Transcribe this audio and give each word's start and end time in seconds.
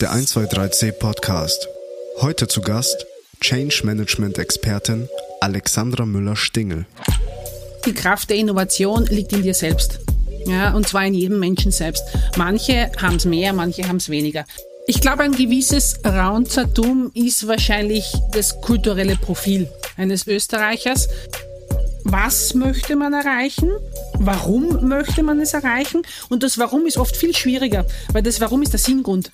der 0.00 0.14
123C 0.14 0.92
Podcast. 0.92 1.68
Heute 2.22 2.48
zu 2.48 2.62
Gast 2.62 3.04
Change 3.42 3.82
Management 3.84 4.38
Expertin 4.38 5.10
Alexandra 5.42 6.06
Müller-Stingel. 6.06 6.86
Die 7.84 7.92
Kraft 7.92 8.30
der 8.30 8.38
Innovation 8.38 9.04
liegt 9.06 9.34
in 9.34 9.42
dir 9.42 9.52
selbst. 9.52 10.00
Ja, 10.46 10.72
und 10.72 10.88
zwar 10.88 11.04
in 11.04 11.12
jedem 11.12 11.38
Menschen 11.38 11.70
selbst. 11.70 12.02
Manche 12.38 12.90
haben 12.96 13.16
es 13.16 13.26
mehr, 13.26 13.52
manche 13.52 13.86
haben 13.86 13.98
es 13.98 14.08
weniger. 14.08 14.46
Ich 14.86 15.02
glaube, 15.02 15.22
ein 15.22 15.32
gewisses 15.32 16.00
Raunzertum 16.02 17.10
ist 17.12 17.46
wahrscheinlich 17.46 18.10
das 18.32 18.58
kulturelle 18.62 19.16
Profil 19.16 19.68
eines 19.98 20.26
Österreichers. 20.26 21.10
Was 22.04 22.54
möchte 22.54 22.96
man 22.96 23.12
erreichen? 23.12 23.70
Warum 24.14 24.88
möchte 24.88 25.22
man 25.22 25.40
es 25.40 25.52
erreichen? 25.52 26.00
Und 26.30 26.42
das 26.42 26.56
Warum 26.56 26.86
ist 26.86 26.96
oft 26.96 27.14
viel 27.14 27.36
schwieriger, 27.36 27.84
weil 28.12 28.22
das 28.22 28.40
Warum 28.40 28.62
ist 28.62 28.72
der 28.72 28.80
Sinngrund. 28.80 29.30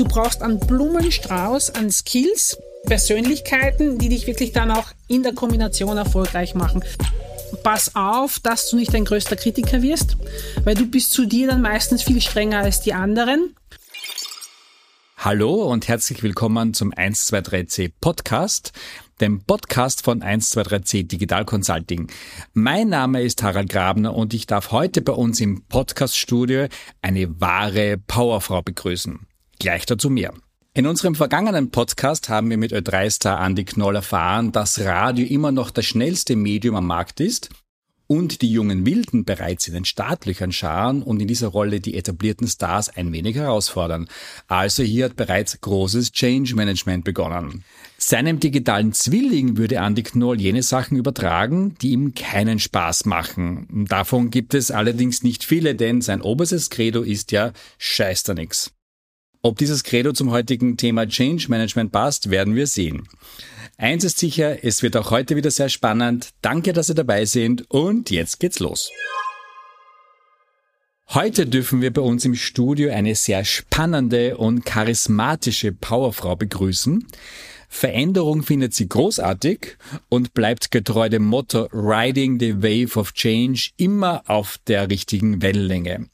Du 0.00 0.06
brauchst 0.08 0.40
einen 0.40 0.58
Blumenstrauß 0.58 1.74
an 1.74 1.90
Skills, 1.90 2.56
Persönlichkeiten, 2.86 3.98
die 3.98 4.08
dich 4.08 4.26
wirklich 4.26 4.52
dann 4.52 4.70
auch 4.70 4.86
in 5.08 5.22
der 5.22 5.34
Kombination 5.34 5.98
erfolgreich 5.98 6.54
machen. 6.54 6.82
Pass 7.62 7.94
auf, 7.94 8.40
dass 8.40 8.70
du 8.70 8.76
nicht 8.76 8.94
dein 8.94 9.04
größter 9.04 9.36
Kritiker 9.36 9.82
wirst, 9.82 10.16
weil 10.64 10.74
du 10.74 10.86
bist 10.86 11.12
zu 11.12 11.26
dir 11.26 11.48
dann 11.48 11.60
meistens 11.60 12.02
viel 12.02 12.22
strenger 12.22 12.60
als 12.60 12.80
die 12.80 12.94
anderen. 12.94 13.54
Hallo 15.18 15.70
und 15.70 15.86
herzlich 15.86 16.22
willkommen 16.22 16.72
zum 16.72 16.94
123C 16.94 17.92
Podcast, 18.00 18.72
dem 19.20 19.42
Podcast 19.42 20.02
von 20.02 20.22
123C 20.22 21.06
Digital 21.06 21.44
Consulting. 21.44 22.10
Mein 22.54 22.88
Name 22.88 23.20
ist 23.22 23.42
Harald 23.42 23.68
Grabner 23.68 24.14
und 24.14 24.32
ich 24.32 24.46
darf 24.46 24.70
heute 24.70 25.02
bei 25.02 25.12
uns 25.12 25.40
im 25.40 25.60
Podcaststudio 25.68 26.68
eine 27.02 27.38
wahre 27.38 27.98
Powerfrau 27.98 28.62
begrüßen. 28.62 29.26
Gleich 29.60 29.84
dazu 29.84 30.08
mehr. 30.08 30.32
In 30.72 30.86
unserem 30.86 31.14
vergangenen 31.14 31.70
Podcast 31.70 32.30
haben 32.30 32.48
wir 32.48 32.56
mit 32.56 32.72
Ö3-Star 32.72 33.44
Andy 33.44 33.64
Knoll 33.64 33.96
erfahren, 33.96 34.52
dass 34.52 34.80
Radio 34.80 35.26
immer 35.26 35.52
noch 35.52 35.70
das 35.70 35.84
schnellste 35.84 36.34
Medium 36.34 36.76
am 36.76 36.86
Markt 36.86 37.20
ist 37.20 37.50
und 38.06 38.40
die 38.40 38.50
jungen 38.50 38.86
Wilden 38.86 39.26
bereits 39.26 39.68
in 39.68 39.74
den 39.74 39.84
Startlöchern 39.84 40.50
scharen 40.50 41.02
und 41.02 41.20
in 41.20 41.28
dieser 41.28 41.48
Rolle 41.48 41.80
die 41.80 41.94
etablierten 41.94 42.48
Stars 42.48 42.88
ein 42.88 43.12
wenig 43.12 43.36
herausfordern. 43.36 44.08
Also 44.48 44.82
hier 44.82 45.04
hat 45.04 45.16
bereits 45.16 45.60
großes 45.60 46.12
Change 46.12 46.54
Management 46.54 47.04
begonnen. 47.04 47.62
Seinem 47.98 48.40
digitalen 48.40 48.94
Zwilling 48.94 49.58
würde 49.58 49.74
Andy 49.74 50.04
Knoll 50.04 50.40
jene 50.40 50.62
Sachen 50.62 50.96
übertragen, 50.96 51.74
die 51.82 51.90
ihm 51.90 52.14
keinen 52.14 52.60
Spaß 52.60 53.04
machen. 53.04 53.84
Davon 53.90 54.30
gibt 54.30 54.54
es 54.54 54.70
allerdings 54.70 55.22
nicht 55.22 55.44
viele, 55.44 55.74
denn 55.74 56.00
sein 56.00 56.22
oberstes 56.22 56.70
Credo 56.70 57.02
ist 57.02 57.30
ja 57.30 57.52
scheiß 57.76 58.22
da 58.22 58.32
nix. 58.32 58.72
Ob 59.42 59.56
dieses 59.56 59.84
Credo 59.84 60.12
zum 60.12 60.30
heutigen 60.30 60.76
Thema 60.76 61.08
Change 61.08 61.46
Management 61.48 61.92
passt, 61.92 62.28
werden 62.28 62.54
wir 62.56 62.66
sehen. 62.66 63.08
Eins 63.78 64.04
ist 64.04 64.18
sicher, 64.18 64.62
es 64.62 64.82
wird 64.82 64.98
auch 64.98 65.10
heute 65.10 65.34
wieder 65.34 65.50
sehr 65.50 65.70
spannend. 65.70 66.30
Danke, 66.42 66.74
dass 66.74 66.88
Sie 66.88 66.94
dabei 66.94 67.24
sind 67.24 67.70
und 67.70 68.10
jetzt 68.10 68.38
geht's 68.38 68.58
los. 68.58 68.90
Heute 71.08 71.46
dürfen 71.46 71.80
wir 71.80 71.90
bei 71.90 72.02
uns 72.02 72.26
im 72.26 72.34
Studio 72.34 72.92
eine 72.92 73.14
sehr 73.14 73.46
spannende 73.46 74.36
und 74.36 74.66
charismatische 74.66 75.72
Powerfrau 75.72 76.36
begrüßen. 76.36 77.06
Veränderung 77.70 78.42
findet 78.42 78.74
sie 78.74 78.88
großartig 78.88 79.78
und 80.10 80.34
bleibt 80.34 80.70
getreu 80.70 81.08
dem 81.08 81.24
Motto 81.24 81.66
Riding 81.72 82.38
the 82.38 82.56
Wave 82.56 82.98
of 82.98 83.14
Change 83.14 83.70
immer 83.78 84.22
auf 84.26 84.58
der 84.66 84.90
richtigen 84.90 85.40
Wellenlänge. 85.40 86.10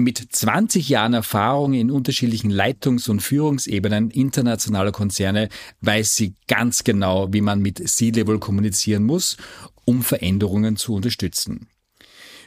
Mit 0.00 0.28
20 0.30 0.90
Jahren 0.90 1.12
Erfahrung 1.12 1.74
in 1.74 1.90
unterschiedlichen 1.90 2.52
Leitungs- 2.52 3.08
und 3.08 3.18
Führungsebenen 3.18 4.12
internationaler 4.12 4.92
Konzerne 4.92 5.48
weiß 5.80 6.14
sie 6.14 6.34
ganz 6.46 6.84
genau, 6.84 7.32
wie 7.32 7.40
man 7.40 7.58
mit 7.58 7.78
C-Level 7.78 8.38
kommunizieren 8.38 9.02
muss, 9.02 9.38
um 9.84 10.04
Veränderungen 10.04 10.76
zu 10.76 10.94
unterstützen. 10.94 11.66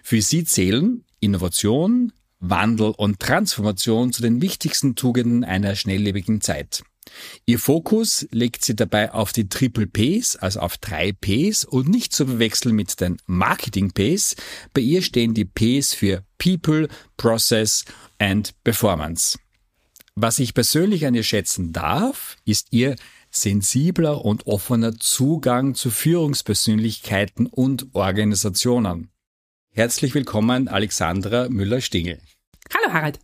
Für 0.01 0.21
sie 0.21 0.45
zählen 0.45 1.03
Innovation, 1.19 2.13
Wandel 2.39 2.93
und 2.95 3.19
Transformation 3.19 4.13
zu 4.13 4.21
den 4.21 4.41
wichtigsten 4.41 4.95
Tugenden 4.95 5.43
einer 5.43 5.75
schnelllebigen 5.75 6.39
Zeit. 6.39 6.83
Ihr 7.45 7.59
Fokus 7.59 8.27
legt 8.31 8.63
sie 8.63 8.75
dabei 8.75 9.11
auf 9.11 9.33
die 9.33 9.49
Triple 9.49 9.87
Ps, 9.87 10.35
also 10.35 10.59
auf 10.59 10.77
drei 10.77 11.11
Ps 11.11 11.65
und 11.65 11.89
nicht 11.89 12.13
zu 12.13 12.25
verwechseln 12.25 12.75
mit 12.75 12.99
den 13.01 13.17
Marketing 13.25 13.91
Ps. 13.91 14.35
Bei 14.73 14.81
ihr 14.81 15.01
stehen 15.01 15.33
die 15.33 15.45
Ps 15.45 15.93
für 15.93 16.23
People, 16.37 16.87
Process 17.17 17.85
and 18.19 18.53
Performance. 18.63 19.39
Was 20.15 20.39
ich 20.39 20.53
persönlich 20.53 21.05
an 21.05 21.15
ihr 21.15 21.23
schätzen 21.23 21.73
darf, 21.73 22.35
ist 22.45 22.67
ihr 22.71 22.95
sensibler 23.31 24.23
und 24.23 24.45
offener 24.45 24.97
Zugang 24.97 25.73
zu 25.73 25.89
Führungspersönlichkeiten 25.89 27.47
und 27.47 27.87
Organisationen. 27.93 29.09
Herzlich 29.73 30.13
willkommen, 30.13 30.67
Alexandra 30.67 31.47
Müller-Stingel. 31.47 32.19
Hallo 32.73 32.93
Harald. 32.93 33.19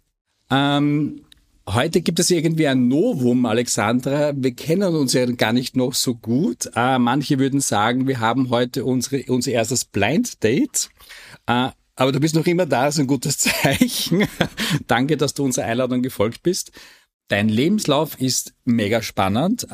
Ähm, 0.50 1.26
Heute 1.70 2.00
gibt 2.00 2.18
es 2.20 2.32
irgendwie 2.32 2.66
ein 2.70 2.88
Novum, 2.88 3.46
Alexandra. 3.46 4.32
Wir 4.34 4.56
kennen 4.56 4.96
uns 4.96 5.12
ja 5.12 5.26
gar 5.26 5.52
nicht 5.52 5.76
noch 5.76 5.94
so 5.94 6.16
gut. 6.16 6.70
Äh, 6.76 6.98
manche 6.98 7.40
würden 7.40 7.60
sagen, 7.60 8.08
wir 8.08 8.22
haben 8.22 8.50
heute 8.50 8.86
unsere, 8.86 9.24
unser 9.28 9.52
erstes 9.52 9.84
Blind 9.84 10.42
Date. 10.46 10.90
Äh, 11.46 11.72
aber 11.98 12.12
du 12.14 12.22
bist 12.22 12.36
noch 12.36 12.46
immer 12.46 12.66
da, 12.66 12.88
ist 12.88 13.00
ein 13.00 13.08
gutes 13.08 13.38
Zeichen. 13.40 14.30
Danke, 14.88 15.18
dass 15.18 15.34
du 15.34 15.44
unserer 15.44 15.66
Einladung 15.66 16.02
gefolgt 16.02 16.42
bist. 16.42 16.72
Dein 17.28 17.50
Lebenslauf 17.50 18.18
ist 18.22 18.54
mega 18.64 19.02
spannend. 19.02 19.64
Äh, 19.64 19.68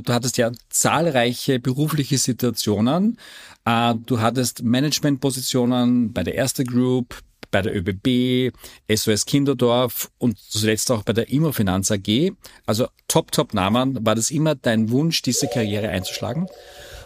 du 0.00 0.12
hattest 0.12 0.38
ja 0.38 0.52
zahlreiche 0.68 1.58
berufliche 1.58 2.18
Situationen. 2.18 3.18
Äh, 3.64 3.96
du 4.06 4.20
hattest 4.20 4.62
Managementpositionen 4.62 6.12
bei 6.12 6.22
der 6.22 6.36
Erste 6.36 6.62
Group, 6.62 7.18
bei 7.50 7.62
der 7.62 7.76
ÖBB, 7.76 8.54
SOS 8.92 9.26
Kinderdorf 9.26 10.10
und 10.18 10.38
zuletzt 10.38 10.90
auch 10.90 11.02
bei 11.02 11.12
der 11.12 11.30
Immofinanz 11.30 11.90
AG. 11.90 12.32
Also 12.66 12.88
top, 13.08 13.32
top 13.32 13.54
Namen. 13.54 14.04
War 14.04 14.14
das 14.14 14.30
immer 14.30 14.54
dein 14.54 14.90
Wunsch, 14.90 15.22
diese 15.22 15.48
Karriere 15.48 15.88
einzuschlagen? 15.88 16.46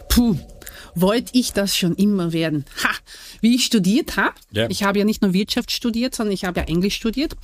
Puh, 0.09 0.37
wollte 0.93 1.31
ich 1.33 1.53
das 1.53 1.75
schon 1.75 1.95
immer 1.95 2.31
werden. 2.31 2.65
Ha, 2.83 2.89
wie 3.41 3.55
ich 3.55 3.65
studiert 3.65 4.17
habe. 4.17 4.35
Ja. 4.51 4.67
Ich 4.69 4.83
habe 4.83 4.99
ja 4.99 5.05
nicht 5.05 5.21
nur 5.21 5.33
Wirtschaft 5.33 5.71
studiert, 5.71 6.15
sondern 6.15 6.33
ich 6.33 6.45
habe 6.45 6.59
ja 6.59 6.65
Englisch 6.67 6.95
studiert. 6.95 7.35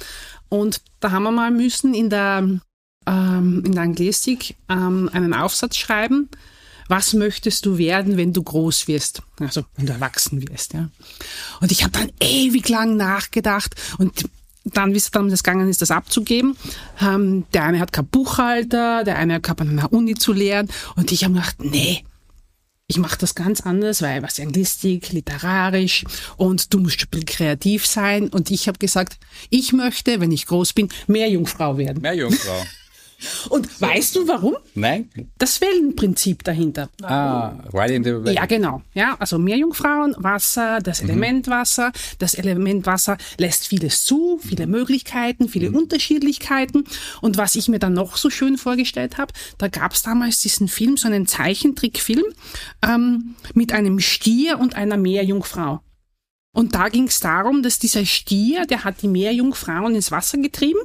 Und 0.50 0.81
da 1.00 1.11
haben 1.11 1.23
wir 1.23 1.31
mal 1.31 1.51
müssen 1.51 1.94
in 1.94 2.09
der, 2.09 2.47
ähm, 3.07 3.63
in 3.66 3.72
der 3.73 3.84
Anglistik 3.84 4.56
ähm, 4.69 5.09
einen 5.11 5.34
Aufsatz 5.34 5.78
schreiben 5.78 6.29
was 6.91 7.13
möchtest 7.13 7.66
du 7.66 7.78
werden, 7.78 8.18
wenn 8.18 8.34
du 8.34 8.44
groß 8.44 8.90
wirst? 8.90 9.24
Also, 9.40 9.63
wenn 9.78 9.85
du 9.85 9.94
erwachsen 9.94 10.47
wirst, 10.47 10.74
ja. 10.74 10.90
Und 11.62 11.72
ich 11.72 11.84
habe 11.84 11.94
dann 11.94 12.12
ewig 12.19 12.68
lang 12.68 12.97
nachgedacht 12.97 13.74
und 13.97 14.25
dann, 14.66 14.94
wie 14.94 14.97
es 14.97 15.09
dann 15.09 15.29
gegangen 15.29 15.69
ist, 15.69 15.81
das 15.81 15.90
abzugeben. 15.90 16.57
Ähm, 17.00 17.46
der 17.53 17.63
eine 17.63 17.79
hat 17.79 17.94
kein 17.94 18.07
Buchhalter, 18.07 19.06
der 19.06 19.16
eine 19.16 19.35
hat 19.35 19.62
an 19.62 19.69
einer 19.69 19.91
Uni 19.94 20.16
zu 20.16 20.34
lernen 20.34 20.69
und 20.97 21.13
ich 21.13 21.24
habe 21.24 21.35
gedacht, 21.35 21.63
nee, 21.63 22.03
ich 22.88 22.97
mache 22.97 23.18
das 23.18 23.35
ganz 23.35 23.62
anders, 23.62 24.02
weil 24.02 24.22
was 24.22 24.38
Anglistik, 24.38 25.13
literarisch 25.13 26.03
und 26.35 26.73
du 26.73 26.79
musst 26.79 27.08
kreativ 27.25 27.88
sein. 27.88 28.28
Und 28.28 28.52
ich 28.52 28.68
habe 28.68 28.79
gesagt, 28.79 29.18
ich 29.50 29.72
möchte, 29.72 30.19
wenn 30.19 30.34
ich 30.34 30.46
groß 30.46 30.73
bin, 30.73 30.90
mehr 31.08 31.29
Jungfrau 31.29 31.78
werden. 31.78 32.02
Mehr 32.02 32.16
Jungfrau. 32.16 32.66
Und 33.50 33.72
so. 33.72 33.86
weißt 33.86 34.16
du 34.16 34.28
warum? 34.28 34.56
Nein. 34.76 35.09
Das 35.38 35.62
Wellenprinzip 35.62 36.44
dahinter. 36.44 36.90
Ah, 37.04 37.54
right 37.74 37.92
in 37.92 38.04
the 38.04 38.24
way. 38.24 38.34
Ja, 38.34 38.46
genau. 38.46 38.82
Ja, 38.94 39.16
also 39.20 39.38
Meerjungfrauen, 39.38 40.16
Wasser, 40.18 40.80
das 40.82 41.02
mhm. 41.02 41.09
Element 41.09 41.48
Wasser. 41.48 41.92
Das 42.20 42.34
Element 42.34 42.86
Wasser 42.86 43.18
lässt 43.38 43.68
vieles 43.68 44.06
zu, 44.06 44.40
viele 44.42 44.68
Möglichkeiten, 44.68 45.50
viele 45.50 45.70
mhm. 45.70 45.78
Unterschiedlichkeiten. 45.78 46.86
Und 47.22 47.38
was 47.38 47.56
ich 47.56 47.68
mir 47.68 47.80
dann 47.80 47.94
noch 47.94 48.18
so 48.18 48.30
schön 48.30 48.58
vorgestellt 48.58 49.18
habe, 49.18 49.34
da 49.58 49.67
gab 49.67 49.94
es 49.94 50.03
damals 50.03 50.40
diesen 50.41 50.67
Film, 50.67 50.97
so 50.97 51.08
einen 51.08 51.28
Zeichentrickfilm 51.28 52.26
ähm, 52.84 53.35
mit 53.53 53.74
einem 53.74 54.00
Stier 54.00 54.59
und 54.59 54.76
einer 54.76 54.97
Meerjungfrau. 54.97 55.82
Und 56.53 56.76
da 56.76 56.90
ging 56.90 57.08
es 57.08 57.20
darum, 57.20 57.64
dass 57.64 57.79
dieser 57.79 58.06
Stier, 58.06 58.66
der 58.66 58.84
hat 58.84 59.02
die 59.02 59.08
Meerjungfrauen 59.08 59.96
ins 59.96 60.12
Wasser 60.12 60.38
getrieben 60.38 60.79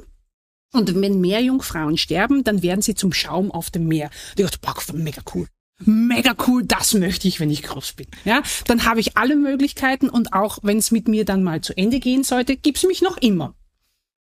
und 0.77 1.01
wenn 1.01 1.19
mehr 1.19 1.41
Jungfrauen 1.41 1.97
sterben, 1.97 2.43
dann 2.43 2.61
werden 2.61 2.81
sie 2.81 2.95
zum 2.95 3.13
Schaum 3.13 3.51
auf 3.51 3.69
dem 3.69 3.87
Meer. 3.87 4.09
Ich 4.35 4.43
dachte, 4.43 4.59
boah, 4.61 4.75
mega 4.93 5.21
cool. 5.33 5.47
Mega 5.85 6.35
cool, 6.47 6.63
das 6.65 6.95
möchte 6.95 7.27
ich, 7.27 7.39
wenn 7.39 7.51
ich 7.51 7.61
groß 7.61 7.93
bin. 7.93 8.07
Ja, 8.25 8.41
dann 8.65 8.85
habe 8.85 8.99
ich 8.99 9.15
alle 9.15 9.35
Möglichkeiten 9.35 10.09
und 10.09 10.33
auch 10.33 10.57
wenn 10.63 10.77
es 10.77 10.89
mit 10.89 11.07
mir 11.07 11.23
dann 11.23 11.43
mal 11.43 11.61
zu 11.61 11.77
Ende 11.77 11.99
gehen 11.99 12.23
sollte, 12.23 12.57
gibt's 12.57 12.83
mich 12.83 13.01
noch 13.01 13.17
immer. 13.17 13.53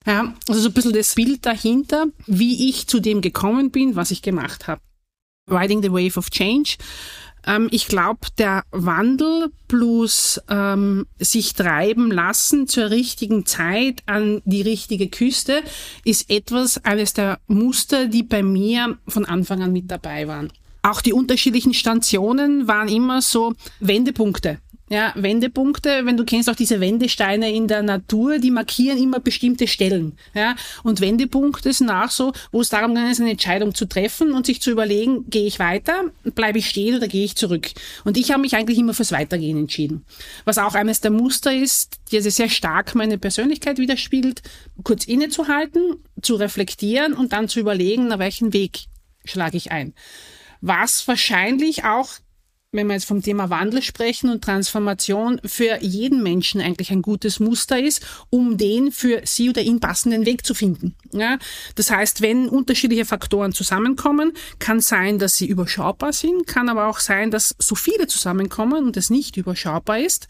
Ja, 0.05 0.33
also 0.47 0.61
so 0.61 0.69
ein 0.69 0.73
bisschen 0.73 0.93
das 0.93 1.15
Bild 1.15 1.45
dahinter, 1.45 2.07
wie 2.25 2.69
ich 2.69 2.87
zu 2.87 2.99
dem 2.99 3.21
gekommen 3.21 3.71
bin, 3.71 3.95
was 3.95 4.11
ich 4.11 4.21
gemacht 4.21 4.67
habe. 4.67 4.81
Riding 5.49 5.81
the 5.81 5.91
Wave 5.91 6.17
of 6.17 6.29
Change 6.29 6.75
Ähm, 7.47 7.69
ich 7.71 7.87
glaube, 7.87 8.27
der 8.37 8.63
Wandel 8.71 9.51
plus 9.67 10.39
ähm, 10.49 11.07
sich 11.17 11.53
treiben 11.53 12.11
lassen 12.11 12.67
zur 12.67 12.91
richtigen 12.91 13.45
Zeit 13.45 14.03
an 14.05 14.41
die 14.45 14.61
richtige 14.61 15.07
Küste 15.07 15.63
ist 16.03 16.29
etwas, 16.29 16.83
eines 16.85 17.13
der 17.13 17.39
Muster, 17.47 18.07
die 18.07 18.23
bei 18.23 18.43
mir 18.43 18.97
von 19.07 19.25
Anfang 19.25 19.63
an 19.63 19.73
mit 19.73 19.89
dabei 19.89 20.27
waren. 20.27 20.51
Auch 20.83 21.01
die 21.01 21.13
unterschiedlichen 21.13 21.73
Stationen 21.73 22.67
waren 22.67 22.87
immer 22.87 23.21
so 23.21 23.55
Wendepunkte. 23.79 24.59
Ja, 24.89 25.11
Wendepunkte, 25.15 26.05
wenn 26.05 26.15
du 26.15 26.23
kennst 26.23 26.49
auch 26.49 26.55
diese 26.55 26.79
Wendesteine 26.79 27.53
in 27.53 27.67
der 27.67 27.83
Natur, 27.83 28.39
die 28.39 28.51
markieren 28.51 28.97
immer 28.97 29.19
bestimmte 29.19 29.67
Stellen. 29.67 30.17
Ja, 30.33 30.55
und 30.83 31.01
Wendepunkte 31.01 31.73
sind 31.73 31.89
auch 31.89 32.09
so, 32.09 32.31
wo 32.53 32.61
es 32.61 32.69
darum 32.69 32.95
geht, 32.95 33.19
eine 33.19 33.31
Entscheidung 33.31 33.75
zu 33.75 33.85
treffen 33.85 34.31
und 34.31 34.45
sich 34.45 34.61
zu 34.61 34.71
überlegen, 34.71 35.29
gehe 35.29 35.45
ich 35.45 35.59
weiter, 35.59 36.05
bleibe 36.23 36.59
ich 36.59 36.69
stehen 36.69 36.95
oder 36.95 37.09
gehe 37.09 37.25
ich 37.25 37.35
zurück. 37.35 37.69
Und 38.05 38.15
ich 38.15 38.31
habe 38.31 38.41
mich 38.41 38.55
eigentlich 38.55 38.77
immer 38.79 38.93
fürs 38.93 39.11
Weitergehen 39.11 39.57
entschieden. 39.57 40.05
Was 40.45 40.57
auch 40.57 40.73
eines 40.73 41.01
der 41.01 41.11
Muster 41.11 41.53
ist, 41.53 41.97
die 42.11 42.17
also 42.17 42.29
sehr 42.29 42.49
stark 42.49 42.95
meine 42.95 43.17
Persönlichkeit 43.17 43.79
widerspiegelt, 43.79 44.41
kurz 44.83 45.03
innezuhalten, 45.03 45.97
zu 46.21 46.35
reflektieren 46.35 47.13
und 47.13 47.33
dann 47.33 47.49
zu 47.49 47.59
überlegen, 47.59 48.07
nach 48.07 48.19
welchen 48.19 48.53
Weg 48.53 48.85
schlage 49.25 49.57
ich 49.57 49.71
ein. 49.71 49.93
Was 50.61 51.07
wahrscheinlich 51.09 51.83
auch 51.83 52.09
wenn 52.77 52.87
wir 52.87 52.93
jetzt 52.93 53.05
vom 53.05 53.21
Thema 53.21 53.49
Wandel 53.49 53.81
sprechen 53.81 54.29
und 54.29 54.43
Transformation, 54.43 55.41
für 55.43 55.79
jeden 55.81 56.23
Menschen 56.23 56.61
eigentlich 56.61 56.91
ein 56.91 57.01
gutes 57.01 57.39
Muster 57.39 57.79
ist, 57.79 58.05
um 58.29 58.57
den 58.57 58.91
für 58.91 59.21
sie 59.25 59.49
oder 59.49 59.61
ihn 59.61 59.79
passenden 59.79 60.25
Weg 60.25 60.45
zu 60.45 60.53
finden. 60.53 60.95
Ja? 61.11 61.39
Das 61.75 61.89
heißt, 61.89 62.21
wenn 62.21 62.47
unterschiedliche 62.47 63.05
Faktoren 63.05 63.51
zusammenkommen, 63.51 64.33
kann 64.59 64.79
sein, 64.79 65.19
dass 65.19 65.35
sie 65.35 65.47
überschaubar 65.47 66.13
sind, 66.13 66.45
kann 66.47 66.69
aber 66.69 66.87
auch 66.87 66.99
sein, 66.99 67.31
dass 67.31 67.55
so 67.59 67.75
viele 67.75 68.07
zusammenkommen 68.07 68.85
und 68.85 68.95
es 68.95 69.09
nicht 69.09 69.35
überschaubar 69.37 69.99
ist. 69.99 70.27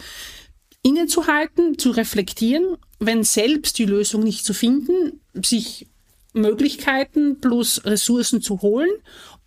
Innezuhalten, 0.84 1.78
zu 1.78 1.92
reflektieren, 1.92 2.78
wenn 3.00 3.24
selbst 3.24 3.78
die 3.78 3.86
Lösung 3.86 4.24
nicht 4.24 4.46
zu 4.46 4.54
finden, 4.54 5.20
sich 5.34 5.88
Möglichkeiten 6.34 7.42
plus 7.42 7.84
Ressourcen 7.84 8.42
zu 8.42 8.62
holen 8.62 8.90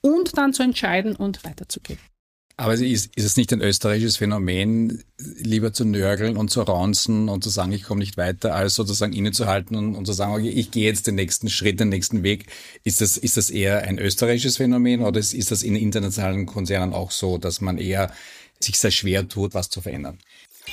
und 0.02 0.36
dann 0.36 0.52
zu 0.52 0.62
entscheiden 0.62 1.16
und 1.16 1.44
weiterzugehen. 1.44 1.98
Aber 2.60 2.74
ist, 2.74 2.82
ist 3.16 3.24
es 3.24 3.38
nicht 3.38 3.54
ein 3.54 3.62
österreichisches 3.62 4.18
Phänomen, 4.18 5.02
lieber 5.38 5.72
zu 5.72 5.86
nörgeln 5.86 6.36
und 6.36 6.50
zu 6.50 6.60
raunzen 6.60 7.30
und 7.30 7.42
zu 7.42 7.48
sagen, 7.48 7.72
ich 7.72 7.84
komme 7.84 8.00
nicht 8.00 8.18
weiter, 8.18 8.54
als 8.54 8.74
sozusagen 8.74 9.14
innezuhalten 9.14 9.76
und, 9.76 9.94
und 9.94 10.04
zu 10.04 10.12
sagen, 10.12 10.34
okay, 10.34 10.50
ich 10.50 10.70
gehe 10.70 10.84
jetzt 10.84 11.06
den 11.06 11.14
nächsten 11.14 11.48
Schritt, 11.48 11.80
den 11.80 11.88
nächsten 11.88 12.22
Weg. 12.22 12.48
Ist 12.84 13.00
das, 13.00 13.16
ist 13.16 13.38
das 13.38 13.48
eher 13.48 13.84
ein 13.84 13.98
österreichisches 13.98 14.58
Phänomen 14.58 15.00
oder 15.00 15.18
ist, 15.18 15.32
ist 15.32 15.50
das 15.50 15.62
in 15.62 15.74
internationalen 15.74 16.44
Konzernen 16.44 16.92
auch 16.92 17.12
so, 17.12 17.38
dass 17.38 17.62
man 17.62 17.78
eher 17.78 18.12
sich 18.62 18.78
sehr 18.78 18.90
schwer 18.90 19.26
tut, 19.26 19.54
was 19.54 19.70
zu 19.70 19.80
verändern? 19.80 20.18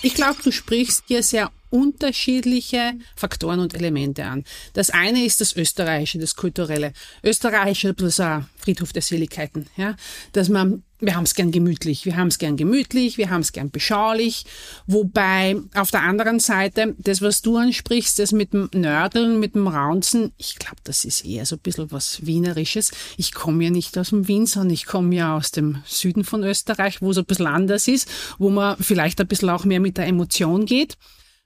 Ich 0.01 0.13
glaube, 0.13 0.41
du 0.43 0.51
sprichst 0.51 1.05
hier 1.07 1.23
sehr 1.23 1.51
unterschiedliche 1.69 2.93
Faktoren 3.15 3.59
und 3.59 3.73
Elemente 3.73 4.25
an. 4.25 4.45
Das 4.73 4.89
eine 4.89 5.25
ist 5.25 5.41
das 5.41 5.55
Österreichische, 5.55 6.19
das 6.19 6.35
Kulturelle. 6.35 6.93
Österreichische 7.23 7.93
plus 7.93 8.19
ein 8.19 8.47
Friedhof 8.57 8.93
der 8.93 9.01
Seligkeiten, 9.01 9.67
ja. 9.75 9.95
Dass 10.33 10.49
man 10.49 10.83
wir 10.99 11.15
haben 11.15 11.25
es 11.25 11.35
gern 11.35 11.51
gemütlich, 11.51 12.05
wir 12.05 12.15
haben 12.15 12.29
es 12.29 12.39
gern 12.39 12.57
gemütlich, 12.57 13.19
wir 13.19 13.29
haben 13.29 13.41
es 13.41 13.51
gern 13.51 13.69
beschaulich. 13.69 14.45
Wobei 14.87 15.55
auf 15.75 15.91
der 15.91 16.01
anderen 16.01 16.39
Seite, 16.39 16.95
das, 16.97 17.21
was 17.21 17.43
du 17.43 17.57
ansprichst, 17.57 18.17
das 18.17 18.31
mit 18.31 18.53
dem 18.53 18.69
Nörgeln, 18.73 19.39
mit 19.39 19.53
dem 19.53 19.67
Raunzen, 19.67 20.31
ich 20.37 20.57
glaube, 20.57 20.77
das 20.83 21.05
ist 21.05 21.23
eher 21.23 21.45
so 21.45 21.55
ein 21.55 21.59
bisschen 21.59 21.91
was 21.91 22.25
Wienerisches. 22.25 22.91
Ich 23.15 23.33
komme 23.33 23.65
ja 23.65 23.69
nicht 23.69 23.97
aus 23.97 24.09
dem 24.09 24.27
Wien, 24.27 24.47
sondern 24.47 24.73
ich 24.73 24.87
komme 24.87 25.15
ja 25.15 25.37
aus 25.37 25.51
dem 25.51 25.83
Süden 25.85 26.23
von 26.23 26.43
Österreich, 26.43 27.01
wo 27.01 27.11
es 27.11 27.17
ein 27.19 27.25
bisschen 27.25 27.47
anders 27.47 27.87
ist, 27.87 28.09
wo 28.39 28.49
man 28.49 28.77
vielleicht 28.79 29.21
ein 29.21 29.27
bisschen 29.27 29.49
auch 29.57 29.65
mehr 29.65 29.79
mit 29.79 29.97
der 29.97 30.07
Emotion 30.07 30.65
geht. 30.65 30.97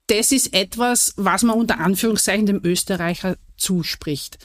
Das 0.06 0.32
ist 0.32 0.52
etwas, 0.52 1.14
was 1.16 1.42
man 1.42 1.58
unter 1.58 1.78
Anführungszeichen 1.78 2.46
dem 2.46 2.60
Österreicher 2.64 3.36
zuspricht. 3.56 4.38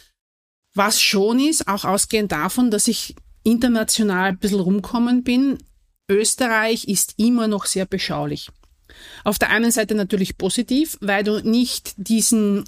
Was 0.74 1.02
schon 1.02 1.40
ist, 1.40 1.68
auch 1.68 1.84
ausgehend 1.84 2.32
davon, 2.32 2.72
dass 2.72 2.88
ich 2.88 3.16
international 3.44 4.30
ein 4.30 4.40
bisschen 4.40 4.60
rumkommen 4.60 5.24
bin, 5.24 5.58
Österreich 6.10 6.88
ist 6.88 7.16
immer 7.18 7.48
noch 7.48 7.66
sehr 7.66 7.86
beschaulich. 7.86 8.50
Auf 9.24 9.40
der 9.40 9.50
einen 9.50 9.72
Seite 9.72 9.96
natürlich 9.96 10.38
positiv, 10.38 10.98
weil 11.02 11.24
du 11.24 11.42
nicht 11.42 11.94
diesen 11.98 12.64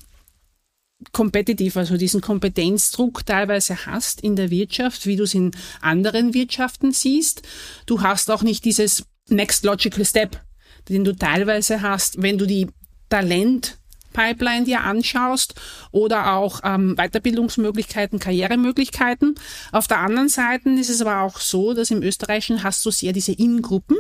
kompetitiv, 1.14 1.78
also 1.78 1.96
diesen 1.96 2.22
Kompetenzdruck 2.22 3.26
teilweise 3.26 3.86
hast 3.86 4.22
in 4.22 4.36
der 4.36 4.50
Wirtschaft, 4.50 5.06
wie 5.06 5.16
du 5.16 5.24
es 5.24 5.34
in 5.34 5.52
anderen 5.82 6.34
Wirtschaften 6.34 6.92
siehst. 6.92 7.44
Du 7.86 8.02
hast 8.02 8.30
auch 8.30 8.42
nicht 8.42 8.66
dieses 8.66 9.06
Next 9.30 9.64
Logical 9.64 10.06
Step, 10.06 10.42
den 10.90 11.04
du 11.04 11.16
teilweise 11.16 11.82
hast, 11.82 12.22
wenn 12.22 12.38
du 12.38 12.46
die 12.46 12.68
Talent 13.10 13.78
Pipeline 14.14 14.66
dir 14.66 14.82
anschaust 14.82 15.56
oder 15.92 16.34
auch 16.34 16.62
ähm, 16.64 16.96
Weiterbildungsmöglichkeiten, 16.96 18.20
Karrieremöglichkeiten. 18.20 19.36
Auf 19.72 19.88
der 19.88 20.00
anderen 20.00 20.30
Seite 20.30 20.70
ist 20.72 20.90
es 20.90 21.02
aber 21.02 21.22
auch 21.22 21.40
so, 21.40 21.74
dass 21.74 21.92
im 21.92 22.02
Österreichischen 22.02 22.64
hast 22.64 22.86
du 22.86 22.92
sehr 22.92 23.14
diese 23.14 23.34
In-Gruppen, 23.34 23.98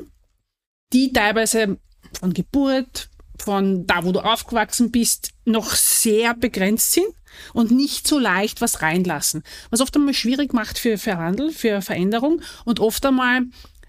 die 0.93 1.13
teilweise 1.13 1.77
von 2.19 2.33
Geburt, 2.33 3.09
von 3.37 3.85
da, 3.85 4.03
wo 4.03 4.11
du 4.11 4.19
aufgewachsen 4.19 4.91
bist, 4.91 5.31
noch 5.45 5.73
sehr 5.73 6.33
begrenzt 6.33 6.91
sind 6.93 7.07
und 7.53 7.71
nicht 7.71 8.07
so 8.07 8.19
leicht 8.19 8.61
was 8.61 8.81
reinlassen. 8.81 9.43
Was 9.69 9.81
oft 9.81 9.95
einmal 9.95 10.13
schwierig 10.13 10.53
macht 10.53 10.79
für, 10.79 10.97
für 10.97 11.17
Handel, 11.17 11.51
für 11.51 11.81
Veränderung 11.81 12.41
und 12.65 12.79
oft 12.79 13.05
einmal 13.05 13.43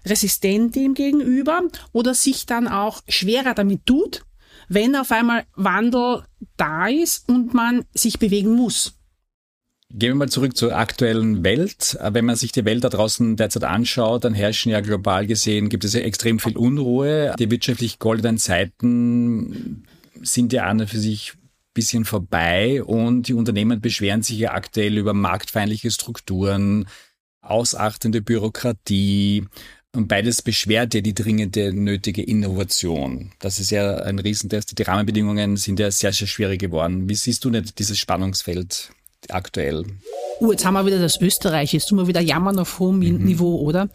resistent 0.05 0.75
dem 0.75 0.93
gegenüber 0.93 1.63
oder 1.91 2.13
sich 2.13 2.45
dann 2.45 2.67
auch 2.67 3.01
schwerer 3.07 3.53
damit 3.53 3.85
tut, 3.85 4.23
wenn 4.67 4.95
auf 4.95 5.11
einmal 5.11 5.45
Wandel 5.55 6.23
da 6.57 6.87
ist 6.87 7.27
und 7.29 7.53
man 7.53 7.85
sich 7.93 8.19
bewegen 8.19 8.55
muss. 8.55 8.93
Gehen 9.93 10.11
wir 10.11 10.15
mal 10.15 10.29
zurück 10.29 10.55
zur 10.55 10.77
aktuellen 10.77 11.43
Welt. 11.43 11.97
Wenn 12.01 12.23
man 12.23 12.37
sich 12.37 12.53
die 12.53 12.63
Welt 12.63 12.83
da 12.85 12.89
draußen 12.89 13.35
derzeit 13.35 13.65
anschaut, 13.65 14.23
dann 14.23 14.33
herrschen 14.33 14.71
ja 14.71 14.79
global 14.79 15.27
gesehen, 15.27 15.67
gibt 15.67 15.83
es 15.83 15.93
ja 15.93 15.99
extrem 15.99 16.39
viel 16.39 16.55
Unruhe. 16.55 17.35
Die 17.37 17.51
wirtschaftlich 17.51 17.99
goldenen 17.99 18.37
Zeiten 18.37 19.83
sind 20.21 20.53
ja 20.53 20.63
an 20.63 20.79
und 20.79 20.87
für 20.87 20.99
sich 20.99 21.33
bisschen 21.73 22.05
vorbei 22.05 22.83
und 22.83 23.27
die 23.27 23.33
Unternehmen 23.33 23.81
beschweren 23.81 24.23
sich 24.23 24.37
ja 24.37 24.53
aktuell 24.53 24.97
über 24.97 25.13
marktfeindliche 25.13 25.91
Strukturen, 25.91 26.87
ausachtende 27.41 28.21
Bürokratie, 28.21 29.47
und 29.93 30.07
beides 30.07 30.41
beschwert 30.41 30.93
ja 30.93 31.01
die 31.01 31.13
dringende 31.13 31.73
nötige 31.73 32.23
Innovation. 32.23 33.31
Das 33.39 33.59
ist 33.59 33.71
ja 33.71 33.97
ein 33.97 34.19
Riesentest. 34.19 34.77
Die 34.77 34.83
Rahmenbedingungen 34.83 35.57
sind 35.57 35.79
ja 35.79 35.91
sehr, 35.91 36.13
sehr 36.13 36.27
schwierig 36.27 36.61
geworden. 36.61 37.09
Wie 37.09 37.15
siehst 37.15 37.43
du 37.43 37.49
nicht 37.49 37.77
dieses 37.77 37.97
Spannungsfeld 37.97 38.91
aktuell? 39.29 39.85
Uh, 40.39 40.51
jetzt 40.51 40.65
haben 40.65 40.75
wir 40.75 40.85
wieder 40.85 40.99
das 40.99 41.19
Österreich. 41.19 41.73
Jetzt 41.73 41.87
tun 41.87 41.97
wir 41.97 42.07
wieder 42.07 42.21
jammern 42.21 42.57
auf 42.57 42.79
hohem 42.79 42.99
mhm. 42.99 43.17
Niveau, 43.25 43.59
oder? 43.59 43.89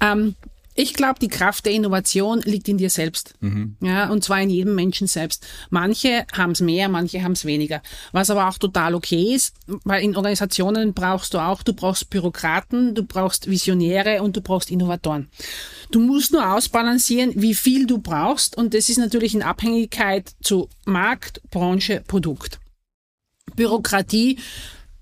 Ähm, 0.00 0.34
ich 0.78 0.94
glaube, 0.94 1.18
die 1.18 1.26
Kraft 1.26 1.66
der 1.66 1.72
Innovation 1.72 2.40
liegt 2.42 2.68
in 2.68 2.78
dir 2.78 2.88
selbst. 2.88 3.34
Mhm. 3.40 3.76
Ja, 3.80 4.10
und 4.10 4.22
zwar 4.22 4.40
in 4.40 4.48
jedem 4.48 4.76
Menschen 4.76 5.08
selbst. 5.08 5.44
Manche 5.70 6.24
haben 6.32 6.52
es 6.52 6.60
mehr, 6.60 6.88
manche 6.88 7.20
haben 7.24 7.32
es 7.32 7.44
weniger. 7.44 7.82
Was 8.12 8.30
aber 8.30 8.48
auch 8.48 8.58
total 8.58 8.94
okay 8.94 9.34
ist, 9.34 9.56
weil 9.66 10.04
in 10.04 10.14
Organisationen 10.14 10.94
brauchst 10.94 11.34
du 11.34 11.40
auch, 11.40 11.64
du 11.64 11.72
brauchst 11.72 12.10
Bürokraten, 12.10 12.94
du 12.94 13.02
brauchst 13.02 13.50
Visionäre 13.50 14.22
und 14.22 14.36
du 14.36 14.40
brauchst 14.40 14.70
Innovatoren. 14.70 15.28
Du 15.90 15.98
musst 15.98 16.30
nur 16.30 16.48
ausbalancieren, 16.48 17.32
wie 17.34 17.54
viel 17.54 17.88
du 17.88 17.98
brauchst 17.98 18.56
und 18.56 18.72
das 18.72 18.88
ist 18.88 18.98
natürlich 18.98 19.34
in 19.34 19.42
Abhängigkeit 19.42 20.30
zu 20.44 20.68
Markt, 20.84 21.42
Branche, 21.50 22.04
Produkt. 22.06 22.60
Bürokratie, 23.56 24.38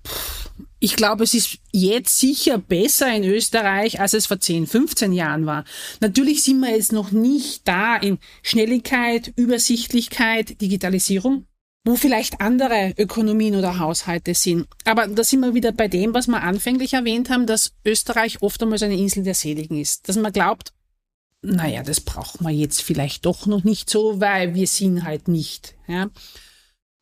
pff, 0.03 0.36
ich 0.79 0.95
glaube, 0.95 1.23
es 1.23 1.33
ist 1.33 1.57
jetzt 1.71 2.19
sicher 2.19 2.57
besser 2.57 3.13
in 3.13 3.23
Österreich, 3.23 3.99
als 3.99 4.13
es 4.13 4.27
vor 4.27 4.39
10, 4.39 4.67
15 4.67 5.11
Jahren 5.11 5.45
war. 5.45 5.63
Natürlich 6.01 6.43
sind 6.43 6.59
wir 6.59 6.71
jetzt 6.71 6.91
noch 6.91 7.11
nicht 7.11 7.67
da 7.67 7.95
in 7.95 8.19
Schnelligkeit, 8.43 9.33
Übersichtlichkeit, 9.35 10.61
Digitalisierung, 10.61 11.47
wo 11.83 11.95
vielleicht 11.95 12.41
andere 12.41 12.93
Ökonomien 12.97 13.55
oder 13.55 13.79
Haushalte 13.79 14.35
sind. 14.35 14.67
Aber 14.85 15.07
da 15.07 15.23
sind 15.23 15.39
wir 15.39 15.55
wieder 15.55 15.71
bei 15.71 15.87
dem, 15.87 16.13
was 16.13 16.27
wir 16.27 16.43
anfänglich 16.43 16.93
erwähnt 16.93 17.29
haben, 17.29 17.47
dass 17.47 17.73
Österreich 17.83 18.41
oft 18.41 18.61
einmal 18.61 18.77
so 18.77 18.85
eine 18.85 18.97
Insel 18.97 19.23
der 19.23 19.35
Seligen 19.35 19.79
ist. 19.79 20.07
Dass 20.07 20.17
man 20.17 20.31
glaubt, 20.31 20.73
naja, 21.41 21.81
das 21.81 22.01
braucht 22.01 22.41
man 22.41 22.53
jetzt 22.53 22.83
vielleicht 22.83 23.25
doch 23.25 23.45
noch 23.47 23.63
nicht 23.63 23.89
so, 23.89 24.19
weil 24.19 24.53
wir 24.53 24.67
sind 24.67 25.03
halt 25.03 25.27
nicht. 25.27 25.75
Ja 25.87 26.09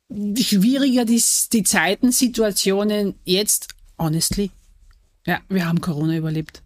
schwieriger 0.10 1.06
die, 1.06 1.22
die 1.52 1.64
Zeiten, 1.64 2.12
Situationen 2.12 3.16
jetzt, 3.24 3.70
honestly. 3.98 4.52
Ja, 5.26 5.40
wir 5.50 5.68
haben 5.68 5.82
Corona 5.82 6.16
überlebt. 6.16 6.62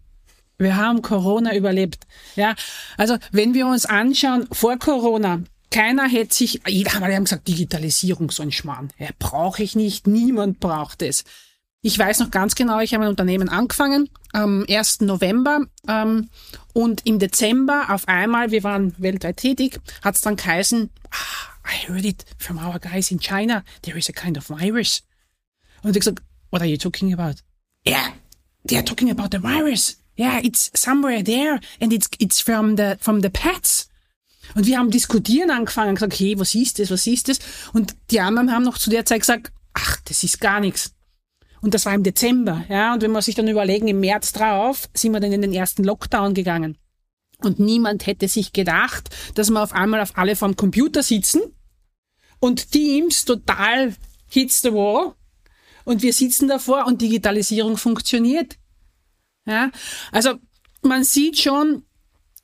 Wir 0.58 0.76
haben 0.76 1.00
Corona 1.00 1.54
überlebt. 1.54 2.06
Ja, 2.36 2.54
also 2.98 3.16
wenn 3.32 3.54
wir 3.54 3.66
uns 3.66 3.86
anschauen, 3.86 4.46
vor 4.52 4.78
Corona, 4.78 5.42
keiner 5.70 6.06
hätte 6.06 6.34
sich, 6.34 6.60
jeder 6.66 6.92
hat 6.92 7.02
gesagt, 7.24 7.48
Digitalisierung, 7.48 8.30
so 8.30 8.42
ein 8.42 8.52
Schmarrn. 8.52 8.90
Ja, 8.98 9.08
brauche 9.18 9.62
ich 9.62 9.74
nicht, 9.74 10.06
niemand 10.06 10.60
braucht 10.60 11.00
es. 11.00 11.24
Ich 11.82 11.98
weiß 11.98 12.18
noch 12.18 12.30
ganz 12.30 12.54
genau, 12.54 12.80
ich 12.80 12.92
habe 12.92 13.04
ein 13.04 13.10
Unternehmen 13.10 13.48
angefangen 13.48 14.10
am 14.32 14.66
1. 14.68 15.00
November 15.00 15.64
ähm, 15.88 16.28
und 16.74 17.06
im 17.06 17.18
Dezember 17.18 17.86
auf 17.88 18.06
einmal, 18.06 18.50
wir 18.50 18.62
waren 18.64 18.94
weltweit 18.98 19.38
tätig, 19.38 19.80
hat 20.02 20.14
es 20.14 20.20
dann 20.20 20.36
geheißen, 20.36 20.90
ah, 21.10 21.70
I 21.72 21.88
heard 21.88 22.04
it 22.04 22.24
from 22.36 22.58
our 22.58 22.78
guys 22.78 23.10
in 23.10 23.18
China, 23.18 23.64
there 23.82 23.96
is 23.96 24.10
a 24.10 24.12
kind 24.12 24.36
of 24.36 24.50
virus. 24.50 25.02
Und 25.82 25.96
ich 25.96 26.00
gesagt, 26.00 26.20
what 26.50 26.60
are 26.60 26.68
you 26.68 26.76
talking 26.76 27.14
about? 27.14 27.36
Yeah, 27.86 28.12
they 28.66 28.76
are 28.76 28.84
talking 28.84 29.10
about 29.10 29.28
the 29.32 29.42
virus. 29.42 29.96
Yeah, 30.18 30.38
it's 30.42 30.70
somewhere 30.74 31.24
there 31.24 31.60
and 31.80 31.94
it's, 31.94 32.08
it's 32.18 32.42
from 32.42 32.76
the, 32.76 32.96
from 33.00 33.22
the 33.22 33.30
pets. 33.30 33.88
Und 34.54 34.66
wir 34.66 34.78
haben 34.78 34.90
diskutieren 34.90 35.50
angefangen, 35.50 35.94
gesagt, 35.94 36.18
hey, 36.18 36.38
was 36.38 36.54
ist 36.54 36.78
das, 36.78 36.90
was 36.90 37.06
ist 37.06 37.28
das? 37.28 37.38
Und 37.72 37.96
die 38.10 38.20
anderen 38.20 38.52
haben 38.52 38.64
noch 38.64 38.76
zu 38.76 38.90
der 38.90 39.06
Zeit 39.06 39.20
gesagt, 39.20 39.50
ach, 39.72 39.96
das 40.04 40.22
ist 40.24 40.40
gar 40.40 40.60
nichts. 40.60 40.92
Und 41.62 41.74
das 41.74 41.86
war 41.86 41.94
im 41.94 42.02
Dezember, 42.02 42.64
ja. 42.68 42.94
Und 42.94 43.02
wenn 43.02 43.10
man 43.10 43.22
sich 43.22 43.34
dann 43.34 43.48
überlegen, 43.48 43.88
im 43.88 44.00
März 44.00 44.32
drauf 44.32 44.88
sind 44.94 45.12
wir 45.12 45.20
dann 45.20 45.32
in 45.32 45.42
den 45.42 45.52
ersten 45.52 45.84
Lockdown 45.84 46.34
gegangen. 46.34 46.78
Und 47.38 47.58
niemand 47.58 48.06
hätte 48.06 48.28
sich 48.28 48.52
gedacht, 48.52 49.14
dass 49.34 49.50
wir 49.50 49.62
auf 49.62 49.72
einmal 49.72 50.00
auf 50.00 50.16
alle 50.16 50.36
vom 50.36 50.56
Computer 50.56 51.02
sitzen 51.02 51.40
und 52.38 52.70
Teams 52.72 53.24
total 53.24 53.94
hits 54.28 54.62
the 54.62 54.72
wall 54.72 55.14
und 55.84 56.02
wir 56.02 56.12
sitzen 56.12 56.48
davor 56.48 56.86
und 56.86 57.00
Digitalisierung 57.00 57.76
funktioniert. 57.76 58.56
Ja, 59.46 59.70
also 60.12 60.34
man 60.82 61.04
sieht 61.04 61.38
schon, 61.38 61.84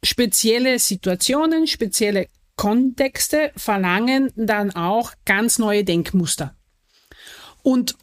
spezielle 0.02 0.78
Situationen, 0.78 1.66
spezielle 1.66 2.28
Kontexte 2.56 3.52
verlangen 3.56 4.32
dann 4.34 4.70
auch 4.70 5.12
ganz 5.24 5.58
neue 5.58 5.84
Denkmuster. 5.84 6.56
Und 7.62 7.96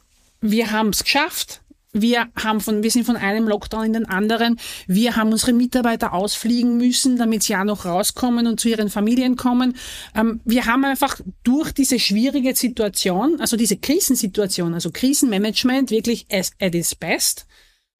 wir 0.44 0.72
haben 0.72 0.90
es 0.90 1.02
geschafft. 1.02 1.62
Wir 1.96 2.26
haben 2.36 2.60
von, 2.60 2.82
wir 2.82 2.90
sind 2.90 3.06
von 3.06 3.16
einem 3.16 3.46
Lockdown 3.46 3.86
in 3.86 3.92
den 3.92 4.06
anderen. 4.06 4.58
Wir 4.88 5.14
haben 5.14 5.30
unsere 5.30 5.52
Mitarbeiter 5.52 6.12
ausfliegen 6.12 6.76
müssen, 6.76 7.16
damit 7.16 7.44
sie 7.44 7.52
ja 7.52 7.64
noch 7.64 7.84
rauskommen 7.84 8.48
und 8.48 8.58
zu 8.58 8.68
ihren 8.68 8.90
Familien 8.90 9.36
kommen. 9.36 9.76
Ähm, 10.14 10.40
wir 10.44 10.66
haben 10.66 10.84
einfach 10.84 11.20
durch 11.44 11.72
diese 11.72 12.00
schwierige 12.00 12.54
Situation, 12.56 13.40
also 13.40 13.56
diese 13.56 13.76
Krisensituation, 13.76 14.74
also 14.74 14.90
Krisenmanagement 14.90 15.90
wirklich 15.90 16.26
as, 16.32 16.50
at 16.60 16.74
its 16.74 16.96
best, 16.96 17.46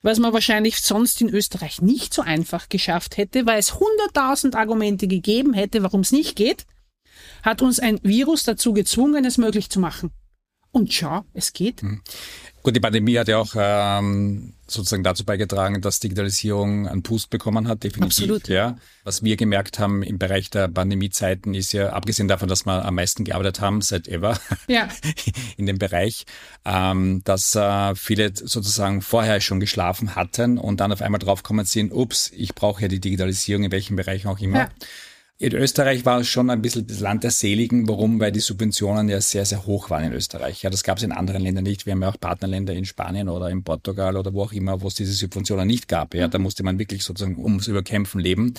was 0.02 0.18
man 0.18 0.32
wahrscheinlich 0.32 0.80
sonst 0.80 1.22
in 1.22 1.30
Österreich 1.30 1.80
nicht 1.80 2.12
so 2.12 2.20
einfach 2.20 2.68
geschafft 2.68 3.16
hätte, 3.16 3.46
weil 3.46 3.60
es 3.60 3.78
hunderttausend 3.78 4.56
Argumente 4.56 5.06
gegeben 5.06 5.54
hätte, 5.54 5.84
warum 5.84 6.00
es 6.00 6.10
nicht 6.10 6.34
geht, 6.34 6.66
hat 7.44 7.62
uns 7.62 7.78
ein 7.78 8.00
Virus 8.02 8.42
dazu 8.42 8.72
gezwungen, 8.72 9.24
es 9.24 9.38
möglich 9.38 9.70
zu 9.70 9.78
machen. 9.78 10.10
Und 10.74 10.92
schau, 10.92 11.24
es 11.34 11.52
geht. 11.52 11.82
Hm. 11.82 12.00
Gut, 12.64 12.74
die 12.74 12.80
Pandemie 12.80 13.16
hat 13.16 13.28
ja 13.28 13.38
auch 13.38 13.54
ähm, 13.56 14.54
sozusagen 14.66 15.04
dazu 15.04 15.24
beigetragen, 15.24 15.80
dass 15.80 16.00
Digitalisierung 16.00 16.88
einen 16.88 17.02
Boost 17.02 17.30
bekommen 17.30 17.68
hat, 17.68 17.84
definitiv. 17.84 18.24
Absolut. 18.24 18.48
Ja. 18.48 18.76
Was 19.04 19.22
wir 19.22 19.36
gemerkt 19.36 19.78
haben 19.78 20.02
im 20.02 20.18
Bereich 20.18 20.50
der 20.50 20.66
Pandemiezeiten 20.66 21.54
ist 21.54 21.72
ja, 21.72 21.90
abgesehen 21.90 22.26
davon, 22.26 22.48
dass 22.48 22.66
wir 22.66 22.84
am 22.84 22.96
meisten 22.96 23.22
gearbeitet 23.22 23.60
haben, 23.60 23.82
seit 23.82 24.08
ever, 24.08 24.36
ja. 24.66 24.88
in 25.56 25.66
dem 25.66 25.78
Bereich, 25.78 26.26
ähm, 26.64 27.22
dass 27.22 27.54
äh, 27.54 27.94
viele 27.94 28.32
sozusagen 28.34 29.00
vorher 29.00 29.40
schon 29.40 29.60
geschlafen 29.60 30.16
hatten 30.16 30.58
und 30.58 30.80
dann 30.80 30.90
auf 30.90 31.02
einmal 31.02 31.20
draufkommen 31.20 31.66
sind, 31.66 31.92
ups, 31.92 32.32
ich 32.34 32.56
brauche 32.56 32.82
ja 32.82 32.88
die 32.88 33.00
Digitalisierung 33.00 33.62
in 33.62 33.70
welchem 33.70 33.94
Bereich 33.94 34.26
auch 34.26 34.40
immer. 34.40 34.58
Ja. 34.58 34.68
In 35.36 35.52
Österreich 35.52 36.04
war 36.04 36.20
es 36.20 36.28
schon 36.28 36.48
ein 36.48 36.62
bisschen 36.62 36.86
das 36.86 37.00
Land 37.00 37.24
der 37.24 37.32
Seligen. 37.32 37.88
Warum? 37.88 38.20
Weil 38.20 38.30
die 38.30 38.38
Subventionen 38.38 39.08
ja 39.08 39.20
sehr, 39.20 39.44
sehr 39.44 39.66
hoch 39.66 39.90
waren 39.90 40.04
in 40.04 40.12
Österreich. 40.12 40.62
Ja, 40.62 40.70
das 40.70 40.84
gab 40.84 40.98
es 40.98 41.02
in 41.02 41.10
anderen 41.10 41.42
Ländern 41.42 41.64
nicht. 41.64 41.86
Wir 41.86 41.92
haben 41.92 42.02
ja 42.02 42.10
auch 42.10 42.20
Partnerländer 42.20 42.72
in 42.72 42.84
Spanien 42.84 43.28
oder 43.28 43.50
in 43.50 43.64
Portugal 43.64 44.16
oder 44.16 44.32
wo 44.32 44.42
auch 44.42 44.52
immer, 44.52 44.80
wo 44.80 44.86
es 44.86 44.94
diese 44.94 45.12
Subventionen 45.12 45.66
nicht 45.66 45.88
gab. 45.88 46.14
Ja, 46.14 46.28
da 46.28 46.38
musste 46.38 46.62
man 46.62 46.78
wirklich 46.78 47.02
sozusagen 47.02 47.36
ums 47.42 47.66
Überkämpfen 47.66 48.20
leben. 48.20 48.54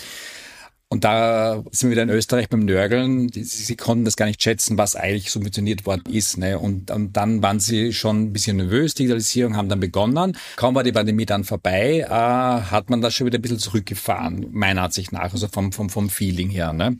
Und 0.95 1.03
da 1.03 1.61
sind 1.71 1.89
wir 1.89 1.91
wieder 1.91 2.03
in 2.03 2.09
Österreich 2.09 2.47
beim 2.47 2.61
Nörgeln. 2.61 3.27
Sie, 3.27 3.43
sie 3.43 3.75
konnten 3.75 4.05
das 4.05 4.15
gar 4.15 4.27
nicht 4.27 4.41
schätzen, 4.41 4.77
was 4.77 4.95
eigentlich 4.95 5.29
subventioniert 5.29 5.85
worden 5.85 6.05
ist. 6.09 6.37
Ne? 6.37 6.57
Und, 6.57 6.89
und 6.89 7.17
dann 7.17 7.43
waren 7.43 7.59
sie 7.59 7.91
schon 7.91 8.21
ein 8.21 8.31
bisschen 8.31 8.55
nervös. 8.55 8.93
Digitalisierung 8.93 9.57
haben 9.57 9.67
dann 9.67 9.81
begonnen. 9.81 10.37
Kaum 10.55 10.73
war 10.73 10.83
die 10.83 10.93
Pandemie 10.93 11.25
dann 11.25 11.43
vorbei, 11.43 12.05
äh, 12.07 12.09
hat 12.09 12.89
man 12.89 13.01
das 13.01 13.13
schon 13.13 13.27
wieder 13.27 13.39
ein 13.39 13.41
bisschen 13.41 13.59
zurückgefahren, 13.59 14.47
meiner 14.53 14.83
Ansicht 14.83 15.11
nach, 15.11 15.33
also 15.33 15.49
vom, 15.49 15.73
vom, 15.73 15.89
vom 15.89 16.09
Feeling 16.09 16.49
her. 16.49 16.71
Ne? 16.71 16.97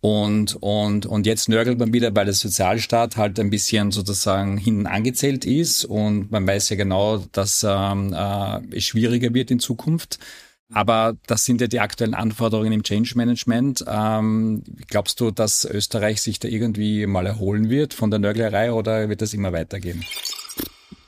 Und, 0.00 0.54
und, 0.62 1.06
und 1.06 1.26
jetzt 1.26 1.48
nörgelt 1.48 1.80
man 1.80 1.92
wieder, 1.92 2.14
weil 2.14 2.26
der 2.26 2.34
Sozialstaat 2.34 3.16
halt 3.16 3.40
ein 3.40 3.50
bisschen 3.50 3.90
sozusagen 3.90 4.56
hinten 4.56 4.86
angezählt 4.86 5.44
ist. 5.44 5.84
Und 5.84 6.30
man 6.30 6.46
weiß 6.46 6.68
ja 6.68 6.76
genau, 6.76 7.18
dass 7.32 7.66
ähm, 7.68 8.14
äh, 8.16 8.76
es 8.76 8.84
schwieriger 8.84 9.34
wird 9.34 9.50
in 9.50 9.58
Zukunft. 9.58 10.20
Aber 10.72 11.16
das 11.26 11.44
sind 11.44 11.60
ja 11.60 11.66
die 11.66 11.80
aktuellen 11.80 12.14
Anforderungen 12.14 12.72
im 12.72 12.82
Change 12.82 13.12
Management. 13.14 13.84
Ähm, 13.86 14.62
glaubst 14.88 15.20
du, 15.20 15.30
dass 15.30 15.64
Österreich 15.64 16.22
sich 16.22 16.38
da 16.38 16.48
irgendwie 16.48 17.06
mal 17.06 17.26
erholen 17.26 17.68
wird 17.68 17.94
von 17.94 18.10
der 18.10 18.18
Nörglerei 18.18 18.72
oder 18.72 19.08
wird 19.08 19.22
das 19.22 19.34
immer 19.34 19.52
weitergehen? 19.52 20.04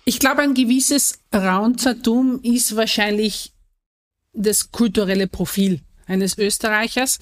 Ich 0.04 0.18
glaube, 0.18 0.42
ein 0.42 0.54
gewisses 0.54 1.20
Raunzertum 1.34 2.40
ist 2.42 2.76
wahrscheinlich 2.76 3.52
das 4.34 4.70
kulturelle 4.70 5.26
Profil 5.26 5.80
eines 6.06 6.36
Österreichers. 6.36 7.18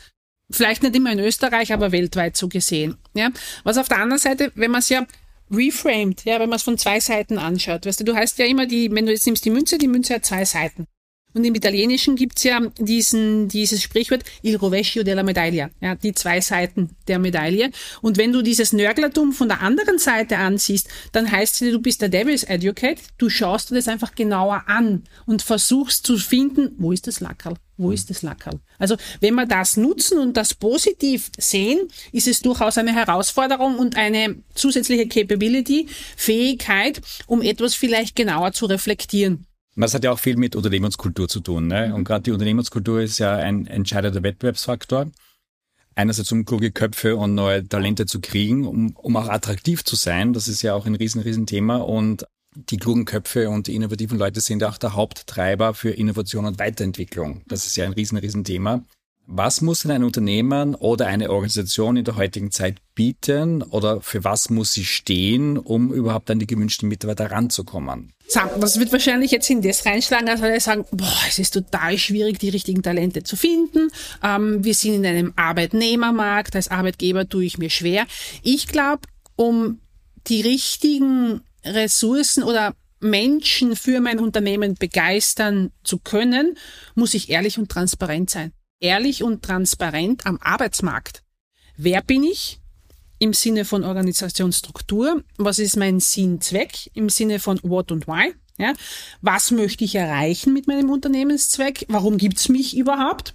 Vielleicht 0.51 0.83
nicht 0.83 0.97
immer 0.97 1.13
in 1.13 1.21
Österreich, 1.21 1.73
aber 1.73 1.93
weltweit 1.93 2.37
so 2.37 2.49
gesehen. 2.49 2.97
Ja? 3.15 3.31
Was 3.63 3.79
auf 3.79 3.89
der 3.89 3.99
anderen 3.99 4.21
Seite, 4.21 4.51
wenn 4.57 4.71
man 4.71 4.81
es 4.81 4.89
ja 4.89 5.07
reframed, 5.51 6.25
ja, 6.25 6.41
wenn 6.41 6.49
man 6.49 6.57
es 6.57 6.63
von 6.63 6.79
zwei 6.79 6.99
Seiten 6.99 7.39
anschaut, 7.39 7.87
weißt 7.87 8.01
du, 8.01 8.05
du 8.05 8.17
hast 8.17 8.39
ja 8.39 8.47
immer 8.47 8.67
die, 8.67 8.91
wenn 8.91 9.07
du 9.07 9.13
jetzt 9.13 9.27
nimmst 9.27 9.45
die 9.45 9.51
Münze, 9.51 9.79
die 9.79 9.89
Münze 9.89 10.15
hat 10.15 10.25
zwei 10.25 10.45
Seiten. 10.45 10.87
Und 11.35 11.45
im 11.45 11.55
Italienischen 11.55 12.17
gibt's 12.17 12.43
ja 12.45 12.61
diesen, 12.79 13.49
dieses 13.49 13.83
Sprichwort 13.83 14.25
Il 14.43 14.57
rovescio 14.57 15.03
della 15.03 15.23
medaglia, 15.23 15.71
ja, 15.81 15.95
die 15.95 16.13
zwei 16.13 16.41
Seiten 16.41 16.91
der 17.09 17.19
Medaille. 17.19 17.71
Und 18.03 18.19
wenn 18.19 18.33
du 18.33 18.43
dieses 18.43 18.73
Nörglertum 18.73 19.33
von 19.33 19.49
der 19.49 19.63
anderen 19.63 19.99
Seite 19.99 20.39
ansiehst, 20.39 20.89
dann 21.13 21.31
heißt 21.31 21.63
es, 21.63 21.71
du 21.71 21.81
bist 21.81 22.03
der 22.03 22.09
Devil's 22.09 22.49
Advocate, 22.49 23.01
du 23.19 23.29
schaust 23.29 23.71
dir 23.71 23.77
das 23.77 23.89
einfach 23.89 24.15
genauer 24.15 24.65
an 24.67 25.05
und 25.27 25.43
versuchst 25.43 26.07
zu 26.07 26.17
finden, 26.19 26.75
wo 26.79 26.93
ist 26.93 27.07
das 27.07 27.21
Lackerl? 27.21 27.55
Wo 27.79 27.91
ist 27.91 28.11
das 28.11 28.23
Lackerl? 28.23 28.61
Also, 28.79 28.97
wenn 29.21 29.35
wir 29.35 29.47
das 29.47 29.77
nutzen 29.77 30.19
und 30.19 30.37
das 30.37 30.55
positiv 30.55 31.31
sehen, 31.39 31.89
ist 32.13 32.29
es 32.29 32.41
durchaus 32.41 32.79
eine 32.79 32.95
Herausforderung 32.95 33.79
und 33.79 33.97
eine 33.97 34.37
zusätzliche 34.55 35.09
Capability, 35.09 35.89
Fähigkeit, 36.17 37.01
um 37.27 37.43
etwas 37.43 37.75
vielleicht 37.75 38.15
genauer 38.15 38.53
zu 38.53 38.67
reflektieren. 38.67 39.47
Das 39.75 39.95
hat 39.95 40.05
ja 40.05 40.13
auch 40.13 40.19
viel 40.19 40.37
mit 40.37 40.55
Unternehmenskultur 40.55 41.29
zu 41.29 41.41
tun. 41.41 41.67
Ne? 41.67 41.89
Mhm. 41.89 41.95
Und 41.95 42.05
gerade 42.05 42.23
die 42.25 42.33
Unternehmenskultur 42.33 43.01
ist 43.01 43.19
ja 43.19 43.37
ein 43.37 43.67
entscheidender 43.67 44.23
Wettbewerbsfaktor. 44.23 45.11
Einerseits 45.95 46.33
um 46.33 46.45
kluge 46.45 46.73
Köpfe 46.73 47.17
und 47.17 47.35
neue 47.35 47.67
Talente 47.69 48.07
zu 48.07 48.21
kriegen, 48.21 48.67
um, 48.67 48.97
um 48.97 49.17
auch 49.17 49.29
attraktiv 49.29 49.85
zu 49.85 49.97
sein. 49.97 50.33
Das 50.33 50.49
ist 50.49 50.63
ja 50.63 50.75
auch 50.75 50.87
ein 50.87 50.95
riesen, 50.95 51.21
riesen 51.21 51.47
Thema. 51.47 51.77
Und 51.77 52.27
die 52.55 52.77
klugen 52.77 53.05
Köpfe 53.05 53.49
und 53.51 53.67
die 53.67 53.75
innovativen 53.75 54.19
Leute 54.19 54.41
sind 54.41 54.65
auch 54.65 54.79
der 54.79 54.95
Haupttreiber 54.95 55.75
für 55.75 55.91
Innovation 55.91 56.45
und 56.45 56.59
Weiterentwicklung. 56.59 57.43
Das 57.47 57.67
ist 57.67 57.77
ja 57.77 57.85
ein 57.85 57.93
riesen, 57.93 58.19
riesen 58.19 58.45
Thema. 58.45 58.85
Was 59.27 59.61
muss 59.61 59.83
denn 59.83 59.93
ein 59.93 60.05
Unternehmen 60.05 60.75
oder 60.75 61.07
eine 61.07 61.31
Organisation 61.31 61.97
in 61.97 62.05
der 62.05 62.17
heutigen 62.17 62.51
Zeit 62.51 62.79
bieten 62.95 63.63
oder 63.63 64.01
für 64.01 64.25
was 64.25 64.51
muss 64.51 64.73
sie 64.73 64.85
stehen, 64.85 65.59
um 65.59 65.93
überhaupt 65.93 66.31
an 66.31 66.39
die 66.39 66.47
gewünschten 66.47 66.89
Mitarbeiter 66.89 67.31
ranzukommen? 67.31 68.13
Das 68.59 68.79
wird 68.79 68.93
wahrscheinlich 68.93 69.31
jetzt 69.31 69.49
in 69.51 69.63
das 69.63 69.87
reinschlagen, 69.87 70.29
als 70.29 70.43
wir 70.43 70.59
sagen, 70.61 70.87
boah, 70.91 71.21
es 71.29 71.39
ist 71.39 71.55
total 71.55 71.99
schwierig, 71.99 72.39
die 72.39 72.49
richtigen 72.49 72.83
Talente 72.83 73.23
zu 73.23 73.37
finden. 73.37 73.91
Ähm, 74.23 74.65
wir 74.65 74.75
sind 74.75 74.95
in 74.95 75.07
einem 75.07 75.33
Arbeitnehmermarkt, 75.37 76.57
als 76.57 76.69
Arbeitgeber 76.69 77.29
tue 77.29 77.45
ich 77.45 77.59
mir 77.59 77.71
schwer. 77.71 78.07
Ich 78.43 78.67
glaube, 78.69 79.03
um 79.37 79.81
die 80.27 80.41
richtigen 80.41 81.43
Ressourcen 81.65 82.43
oder 82.43 82.75
Menschen 83.01 83.77
für 83.77 84.01
mein 84.01 84.19
Unternehmen 84.19 84.75
begeistern 84.75 85.71
zu 85.85 85.99
können, 85.99 86.57
muss 86.95 87.15
ich 87.15 87.31
ehrlich 87.31 87.59
und 87.59 87.71
transparent 87.71 88.31
sein 88.31 88.53
ehrlich 88.83 89.23
und 89.23 89.43
transparent 89.43 90.27
am 90.27 90.39
Arbeitsmarkt. 90.43 91.23
Wer 91.77 92.03
bin 92.03 92.25
ich? 92.25 92.61
Im 93.19 93.33
Sinne 93.33 93.65
von 93.65 93.85
Organisationsstruktur. 93.85 95.23
Was 95.39 95.61
ist 95.61 95.77
mein 95.77 96.01
Sinn-Zweck? 96.01 96.91
Im 96.93 97.09
Sinne 97.09 97.39
von 97.39 97.61
What 97.63 97.93
und 97.93 98.09
Why? 98.09 98.35
Ja, 98.59 98.75
was 99.23 99.51
möchte 99.51 99.85
ich 99.85 99.95
erreichen 99.95 100.53
mit 100.53 100.67
meinem 100.67 100.91
Unternehmenszweck? 100.91 101.87
Warum 101.89 102.19
gibt's 102.19 102.49
mich 102.49 102.77
überhaupt? 102.77 103.35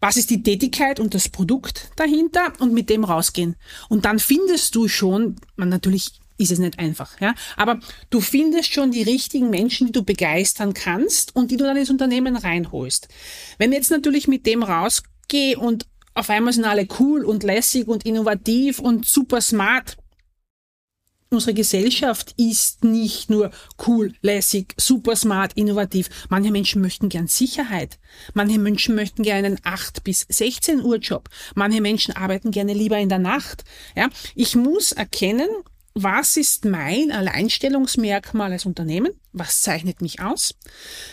Was 0.00 0.16
ist 0.16 0.28
die 0.28 0.42
Tätigkeit 0.42 1.00
und 1.00 1.14
das 1.14 1.28
Produkt 1.28 1.90
dahinter 1.96 2.52
und 2.58 2.74
mit 2.74 2.90
dem 2.90 3.04
rausgehen? 3.04 3.56
Und 3.88 4.04
dann 4.04 4.18
findest 4.18 4.74
du 4.74 4.88
schon, 4.88 5.36
man 5.54 5.68
natürlich 5.68 6.20
ist 6.38 6.52
es 6.52 6.58
nicht 6.58 6.78
einfach. 6.78 7.20
Ja? 7.20 7.34
Aber 7.56 7.80
du 8.10 8.20
findest 8.20 8.72
schon 8.72 8.90
die 8.90 9.02
richtigen 9.02 9.50
Menschen, 9.50 9.88
die 9.88 9.92
du 9.92 10.02
begeistern 10.02 10.74
kannst 10.74 11.34
und 11.34 11.50
die 11.50 11.56
du 11.56 11.64
dann 11.64 11.76
ins 11.76 11.90
Unternehmen 11.90 12.36
reinholst. 12.36 13.08
Wenn 13.58 13.72
jetzt 13.72 13.90
natürlich 13.90 14.28
mit 14.28 14.46
dem 14.46 14.62
rausgehe 14.62 15.58
und 15.58 15.86
auf 16.14 16.30
einmal 16.30 16.52
sind 16.52 16.64
alle 16.64 16.88
cool 16.98 17.24
und 17.24 17.42
lässig 17.42 17.88
und 17.88 18.06
innovativ 18.06 18.78
und 18.78 19.04
super 19.04 19.40
smart, 19.40 19.96
unsere 21.28 21.54
Gesellschaft 21.54 22.34
ist 22.38 22.84
nicht 22.84 23.28
nur 23.28 23.50
cool, 23.86 24.14
lässig, 24.22 24.74
super 24.78 25.16
smart, 25.16 25.52
innovativ. 25.54 26.08
Manche 26.30 26.50
Menschen 26.50 26.80
möchten 26.80 27.08
gern 27.08 27.26
Sicherheit. 27.26 27.98
Manche 28.32 28.58
Menschen 28.58 28.94
möchten 28.94 29.22
gerne 29.22 29.46
einen 29.46 29.60
8 29.62 30.04
bis 30.04 30.24
16 30.28 30.82
Uhr 30.82 30.96
Job. 30.96 31.28
Manche 31.54 31.82
Menschen 31.82 32.16
arbeiten 32.16 32.50
gerne 32.50 32.72
lieber 32.72 32.98
in 32.98 33.10
der 33.10 33.18
Nacht. 33.18 33.64
Ja, 33.94 34.08
ich 34.34 34.56
muss 34.56 34.92
erkennen, 34.92 35.48
was 35.98 36.36
ist 36.36 36.66
mein 36.66 37.10
Alleinstellungsmerkmal 37.10 38.52
als 38.52 38.66
Unternehmen? 38.66 39.12
Was 39.32 39.62
zeichnet 39.62 40.02
mich 40.02 40.20
aus? 40.20 40.54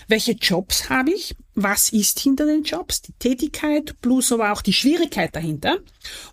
Welche 0.09 0.33
Jobs 0.33 0.89
habe 0.89 1.11
ich? 1.11 1.37
Was 1.55 1.93
ist 1.93 2.19
hinter 2.19 2.45
den 2.45 2.63
Jobs? 2.63 3.01
Die 3.01 3.13
Tätigkeit 3.13 3.95
plus 4.01 4.33
aber 4.33 4.51
auch 4.51 4.61
die 4.61 4.73
Schwierigkeit 4.73 5.33
dahinter. 5.33 5.77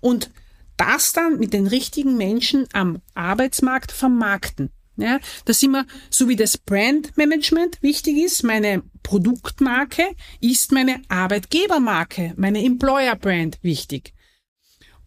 Und 0.01 0.31
das 0.77 1.13
dann 1.13 1.39
mit 1.39 1.53
den 1.53 1.69
richtigen 1.69 2.17
Menschen 2.17 2.67
am 2.73 3.01
Arbeitsmarkt 3.15 3.93
vermarkten. 3.93 4.71
Ja, 4.97 5.21
das 5.45 5.63
immer, 5.63 5.87
so 6.11 6.29
wie 6.29 6.35
das 6.35 6.59
Brandmanagement 6.59 7.81
wichtig 7.83 8.17
ist, 8.19 8.43
meine 8.43 8.83
Produktmarke 9.05 10.03
ist 10.41 10.73
meine 10.73 11.01
Arbeitgebermarke, 11.09 12.35
meine 12.37 12.65
Employer 12.65 13.15
Brand 13.15 13.61
wichtig. 13.63 14.13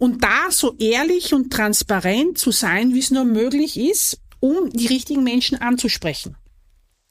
Und 0.04 0.22
da 0.22 0.52
so 0.52 0.76
ehrlich 0.80 1.34
und 1.34 1.54
transparent 1.54 2.38
zu 2.38 2.52
sein, 2.52 2.94
wie 2.94 3.00
es 3.00 3.10
nur 3.10 3.24
möglich 3.24 3.80
ist, 3.80 4.20
um 4.42 4.70
die 4.70 4.88
richtigen 4.88 5.24
Menschen 5.24 5.62
anzusprechen. 5.62 6.36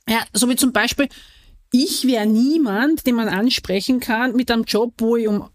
Ja, 0.07 0.23
so 0.35 0.47
wie 0.51 0.57
zum 0.57 0.75
Beispiel, 0.75 1.09
ich 1.73 2.07
wäre 2.07 2.27
niemand, 2.27 3.07
den 3.07 3.15
man 3.15 3.31
ansprechen 3.31 3.99
kann 3.99 4.37
mit 4.37 4.51
einem 4.51 4.65
Job, 4.65 4.93
wo 4.99 5.17
ich 5.17 5.27
um 5.27 5.49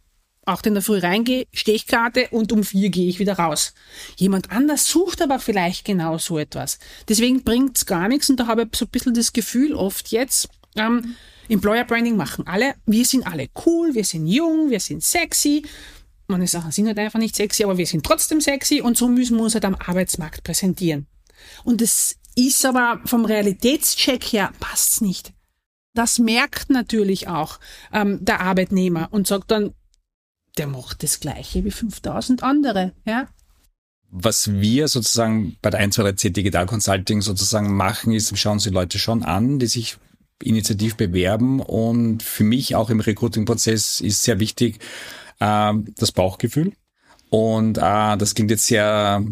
acht 0.48 0.66
in 0.66 0.74
der 0.74 0.82
Früh 0.82 0.98
reingehe, 0.98 1.46
Stechkarte 1.54 2.30
und 2.32 2.52
um 2.52 2.64
vier 2.64 2.90
gehe 2.90 3.08
ich 3.08 3.20
wieder 3.20 3.38
raus. 3.38 3.76
Jemand 4.16 4.50
anders 4.50 4.90
sucht 4.90 5.22
aber 5.22 5.38
vielleicht 5.38 5.86
genau 5.86 6.18
so 6.18 6.40
etwas. 6.40 6.80
Deswegen 7.08 7.44
bringt's 7.44 7.86
gar 7.86 8.08
nichts 8.08 8.32
und 8.32 8.40
da 8.40 8.48
habe 8.48 8.64
ich 8.64 8.76
so 8.76 8.86
ein 8.86 8.90
bisschen 8.90 9.14
das 9.14 9.32
Gefühl 9.32 9.76
oft 9.76 10.08
jetzt, 10.08 10.50
ähm, 10.76 11.16
Employer 11.50 11.86
Branding 11.86 12.18
machen 12.18 12.46
alle, 12.46 12.76
wir 12.86 13.06
sind 13.06 13.26
alle 13.26 13.48
cool, 13.66 13.94
wir 13.94 14.04
sind 14.04 14.28
jung, 14.28 14.70
wir 14.70 14.80
sind 14.80 15.04
sexy. 15.04 15.64
Manche 16.28 16.48
Sachen 16.48 16.72
sind 16.72 16.88
halt 16.88 17.00
einfach 17.00 17.20
nicht 17.20 17.36
sexy, 17.36 17.64
aber 17.64 17.78
wir 17.78 17.88
sind 17.88 18.06
trotzdem 18.06 18.42
sexy 18.42 18.82
und 18.82 18.98
so 18.98 19.08
müssen 19.08 19.38
wir 19.38 19.44
uns 19.44 19.54
halt 19.54 19.66
am 19.66 19.76
Arbeitsmarkt 19.76 20.44
präsentieren. 20.44 21.08
Und 21.64 21.82
es 21.82 22.18
ist 22.36 22.66
aber 22.66 23.02
vom 23.06 23.26
Realitätscheck 23.26 24.24
her 24.26 24.52
passt's 24.60 25.02
nicht. 25.02 25.34
Das 25.94 26.20
merkt 26.20 26.70
natürlich 26.70 27.28
auch 27.28 27.60
ähm, 27.92 28.24
der 28.24 28.42
Arbeitnehmer 28.42 29.08
und 29.12 29.26
sagt 29.26 29.52
dann, 29.52 29.74
der 30.58 30.68
macht 30.68 31.02
das 31.02 31.20
Gleiche 31.20 31.64
wie 31.64 31.72
5000 31.72 32.44
andere, 32.44 32.94
ja. 33.06 33.28
Was 34.10 34.52
wir 34.52 34.88
sozusagen 34.88 35.58
bei 35.62 35.70
der 35.70 35.80
1, 35.82 35.96
2, 35.96 36.04
3 36.04 36.12
C 36.14 36.30
Digital 36.30 36.66
Consulting 36.66 37.22
sozusagen 37.22 37.76
machen, 37.76 38.14
ist, 38.14 38.38
schauen 38.38 38.54
uns 38.54 38.64
die 38.64 38.70
Leute 38.70 39.00
schon 39.00 39.24
an, 39.24 39.60
die 39.60 39.68
sich 39.68 39.98
initiativ 40.42 40.96
bewerben 40.96 41.60
und 41.60 42.22
für 42.24 42.44
mich 42.44 42.76
auch 42.76 42.90
im 42.90 43.00
Recruiting-Prozess 43.00 44.00
ist 44.00 44.22
sehr 44.22 44.40
wichtig 44.40 44.80
äh, 45.40 45.74
das 45.98 46.12
Bauchgefühl. 46.12 46.74
Und 47.30 47.78
äh, 47.78 48.18
das 48.18 48.36
klingt 48.36 48.52
jetzt 48.52 48.68
sehr 48.68 49.24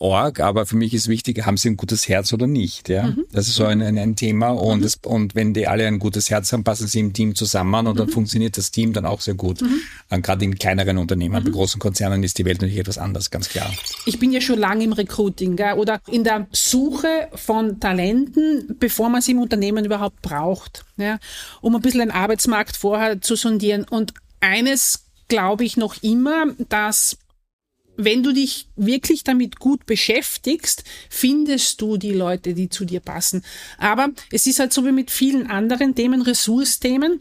Org, 0.00 0.38
aber 0.38 0.64
für 0.64 0.76
mich 0.76 0.94
ist 0.94 1.08
wichtig, 1.08 1.44
haben 1.44 1.56
sie 1.56 1.70
ein 1.70 1.76
gutes 1.76 2.08
Herz 2.08 2.32
oder 2.32 2.46
nicht. 2.46 2.88
Ja? 2.88 3.08
Mhm. 3.08 3.24
Das 3.32 3.48
ist 3.48 3.56
so 3.56 3.64
ein, 3.64 3.82
ein, 3.82 3.98
ein 3.98 4.14
Thema 4.14 4.50
und, 4.50 4.78
mhm. 4.78 4.82
das, 4.82 5.00
und 5.04 5.34
wenn 5.34 5.54
die 5.54 5.66
alle 5.66 5.88
ein 5.88 5.98
gutes 5.98 6.30
Herz 6.30 6.52
haben, 6.52 6.62
passen 6.62 6.86
sie 6.86 7.00
im 7.00 7.12
Team 7.12 7.34
zusammen 7.34 7.86
und 7.86 7.94
mhm. 7.94 7.98
dann 7.98 8.08
funktioniert 8.08 8.56
das 8.56 8.70
Team 8.70 8.92
dann 8.92 9.04
auch 9.04 9.20
sehr 9.20 9.34
gut. 9.34 9.60
Mhm. 9.60 9.80
Ähm, 10.12 10.22
Gerade 10.22 10.44
in 10.44 10.54
kleineren 10.54 10.98
Unternehmen, 10.98 11.42
bei 11.42 11.50
mhm. 11.50 11.52
großen 11.52 11.80
Konzernen 11.80 12.22
ist 12.22 12.38
die 12.38 12.44
Welt 12.44 12.60
natürlich 12.60 12.78
etwas 12.78 12.96
anders, 12.96 13.30
ganz 13.30 13.48
klar. 13.48 13.72
Ich 14.06 14.20
bin 14.20 14.30
ja 14.30 14.40
schon 14.40 14.60
lange 14.60 14.84
im 14.84 14.92
Recruiting 14.92 15.56
gell? 15.56 15.74
oder 15.74 16.00
in 16.06 16.22
der 16.22 16.46
Suche 16.52 17.28
von 17.34 17.80
Talenten, 17.80 18.76
bevor 18.78 19.08
man 19.08 19.20
sie 19.20 19.32
im 19.32 19.40
Unternehmen 19.40 19.84
überhaupt 19.84 20.22
braucht, 20.22 20.84
ja? 20.96 21.18
um 21.60 21.74
ein 21.74 21.82
bisschen 21.82 22.00
den 22.00 22.12
Arbeitsmarkt 22.12 22.76
vorher 22.76 23.20
zu 23.20 23.34
sondieren. 23.34 23.84
Und 23.90 24.14
eines 24.38 25.07
glaube 25.28 25.64
ich 25.64 25.76
noch 25.76 26.02
immer, 26.02 26.46
dass 26.68 27.18
wenn 27.96 28.22
du 28.22 28.32
dich 28.32 28.68
wirklich 28.76 29.24
damit 29.24 29.58
gut 29.58 29.84
beschäftigst, 29.84 30.84
findest 31.10 31.80
du 31.80 31.96
die 31.96 32.12
Leute, 32.12 32.54
die 32.54 32.68
zu 32.68 32.84
dir 32.84 33.00
passen. 33.00 33.42
Aber 33.76 34.10
es 34.30 34.46
ist 34.46 34.60
halt 34.60 34.72
so 34.72 34.84
wie 34.86 34.92
mit 34.92 35.10
vielen 35.10 35.48
anderen 35.48 35.94
Themen, 35.94 36.22
Ressourcethemen. 36.22 37.20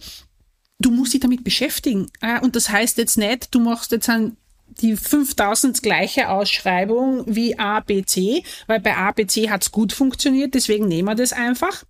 Du 0.79 0.91
musst 0.91 1.13
dich 1.13 1.21
damit 1.21 1.43
beschäftigen. 1.43 2.12
Und 2.41 2.55
das 2.55 2.69
heißt 2.69 2.99
jetzt 2.99 3.17
nicht, 3.17 3.55
du 3.55 3.60
machst 3.60 3.91
jetzt 3.91 4.08
ein 4.10 4.38
die 4.82 4.95
5000 4.95 5.82
gleiche 5.82 6.29
Ausschreibung 6.29 7.23
wie 7.25 7.58
ABC, 7.58 8.43
weil 8.67 8.79
bei 8.79 8.95
ABC 8.95 9.49
hat's 9.49 9.71
gut 9.71 9.93
funktioniert, 9.93 10.53
deswegen 10.53 10.88
nehmen 10.88 11.08
wir 11.08 11.15
das 11.15 11.34
einfach. 11.34 11.84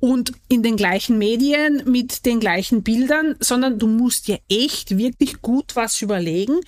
Und 0.00 0.32
in 0.48 0.62
den 0.62 0.76
gleichen 0.76 1.18
Medien 1.18 1.82
mit 1.90 2.26
den 2.26 2.40
gleichen 2.40 2.82
Bildern, 2.82 3.36
sondern 3.40 3.78
du 3.78 3.86
musst 3.86 4.28
dir 4.28 4.40
echt 4.48 4.98
wirklich 4.98 5.40
gut 5.40 5.74
was 5.74 6.02
überlegen, 6.02 6.60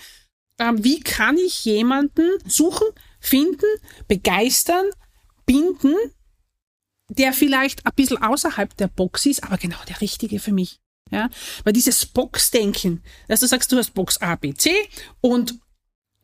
ähm, 0.59 0.83
wie 0.83 0.99
kann 0.99 1.37
ich 1.37 1.63
jemanden 1.65 2.27
suchen, 2.45 2.87
finden, 3.19 3.65
begeistern, 4.07 4.85
binden, 5.45 5.95
der 7.09 7.33
vielleicht 7.33 7.85
ein 7.85 7.93
bisschen 7.95 8.21
außerhalb 8.21 8.75
der 8.77 8.87
Box 8.87 9.25
ist, 9.25 9.43
aber 9.43 9.57
genau 9.57 9.77
der 9.87 10.01
richtige 10.01 10.39
für 10.39 10.51
mich. 10.51 10.79
Ja, 11.11 11.29
weil 11.63 11.73
dieses 11.73 12.05
Box-Denken, 12.05 13.01
dass 13.27 13.39
du 13.39 13.47
sagst, 13.47 13.71
du 13.71 13.77
hast 13.77 13.95
Box 13.95 14.21
A, 14.21 14.35
B, 14.35 14.53
C 14.53 14.71
und 15.21 15.59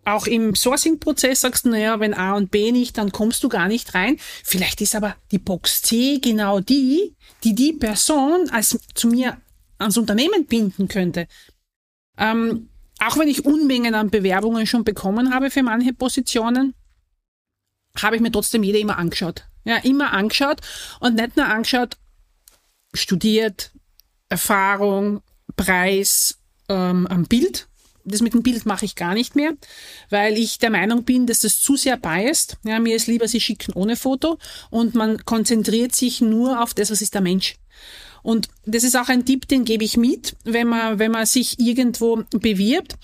auch 0.05 0.27
im 0.27 0.55
Sourcing-Prozess 0.55 1.41
sagst 1.41 1.65
du, 1.65 1.69
naja, 1.69 1.99
wenn 1.99 2.13
A 2.13 2.35
und 2.35 2.51
B 2.51 2.71
nicht, 2.71 2.97
dann 2.97 3.11
kommst 3.11 3.43
du 3.43 3.49
gar 3.49 3.67
nicht 3.67 3.93
rein. 3.95 4.17
Vielleicht 4.43 4.81
ist 4.81 4.95
aber 4.95 5.15
die 5.31 5.39
Box 5.39 5.81
C 5.81 6.19
genau 6.19 6.59
die, 6.59 7.15
die 7.43 7.55
die 7.55 7.73
Person 7.73 8.49
als 8.51 8.77
zu 8.93 9.07
mir 9.07 9.37
ans 9.79 9.97
Unternehmen 9.97 10.45
binden 10.45 10.87
könnte. 10.87 11.27
Ähm, 12.17 12.69
auch 12.99 13.17
wenn 13.17 13.27
ich 13.27 13.45
Unmengen 13.45 13.95
an 13.95 14.09
Bewerbungen 14.09 14.67
schon 14.67 14.83
bekommen 14.83 15.33
habe 15.33 15.49
für 15.49 15.63
manche 15.63 15.93
Positionen, 15.93 16.73
habe 17.97 18.15
ich 18.15 18.21
mir 18.21 18.31
trotzdem 18.31 18.63
jede 18.63 18.79
immer 18.79 18.97
angeschaut. 18.97 19.45
Ja, 19.63 19.77
immer 19.77 20.13
angeschaut 20.13 20.61
und 20.99 21.15
nicht 21.15 21.35
nur 21.35 21.47
angeschaut, 21.47 21.97
studiert, 22.93 23.71
Erfahrung, 24.29 25.21
Preis, 25.55 26.37
ähm, 26.69 27.07
am 27.07 27.25
Bild. 27.25 27.67
Das 28.05 28.21
mit 28.21 28.33
dem 28.33 28.43
Bild 28.43 28.65
mache 28.65 28.85
ich 28.85 28.95
gar 28.95 29.13
nicht 29.13 29.35
mehr, 29.35 29.53
weil 30.09 30.37
ich 30.37 30.59
der 30.59 30.69
Meinung 30.69 31.03
bin, 31.03 31.25
dass 31.25 31.41
das 31.41 31.59
zu 31.59 31.75
sehr 31.75 31.97
biased. 31.97 32.57
Ja, 32.63 32.79
mir 32.79 32.95
ist 32.95 33.07
lieber, 33.07 33.27
sie 33.27 33.41
schicken 33.41 33.73
ohne 33.73 33.95
Foto 33.95 34.37
und 34.69 34.95
man 34.95 35.25
konzentriert 35.25 35.95
sich 35.95 36.21
nur 36.21 36.61
auf 36.61 36.73
das, 36.73 36.91
was 36.91 37.01
ist 37.01 37.15
der 37.15 37.21
Mensch. 37.21 37.55
Und 38.21 38.47
das 38.65 38.83
ist 38.83 38.95
auch 38.95 39.09
ein 39.09 39.25
Tipp, 39.25 39.47
den 39.47 39.65
gebe 39.65 39.83
ich 39.83 39.97
mit, 39.97 40.35
wenn 40.43 40.67
man, 40.67 40.97
wenn 40.97 41.11
man 41.11 41.25
sich 41.25 41.59
irgendwo 41.59 42.23
bewirbt. 42.31 42.95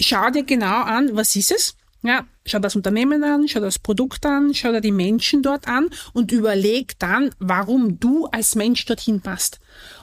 Schau 0.00 0.30
dir 0.30 0.42
genau 0.42 0.82
an, 0.82 1.10
was 1.14 1.36
ist 1.36 1.52
es? 1.52 1.76
Ja, 2.02 2.26
schau 2.44 2.58
das 2.58 2.74
Unternehmen 2.74 3.22
an, 3.22 3.46
schau 3.46 3.60
das 3.60 3.78
Produkt 3.78 4.26
an, 4.26 4.52
schau 4.54 4.72
dir 4.72 4.80
die 4.80 4.90
Menschen 4.90 5.42
dort 5.42 5.68
an 5.68 5.88
und 6.12 6.32
überleg 6.32 6.98
dann, 6.98 7.30
warum 7.38 8.00
du 8.00 8.26
als 8.26 8.56
Mensch 8.56 8.84
dorthin 8.84 9.20
passt. 9.20 9.60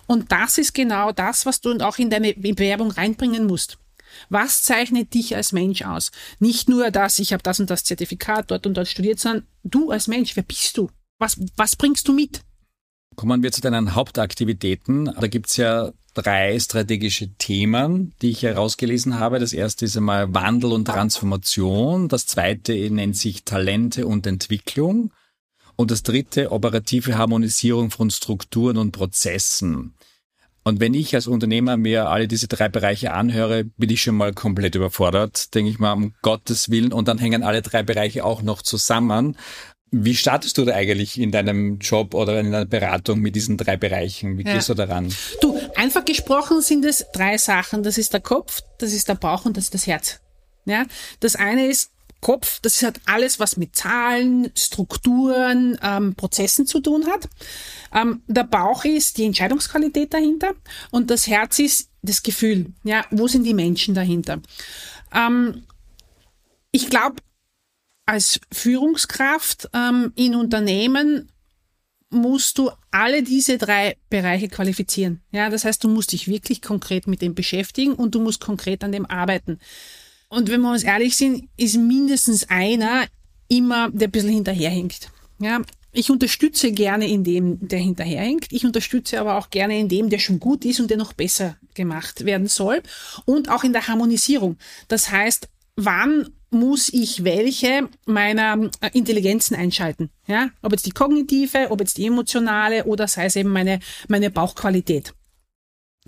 Und 0.07 0.31
das 0.31 0.57
ist 0.57 0.73
genau 0.73 1.11
das, 1.11 1.45
was 1.45 1.59
du 1.59 1.77
auch 1.79 1.97
in 1.97 2.09
deine 2.09 2.33
Bewerbung 2.33 2.91
reinbringen 2.91 3.45
musst. 3.45 3.77
Was 4.29 4.63
zeichnet 4.63 5.13
dich 5.13 5.35
als 5.35 5.51
Mensch 5.51 5.83
aus? 5.83 6.11
Nicht 6.39 6.69
nur 6.69 6.91
dass 6.91 7.19
ich 7.19 7.33
habe 7.33 7.43
das 7.43 7.59
und 7.59 7.69
das 7.69 7.83
Zertifikat 7.83 8.51
dort 8.51 8.65
und 8.65 8.75
dort 8.75 8.87
studiert, 8.87 9.19
sondern 9.19 9.45
du 9.63 9.91
als 9.91 10.07
Mensch, 10.07 10.35
wer 10.35 10.43
bist 10.43 10.77
du? 10.77 10.89
Was, 11.19 11.39
was 11.57 11.75
bringst 11.75 12.07
du 12.07 12.13
mit? 12.13 12.41
Kommen 13.15 13.43
wir 13.43 13.51
zu 13.51 13.61
deinen 13.61 13.95
Hauptaktivitäten. 13.95 15.05
Da 15.05 15.27
gibt's 15.27 15.57
ja 15.57 15.91
drei 16.13 16.59
strategische 16.59 17.33
Themen, 17.35 18.13
die 18.21 18.29
ich 18.29 18.43
herausgelesen 18.43 19.19
habe. 19.19 19.39
Das 19.39 19.53
erste 19.53 19.85
ist 19.85 19.97
einmal 19.97 20.33
Wandel 20.33 20.71
und 20.71 20.85
Transformation. 20.85 22.07
Das 22.07 22.25
zweite 22.25 22.73
nennt 22.89 23.17
sich 23.17 23.43
Talente 23.43 24.07
und 24.07 24.25
Entwicklung. 24.25 25.11
Und 25.75 25.91
das 25.91 26.03
dritte 26.03 26.51
operative 26.51 27.17
Harmonisierung 27.17 27.91
von 27.91 28.09
Strukturen 28.09 28.77
und 28.77 28.91
Prozessen. 28.91 29.93
Und 30.63 30.79
wenn 30.79 30.93
ich 30.93 31.15
als 31.15 31.27
Unternehmer 31.27 31.77
mir 31.77 32.09
alle 32.09 32.27
diese 32.27 32.47
drei 32.47 32.69
Bereiche 32.69 33.13
anhöre, 33.13 33.63
bin 33.63 33.89
ich 33.89 34.01
schon 34.01 34.15
mal 34.15 34.33
komplett 34.33 34.75
überfordert, 34.75 35.53
denke 35.55 35.71
ich 35.71 35.79
mal, 35.79 35.93
um 35.93 36.13
Gottes 36.21 36.69
Willen. 36.69 36.93
Und 36.93 37.07
dann 37.07 37.17
hängen 37.17 37.43
alle 37.43 37.61
drei 37.61 37.83
Bereiche 37.83 38.25
auch 38.25 38.41
noch 38.41 38.61
zusammen. 38.61 39.37
Wie 39.91 40.13
startest 40.13 40.57
du 40.57 40.65
da 40.65 40.75
eigentlich 40.75 41.19
in 41.19 41.31
deinem 41.31 41.79
Job 41.79 42.13
oder 42.13 42.39
in 42.39 42.51
deiner 42.51 42.65
Beratung 42.65 43.19
mit 43.19 43.35
diesen 43.35 43.57
drei 43.57 43.75
Bereichen? 43.75 44.37
Wie 44.37 44.43
gehst 44.43 44.69
ja. 44.69 44.75
du 44.75 44.85
daran? 44.85 45.13
Du, 45.41 45.59
einfach 45.75 46.05
gesprochen 46.05 46.61
sind 46.61 46.85
es 46.85 47.05
drei 47.11 47.37
Sachen. 47.37 47.81
Das 47.81 47.97
ist 47.97 48.13
der 48.13 48.21
Kopf, 48.21 48.61
das 48.77 48.93
ist 48.93 49.09
der 49.09 49.15
Bauch 49.15 49.45
und 49.45 49.57
das 49.57 49.65
ist 49.65 49.73
das 49.73 49.87
Herz. 49.87 50.19
Ja, 50.65 50.85
das 51.21 51.35
eine 51.35 51.65
ist 51.65 51.91
Kopf, 52.21 52.59
das 52.61 52.81
hat 52.83 52.99
alles, 53.05 53.39
was 53.39 53.57
mit 53.57 53.75
Zahlen, 53.75 54.51
Strukturen, 54.55 55.77
ähm, 55.81 56.15
Prozessen 56.15 56.67
zu 56.67 56.81
tun 56.81 57.07
hat. 57.07 57.29
Ähm, 57.93 58.21
der 58.27 58.43
Bauch 58.43 58.85
ist 58.85 59.17
die 59.17 59.25
Entscheidungsqualität 59.25 60.13
dahinter 60.13 60.53
und 60.91 61.09
das 61.09 61.27
Herz 61.27 61.59
ist 61.59 61.89
das 62.01 62.23
Gefühl. 62.23 62.73
Ja, 62.83 63.05
wo 63.11 63.27
sind 63.27 63.43
die 63.43 63.53
Menschen 63.53 63.95
dahinter? 63.95 64.41
Ähm, 65.13 65.63
ich 66.71 66.89
glaube, 66.89 67.17
als 68.05 68.39
Führungskraft 68.51 69.69
ähm, 69.73 70.11
in 70.15 70.35
Unternehmen 70.35 71.31
musst 72.09 72.57
du 72.57 72.71
alle 72.91 73.23
diese 73.23 73.57
drei 73.57 73.97
Bereiche 74.09 74.47
qualifizieren. 74.47 75.21
Ja, 75.31 75.49
das 75.49 75.63
heißt, 75.63 75.83
du 75.83 75.89
musst 75.89 76.11
dich 76.11 76.27
wirklich 76.27 76.61
konkret 76.61 77.07
mit 77.07 77.21
dem 77.21 77.35
beschäftigen 77.35 77.93
und 77.93 78.15
du 78.15 78.19
musst 78.19 78.41
konkret 78.41 78.83
an 78.83 78.91
dem 78.91 79.05
arbeiten. 79.05 79.59
Und 80.29 80.49
wenn 80.49 80.61
wir 80.61 80.71
uns 80.71 80.83
ehrlich 80.83 81.17
sind, 81.17 81.49
ist 81.57 81.75
mindestens 81.75 82.49
einer 82.49 83.05
immer, 83.47 83.89
der 83.91 84.07
ein 84.07 84.11
bisschen 84.11 84.29
hinterherhinkt. 84.29 85.11
Ja, 85.39 85.61
ich 85.91 86.11
unterstütze 86.11 86.71
gerne 86.71 87.07
in 87.07 87.23
dem, 87.23 87.67
der 87.67 87.79
hinterherhinkt. 87.79 88.53
Ich 88.53 88.63
unterstütze 88.63 89.19
aber 89.19 89.37
auch 89.37 89.49
gerne 89.49 89.79
in 89.79 89.89
dem, 89.89 90.09
der 90.09 90.19
schon 90.19 90.39
gut 90.39 90.63
ist 90.65 90.79
und 90.79 90.89
der 90.89 90.97
noch 90.97 91.13
besser 91.13 91.57
gemacht 91.73 92.25
werden 92.25 92.47
soll. 92.47 92.83
Und 93.25 93.49
auch 93.49 93.63
in 93.63 93.73
der 93.73 93.87
Harmonisierung. 93.87 94.57
Das 94.87 95.11
heißt, 95.11 95.49
wann 95.75 96.29
muss 96.51 96.89
ich 96.89 97.23
welche 97.23 97.89
meiner 98.05 98.69
äh, 98.81 98.89
Intelligenzen 98.93 99.55
einschalten? 99.55 100.09
Ja, 100.27 100.49
ob 100.61 100.73
jetzt 100.73 100.85
die 100.85 100.91
kognitive, 100.91 101.71
ob 101.71 101.79
jetzt 101.79 101.97
die 101.97 102.05
emotionale 102.05 102.85
oder 102.85 103.07
sei 103.07 103.25
es 103.25 103.35
eben 103.35 103.49
meine, 103.49 103.79
meine 104.07 104.29
Bauchqualität. 104.29 105.13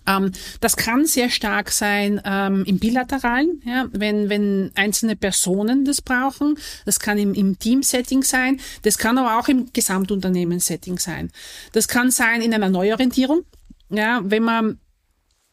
Ähm, 0.08 0.32
das 0.60 0.76
kann 0.76 1.06
sehr 1.06 1.30
stark 1.30 1.72
sein 1.72 2.22
ähm, 2.26 2.64
im 2.66 2.80
Bilateralen, 2.80 3.62
ja, 3.66 3.88
wenn, 3.92 4.30
wenn 4.30 4.72
einzelne 4.76 5.16
Personen 5.16 5.86
das 5.86 6.02
brauchen. 6.02 6.58
Das 6.86 7.00
kann 7.00 7.18
im, 7.18 7.34
im 7.34 7.60
Team-Setting 7.60 8.24
sein. 8.24 8.60
Das 8.84 8.98
kann 8.98 9.18
aber 9.18 9.40
auch 9.40 9.48
im 9.48 9.72
Gesamtunternehmen-Setting 9.74 10.98
sein. 10.98 11.32
Das 11.74 11.88
kann 11.88 12.12
sein 12.12 12.42
in 12.42 12.54
einer 12.54 12.70
Neuorientierung. 12.70 13.44
Ja, 13.90 14.22
wenn 14.24 14.44
man 14.44 14.80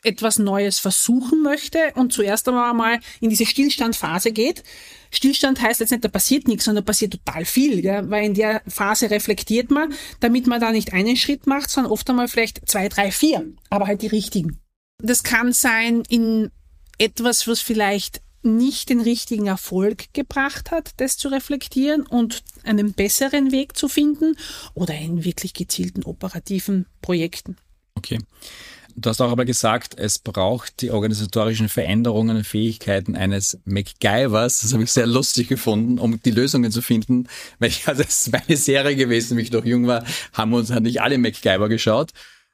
etwas 0.02 0.38
Neues 0.38 0.78
versuchen 0.78 1.42
möchte 1.42 1.78
und 1.94 2.12
zuerst 2.12 2.48
einmal 2.48 3.00
in 3.20 3.30
diese 3.30 3.46
Stillstandphase 3.46 4.32
geht. 4.32 4.62
Stillstand 5.10 5.60
heißt 5.60 5.80
jetzt 5.80 5.90
nicht, 5.90 6.04
da 6.04 6.08
passiert 6.08 6.48
nichts, 6.48 6.64
sondern 6.64 6.84
da 6.84 6.86
passiert 6.86 7.12
total 7.12 7.44
viel, 7.44 7.82
gell? 7.82 8.08
weil 8.10 8.26
in 8.26 8.34
der 8.34 8.62
Phase 8.66 9.10
reflektiert 9.10 9.70
man, 9.70 9.92
damit 10.20 10.46
man 10.46 10.60
da 10.60 10.72
nicht 10.72 10.92
einen 10.92 11.16
Schritt 11.16 11.46
macht, 11.46 11.70
sondern 11.70 11.92
oft 11.92 12.08
einmal 12.10 12.28
vielleicht 12.28 12.68
zwei, 12.68 12.88
drei, 12.88 13.10
vier, 13.10 13.46
aber 13.70 13.86
halt 13.86 14.02
die 14.02 14.08
richtigen. 14.08 14.60
Das 15.02 15.22
kann 15.22 15.52
sein 15.52 16.02
in 16.08 16.50
etwas, 16.98 17.46
was 17.46 17.60
vielleicht 17.60 18.20
nicht 18.42 18.88
den 18.88 19.00
richtigen 19.00 19.46
Erfolg 19.46 20.12
gebracht 20.12 20.70
hat, 20.70 20.92
das 20.98 21.16
zu 21.16 21.28
reflektieren 21.28 22.06
und 22.06 22.42
einen 22.64 22.92
besseren 22.92 23.52
Weg 23.52 23.76
zu 23.76 23.88
finden 23.88 24.36
oder 24.74 24.94
in 24.94 25.24
wirklich 25.24 25.54
gezielten 25.54 26.04
operativen 26.04 26.86
Projekten. 27.02 27.56
Okay. 27.94 28.18
Du 29.00 29.10
hast 29.10 29.20
auch 29.20 29.30
aber 29.30 29.44
gesagt, 29.44 29.94
es 29.96 30.18
braucht 30.18 30.82
die 30.82 30.90
organisatorischen 30.90 31.68
Veränderungen 31.68 32.36
und 32.36 32.44
Fähigkeiten 32.44 33.14
eines 33.14 33.58
MacGyvers. 33.64 34.60
Das 34.60 34.72
habe 34.72 34.82
ich 34.82 34.90
sehr 34.90 35.06
lustig 35.06 35.46
gefunden, 35.46 36.00
um 36.00 36.20
die 36.20 36.32
Lösungen 36.32 36.72
zu 36.72 36.82
finden. 36.82 37.28
Weil 37.60 37.68
ich, 37.68 37.86
also 37.86 38.02
das 38.02 38.26
ist 38.26 38.32
meine 38.32 38.56
Serie 38.56 38.96
gewesen, 38.96 39.36
wie 39.36 39.42
ich 39.42 39.52
noch 39.52 39.64
jung 39.64 39.86
war, 39.86 40.04
haben 40.32 40.52
uns 40.52 40.72
halt 40.72 40.82
nicht 40.82 41.00
alle 41.00 41.16
MacGyver 41.16 41.68
geschaut. 41.68 42.10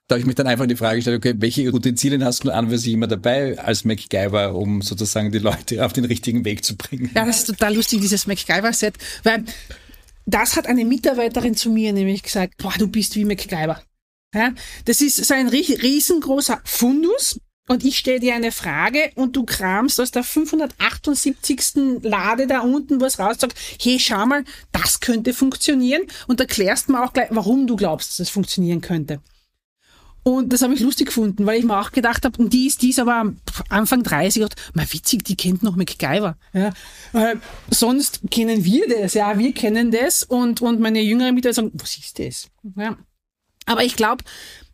Da 0.07 0.17
habe 0.17 0.21
ich 0.21 0.27
mich 0.27 0.35
dann 0.35 0.47
einfach 0.47 0.67
die 0.67 0.77
Frage 0.77 0.97
gestellt, 0.97 1.17
okay, 1.17 1.35
welche 1.39 1.73
Utensilien 1.73 2.23
hast 2.23 2.45
du 2.45 2.51
an 2.51 2.69
für 2.69 2.77
sich 2.77 2.93
immer 2.93 3.07
dabei 3.07 3.59
als 3.59 3.87
MacGyver, 3.87 4.55
um 4.55 4.83
sozusagen 4.83 5.33
die 5.33 5.39
Leute 5.39 5.83
auf 5.83 5.95
den 5.95 6.05
richtigen 6.05 6.45
Weg 6.45 6.63
zu 6.63 6.77
bringen? 6.77 7.11
Ja, 7.15 7.25
das 7.25 7.39
ist 7.39 7.47
total 7.47 7.75
lustig, 7.75 8.03
dieses 8.03 8.27
MacGyver-Set, 8.27 8.97
weil 9.23 9.45
das 10.27 10.57
hat 10.57 10.67
eine 10.67 10.85
Mitarbeiterin 10.85 11.55
zu 11.55 11.71
mir 11.71 11.95
nämlich 11.95 12.23
gesagt, 12.23 12.59
boah, 12.59 12.75
du 12.77 12.87
bist 12.87 13.17
wie 13.17 13.25
MacGyver. 13.25 13.83
Ja, 14.35 14.53
das 14.85 15.01
ist 15.01 15.25
so 15.25 15.35
ein 15.35 15.49
riesengroßer 15.49 16.61
Fundus. 16.65 17.39
Und 17.67 17.83
ich 17.83 17.99
stelle 17.99 18.21
dir 18.21 18.35
eine 18.35 18.53
Frage 18.53 19.11
und 19.15 19.37
du 19.37 19.45
kramst 19.45 19.99
aus 19.99 20.11
der 20.11 20.23
578. 20.23 22.03
Lade 22.03 22.47
da 22.47 22.61
unten 22.61 23.01
was 23.01 23.19
raus, 23.19 23.37
sagst, 23.39 23.57
hey, 23.81 23.99
schau 23.99 24.27
mal, 24.27 24.45
das 24.71 25.01
könnte 25.01 25.33
funktionieren 25.33 26.03
und 26.27 26.41
erklärst 26.41 26.91
mir 26.91 27.03
auch 27.03 27.15
gleich, 27.15 27.29
warum 27.31 27.67
du 27.67 27.77
glaubst, 27.77 28.11
dass 28.11 28.19
es 28.19 28.29
funktionieren 28.29 28.83
könnte. 28.83 29.21
Und 30.25 30.53
das 30.53 30.63
habe 30.63 30.75
ich 30.75 30.81
lustig 30.81 31.09
gefunden, 31.09 31.45
weil 31.45 31.59
ich 31.59 31.65
mir 31.65 31.79
auch 31.79 31.93
gedacht 31.93 32.25
habe, 32.25 32.49
die 32.49 32.67
ist, 32.67 32.81
die 32.81 32.91
ist 32.91 32.99
aber 32.99 33.33
Anfang 33.69 34.03
30 34.03 34.43
und 34.43 34.55
mal 34.73 34.91
witzig, 34.91 35.23
die 35.23 35.37
kennt 35.37 35.63
noch 35.63 35.77
MacGyver. 35.77 36.37
Ja. 36.55 36.73
Äh, 37.13 37.37
sonst 37.71 38.21
kennen 38.31 38.65
wir 38.65 38.89
das, 38.89 39.15
ja, 39.15 39.39
wir 39.39 39.53
kennen 39.53 39.91
das 39.91 40.23
und, 40.23 40.63
und 40.63 40.81
meine 40.81 41.01
jüngeren 41.01 41.35
Mitarbeiter 41.35 41.63
sagen, 41.63 41.71
was 41.75 41.97
ist 41.99 42.19
das? 42.19 42.49
Ja. 42.75 42.97
Aber 43.67 43.85
ich 43.85 43.97
glaube, 43.97 44.25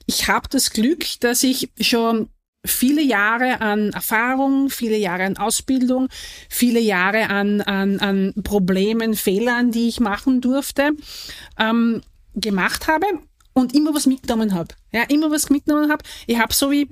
ich 0.06 0.28
habe 0.28 0.48
das 0.48 0.70
Glück, 0.70 1.04
dass 1.20 1.42
ich 1.42 1.70
schon 1.80 2.28
viele 2.64 3.02
Jahre 3.02 3.60
an 3.60 3.92
Erfahrung, 3.92 4.70
viele 4.70 4.96
Jahre 4.96 5.24
an 5.24 5.36
Ausbildung, 5.36 6.08
viele 6.48 6.80
Jahre 6.80 7.28
an, 7.28 7.60
an, 7.62 7.98
an 8.00 8.34
Problemen, 8.42 9.14
Fehlern, 9.14 9.70
die 9.70 9.88
ich 9.88 10.00
machen 10.00 10.40
durfte, 10.40 10.90
ähm, 11.58 12.02
gemacht 12.34 12.86
habe 12.86 13.06
und 13.54 13.74
immer 13.74 13.94
was 13.94 14.06
mitgenommen 14.06 14.54
habe. 14.54 14.74
Ja, 14.92 15.04
immer 15.04 15.30
was 15.30 15.50
mitgenommen 15.50 15.90
habe. 15.90 16.04
Ich 16.26 16.38
habe 16.38 16.52
so 16.52 16.70
wie 16.70 16.88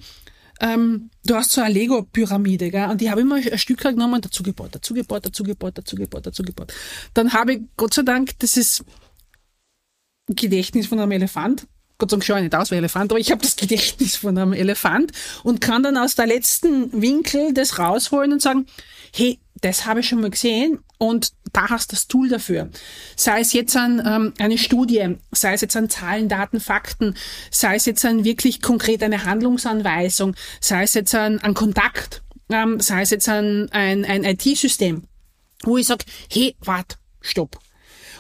ähm, 0.61 1.11
du 1.25 1.37
hast 1.37 1.53
so 1.53 1.61
eine 1.61 1.73
Lego-Pyramide, 1.73 2.71
gell? 2.71 2.89
Und 2.91 3.01
die 3.01 3.11
habe 3.11 3.21
immer 3.21 3.37
ein 3.37 3.59
Stück 3.59 3.81
genommen, 3.81 4.21
dazu 4.21 4.43
gebaut, 4.43 4.71
dazu 4.73 4.93
gebaut, 4.93 5.25
dazu 5.25 5.45
gebaut, 5.45 5.79
dazu 5.79 5.95
gebaut, 5.95 6.27
dazu 6.27 6.43
gebaut. 6.43 6.73
Dann 7.15 7.33
habe 7.33 7.55
ich, 7.55 7.61
Gott 7.77 7.95
sei 7.95 8.03
Dank, 8.03 8.39
das 8.41 8.57
ist 8.57 8.85
Gedächtnis 10.27 10.87
von 10.87 10.99
einem 10.99 11.13
Elefant. 11.13 11.67
Gott 11.99 12.11
sei 12.11 12.15
Dank 12.15 12.25
schaue 12.25 12.37
ich 12.39 12.45
nicht 12.45 12.55
aus 12.55 12.71
wie 12.71 12.77
ein 12.77 12.79
Elefant, 12.79 13.11
aber 13.11 13.19
ich 13.19 13.33
habe 13.33 13.43
das 13.43 13.57
Gedächtnis 13.57 14.15
von 14.15 14.39
einem 14.39 14.53
Elefant 14.53 15.11
und 15.43 15.61
kann 15.61 15.83
dann 15.83 15.97
aus 15.97 16.15
der 16.15 16.27
letzten 16.27 17.03
Winkel 17.03 17.53
das 17.53 17.81
rausholen 17.81 18.33
und 18.33 18.41
sagen, 18.41 18.67
hey, 19.13 19.41
das 19.61 19.85
habe 19.85 20.01
ich 20.01 20.09
schon 20.09 20.21
mal 20.21 20.31
gesehen 20.31 20.79
und 20.99 21.33
da 21.53 21.71
hast 21.71 21.91
du 21.91 21.97
das 21.97 22.07
Tool 22.07 22.29
dafür. 22.29 22.71
Sei 23.17 23.41
es 23.41 23.53
jetzt 23.53 23.77
an 23.77 24.01
ähm, 24.07 24.33
eine 24.39 24.59
Studie, 24.59 25.17
sei 25.33 25.55
es 25.55 25.61
jetzt 25.61 25.77
an 25.77 25.91
Zahlen, 25.91 26.29
Daten, 26.29 26.61
Fakten, 26.61 27.17
sei 27.51 27.75
es 27.75 27.87
jetzt 27.87 28.05
an 28.05 28.23
wirklich 28.23 28.63
konkret 28.63 29.03
eine 29.03 29.25
Handlungsanweisung, 29.25 30.37
sei 30.61 30.85
es 30.85 30.95
jetzt 30.95 31.17
an, 31.17 31.41
an 31.41 31.55
Kontakt, 31.55 32.23
ähm, 32.49 32.79
sei 32.79 33.03
es 33.03 33.11
jetzt 33.11 33.29
an 33.29 33.69
ein, 33.73 34.05
ein 34.05 34.23
IT-System, 34.23 35.03
wo 35.65 35.77
ich 35.77 35.87
sage, 35.87 36.05
hey, 36.31 36.55
wart, 36.61 36.99
stopp. 37.21 37.59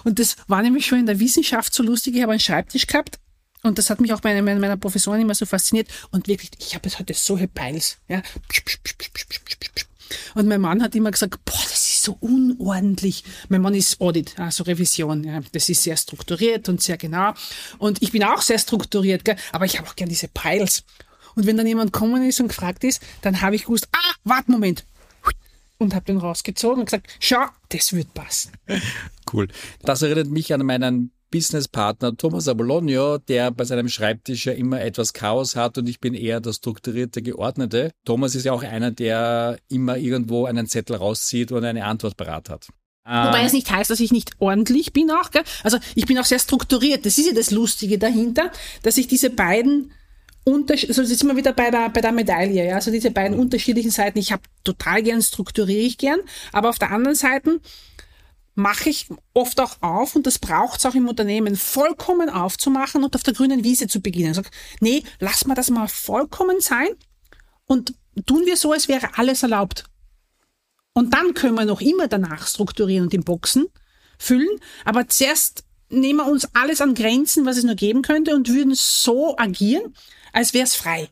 Und 0.03 0.19
das 0.19 0.35
war 0.49 0.63
nämlich 0.63 0.87
schon 0.87 0.99
in 0.99 1.07
der 1.07 1.21
Wissenschaft 1.21 1.73
so 1.73 1.85
lustig. 1.85 2.17
Ich 2.17 2.23
habe 2.23 2.33
einen 2.33 2.41
Schreibtisch 2.41 2.89
gehabt 2.89 3.21
und 3.63 3.79
das 3.79 3.91
hat 3.91 4.01
mich 4.01 4.13
auch 4.13 4.21
bei 4.21 4.41
meiner, 4.41 4.61
meiner 4.61 4.77
Professorin 4.77 5.21
immer 5.21 5.35
so 5.35 5.47
fasziniert. 5.47 5.89
Und 6.11 6.29
wirklich, 6.29 6.51
ich 6.59 6.75
habe 6.75 6.89
jetzt 6.89 6.99
heute 6.99 7.15
solche 7.15 7.49
Peils. 7.49 7.99
Ja. 8.09 8.23
Und 10.35 10.47
mein 10.47 10.61
Mann 10.61 10.83
hat 10.83 10.95
immer 10.95 11.11
gesagt, 11.11 11.45
boah, 11.45 11.61
das 11.65 11.85
ist 11.85 12.03
so 12.03 12.17
unordentlich. 12.21 13.25
Mein 13.49 13.61
Mann 13.61 13.75
ist 13.75 14.01
Audit, 14.01 14.39
also 14.39 14.65
Revision. 14.65 15.25
Ja. 15.25 15.41
Das 15.53 15.69
ist 15.69 15.83
sehr 15.83 15.97
strukturiert 15.97 16.69
und 16.69 16.83
sehr 16.83 16.97
genau. 16.97 17.35
Und 17.79 18.01
ich 18.03 18.13
bin 18.13 18.25
auch 18.25 18.43
sehr 18.43 18.59
strukturiert, 18.59 19.25
gell? 19.25 19.37
aber 19.53 19.65
ich 19.65 19.79
habe 19.79 19.89
auch 19.89 19.97
gern 19.97 20.09
diese 20.09 20.29
Piles. 20.29 20.85
Und 21.35 21.47
wenn 21.47 21.57
dann 21.57 21.67
jemand 21.67 21.93
kommen 21.93 22.27
ist 22.27 22.41
und 22.41 22.49
gefragt 22.49 22.85
ist, 22.85 23.03
dann 23.23 23.41
habe 23.41 23.57
ich 23.57 23.65
gewusst, 23.65 23.89
ah, 23.93 24.15
warte, 24.25 24.51
Moment. 24.51 24.85
Und 25.81 25.95
habe 25.95 26.05
den 26.05 26.19
rausgezogen 26.19 26.81
und 26.81 26.87
gesagt, 26.87 27.07
schau, 27.21 27.47
das 27.69 27.93
wird 27.93 28.13
passen. 28.15 28.53
Cool. 29.33 29.47
Das 29.83 30.03
erinnert 30.03 30.29
mich 30.29 30.53
an 30.53 30.67
meinen 30.67 31.13
Businesspartner 31.31 32.17
Thomas 32.17 32.49
Abolonio, 32.49 33.19
der 33.19 33.51
bei 33.51 33.65
seinem 33.65 33.89
Schreibtisch 33.89 34.47
ja 34.47 34.53
immer 34.53 34.81
etwas 34.81 35.13
Chaos 35.13 35.57
hat 35.57 35.79
und 35.79 35.89
ich 35.89 36.01
bin 36.01 36.15
eher 36.15 36.41
der 36.41 36.53
strukturierte, 36.53 37.23
geordnete. 37.23 37.91
Thomas 38.05 38.35
ist 38.35 38.45
ja 38.45 38.53
auch 38.53 38.63
einer, 38.63 38.91
der 38.91 39.59
immer 39.69 39.97
irgendwo 39.97 40.47
einen 40.47 40.67
Zettel 40.67 40.97
rauszieht 40.97 41.53
und 41.53 41.65
eine 41.65 41.85
Antwort 41.85 42.17
parat 42.17 42.49
hat. 42.49 42.69
Wobei 43.05 43.45
es 43.45 43.55
nicht 43.55 43.71
heißt, 43.71 43.91
dass 43.91 44.01
ich 44.01 44.13
nicht 44.13 44.33
ordentlich 44.39 44.93
bin 44.93 45.11
auch. 45.11 45.31
Gell? 45.31 45.43
Also 45.63 45.79
ich 45.95 46.05
bin 46.05 46.19
auch 46.19 46.27
sehr 46.27 46.39
strukturiert. 46.39 47.07
Das 47.07 47.17
ist 47.17 47.27
ja 47.27 47.33
das 47.33 47.51
Lustige 47.51 47.97
dahinter, 47.97 48.53
dass 48.83 48.99
ich 48.99 49.07
diese 49.07 49.31
beiden 49.31 49.93
Unterschied, 50.45 50.91
also 50.91 51.03
jetzt 51.03 51.19
sind 51.19 51.29
wir 51.29 51.37
wieder 51.37 51.53
bei 51.53 51.71
der, 51.71 51.89
bei 51.91 52.01
der 52.01 52.13
Medaille, 52.13 52.67
ja, 52.67 52.75
also 52.75 52.91
diese 52.91 53.11
beiden 53.11 53.39
unterschiedlichen 53.39 53.91
Seiten. 53.91 54.19
Ich 54.19 54.33
habe 54.33 54.43
total 54.65 55.03
gern, 55.03 55.23
strukturiere 55.23 55.81
ich 55.81 55.99
gern, 55.99 56.21
aber 56.53 56.71
auf 56.71 56.79
der 56.79 56.91
anderen 56.91 57.17
Seite 57.17 57.61
mache 58.59 58.91
ich 58.91 59.07
oft 59.35 59.61
auch 59.61 59.81
auf, 59.83 60.17
und 60.17 60.27
das 60.27 60.41
braucht 60.41 60.81
es 60.81 60.87
auch 60.87 60.97
im 60.97 61.07
Unternehmen, 61.07 61.55
vollkommen 61.55 62.29
aufzumachen 62.29 63.05
und 63.05 63.15
auf 63.15 63.23
der 63.23 63.33
grünen 63.33 63.63
Wiese 63.63 63.87
zu 63.87 64.01
beginnen. 64.01 64.35
Sag, 64.35 64.51
nee, 64.81 65.05
lass 65.21 65.47
mal 65.47 65.55
das 65.55 65.71
mal 65.71 65.87
vollkommen 65.87 66.61
sein 66.61 66.89
und 67.67 67.95
tun 68.27 68.47
wir 68.47 68.57
so, 68.57 68.73
als 68.73 68.89
wäre 68.89 69.17
alles 69.17 69.45
erlaubt. 69.45 69.85
Und 70.93 71.15
dann 71.15 71.35
können 71.35 71.55
wir 71.55 71.67
noch 71.67 71.81
immer 71.81 72.09
danach 72.09 72.49
strukturieren 72.49 73.05
und 73.05 73.15
in 73.15 73.23
Boxen 73.23 73.67
füllen, 74.19 74.59
aber 74.85 75.07
zuerst 75.07 75.63
nehmen 75.89 76.19
wir 76.19 76.27
uns 76.27 76.49
alles 76.53 76.81
an 76.81 76.95
Grenzen, 76.95 77.47
was 77.47 77.59
es 77.59 77.65
nur 77.65 77.77
geben 77.77 78.03
könnte 78.03 78.35
und 78.35 78.49
würden 78.49 78.75
so 78.75 79.39
agieren, 79.39 79.95
als 80.33 80.53
wäre 80.53 80.65
es 80.65 80.75
frei. 80.75 81.09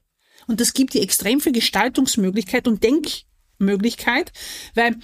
Und 0.48 0.60
das 0.60 0.72
gibt 0.72 0.94
dir 0.94 1.02
extrem 1.02 1.40
viel 1.40 1.52
Gestaltungsmöglichkeit 1.52 2.66
und 2.66 2.82
Denkmöglichkeit, 2.82 4.32
weil 4.74 4.96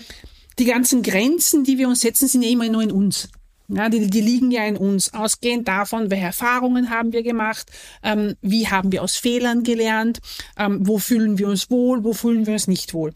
die 0.58 0.64
ganzen 0.64 1.02
Grenzen, 1.02 1.64
die 1.64 1.78
wir 1.78 1.88
uns 1.88 2.00
setzen, 2.00 2.28
sind 2.28 2.42
ja 2.42 2.50
immer 2.50 2.68
nur 2.68 2.82
in 2.82 2.92
uns. 2.92 3.28
Ja, 3.68 3.88
die, 3.88 4.08
die 4.08 4.20
liegen 4.20 4.50
ja 4.50 4.66
in 4.66 4.76
uns, 4.76 5.14
ausgehend 5.14 5.66
davon, 5.66 6.10
welche 6.10 6.26
Erfahrungen 6.26 6.90
haben 6.90 7.12
wir 7.12 7.22
gemacht, 7.22 7.70
ähm, 8.02 8.34
wie 8.42 8.68
haben 8.68 8.92
wir 8.92 9.02
aus 9.02 9.16
Fehlern 9.16 9.62
gelernt, 9.62 10.18
ähm, 10.58 10.86
wo 10.86 10.98
fühlen 10.98 11.38
wir 11.38 11.48
uns 11.48 11.70
wohl, 11.70 12.04
wo 12.04 12.12
fühlen 12.12 12.44
wir 12.44 12.52
uns 12.52 12.68
nicht 12.68 12.92
wohl. 12.92 13.14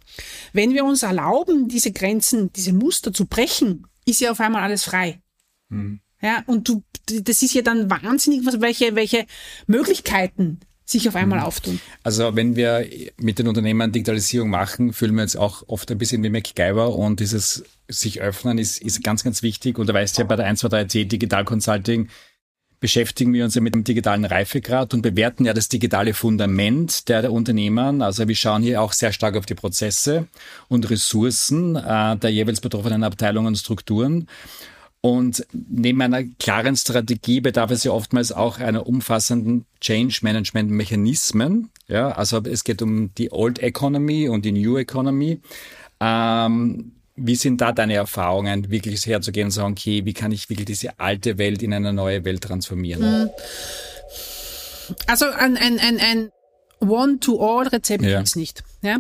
Wenn 0.52 0.72
wir 0.72 0.84
uns 0.84 1.02
erlauben, 1.02 1.68
diese 1.68 1.92
Grenzen, 1.92 2.52
diese 2.52 2.72
Muster 2.72 3.12
zu 3.12 3.26
brechen 3.26 3.86
ist 4.06 4.20
ja 4.20 4.30
auf 4.30 4.40
einmal 4.40 4.62
alles 4.62 4.84
frei. 4.84 5.20
Mhm. 5.68 6.00
Ja, 6.22 6.42
und 6.46 6.68
du, 6.68 6.82
das 7.06 7.42
ist 7.42 7.52
ja 7.52 7.62
dann 7.62 7.90
wahnsinnig, 7.90 8.46
was, 8.46 8.60
welche, 8.60 8.94
welche 8.94 9.26
Möglichkeiten 9.66 10.60
sich 10.86 11.08
auf 11.08 11.16
einmal 11.16 11.40
mhm. 11.40 11.44
auftun. 11.44 11.80
Also 12.04 12.34
wenn 12.36 12.56
wir 12.56 12.86
mit 13.18 13.38
den 13.38 13.48
Unternehmen 13.48 13.92
Digitalisierung 13.92 14.48
machen, 14.48 14.92
fühlen 14.92 15.16
wir 15.16 15.22
uns 15.22 15.36
auch 15.36 15.64
oft 15.66 15.90
ein 15.90 15.98
bisschen 15.98 16.22
wie 16.22 16.30
MacGyver 16.30 16.94
und 16.94 17.20
dieses 17.20 17.64
sich 17.88 18.20
öffnen 18.20 18.58
ist, 18.58 18.80
ist 18.80 19.02
ganz, 19.04 19.24
ganz 19.24 19.42
wichtig. 19.42 19.78
Und 19.78 19.88
du 19.88 19.94
weißt 19.94 20.16
ja 20.18 20.24
bei 20.24 20.36
der 20.36 20.50
123T 20.50 21.06
Digital 21.06 21.44
Consulting 21.44 22.08
beschäftigen 22.78 23.32
wir 23.32 23.44
uns 23.44 23.54
ja 23.54 23.60
mit 23.60 23.74
dem 23.74 23.84
digitalen 23.84 24.24
Reifegrad 24.24 24.92
und 24.92 25.02
bewerten 25.02 25.44
ja 25.44 25.54
das 25.54 25.68
digitale 25.68 26.14
Fundament 26.14 27.08
der, 27.08 27.22
der 27.22 27.32
Unternehmen. 27.32 28.02
Also 28.02 28.28
wir 28.28 28.34
schauen 28.34 28.62
hier 28.62 28.82
auch 28.82 28.92
sehr 28.92 29.12
stark 29.12 29.36
auf 29.36 29.46
die 29.46 29.54
Prozesse 29.54 30.26
und 30.68 30.88
Ressourcen 30.90 31.76
äh, 31.76 32.16
der 32.16 32.30
jeweils 32.30 32.60
betroffenen 32.60 33.02
Abteilungen 33.02 33.48
und 33.48 33.56
Strukturen. 33.56 34.28
Und 35.06 35.46
neben 35.52 36.02
einer 36.02 36.24
klaren 36.40 36.74
Strategie 36.74 37.40
bedarf 37.40 37.70
es 37.70 37.84
ja 37.84 37.92
oftmals 37.92 38.32
auch 38.32 38.58
einer 38.58 38.88
umfassenden 38.88 39.64
Change 39.80 40.18
Management 40.22 40.68
Mechanismen. 40.68 41.70
Ja, 41.86 42.10
also 42.10 42.42
es 42.42 42.64
geht 42.64 42.82
um 42.82 43.14
die 43.14 43.30
Old 43.30 43.60
Economy 43.60 44.28
und 44.28 44.44
die 44.44 44.50
New 44.50 44.76
Economy. 44.76 45.40
Ähm, 46.00 46.90
wie 47.14 47.36
sind 47.36 47.60
da 47.60 47.70
deine 47.70 47.94
Erfahrungen, 47.94 48.68
wirklich 48.68 49.06
herzugehen 49.06 49.44
und 49.44 49.52
sagen, 49.52 49.74
okay, 49.74 50.04
wie 50.04 50.12
kann 50.12 50.32
ich 50.32 50.50
wirklich 50.50 50.66
diese 50.66 50.98
alte 50.98 51.38
Welt 51.38 51.62
in 51.62 51.72
eine 51.72 51.92
neue 51.92 52.24
Welt 52.24 52.42
transformieren? 52.42 53.30
Also 55.06 55.26
ein, 55.26 55.56
ein, 55.56 55.78
ein, 55.78 56.00
ein 56.00 56.30
One-to-All-Rezept 56.80 58.04
ja. 58.04 58.20
ist 58.20 58.36
nicht. 58.36 58.62
Ja? 58.82 58.98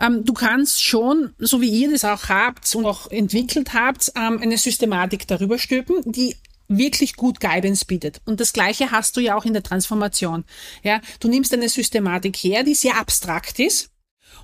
Ähm, 0.00 0.24
du 0.24 0.32
kannst 0.32 0.82
schon, 0.82 1.34
so 1.38 1.60
wie 1.60 1.68
ihr 1.68 1.90
das 1.90 2.04
auch 2.04 2.28
habt 2.28 2.74
und 2.74 2.86
auch 2.86 3.10
entwickelt 3.10 3.74
habt, 3.74 4.12
ähm, 4.16 4.38
eine 4.40 4.58
Systematik 4.58 5.26
darüber 5.26 5.58
stülpen, 5.58 5.96
die 6.10 6.36
wirklich 6.68 7.16
gut 7.16 7.40
Guidance 7.40 7.84
bietet. 7.84 8.20
Und 8.24 8.40
das 8.40 8.52
Gleiche 8.52 8.90
hast 8.90 9.16
du 9.16 9.20
ja 9.20 9.36
auch 9.36 9.44
in 9.44 9.52
der 9.52 9.62
Transformation. 9.62 10.44
Ja, 10.82 11.00
du 11.18 11.28
nimmst 11.28 11.52
eine 11.52 11.68
Systematik 11.68 12.36
her, 12.36 12.62
die 12.62 12.74
sehr 12.74 12.96
abstrakt 12.96 13.58
ist. 13.58 13.90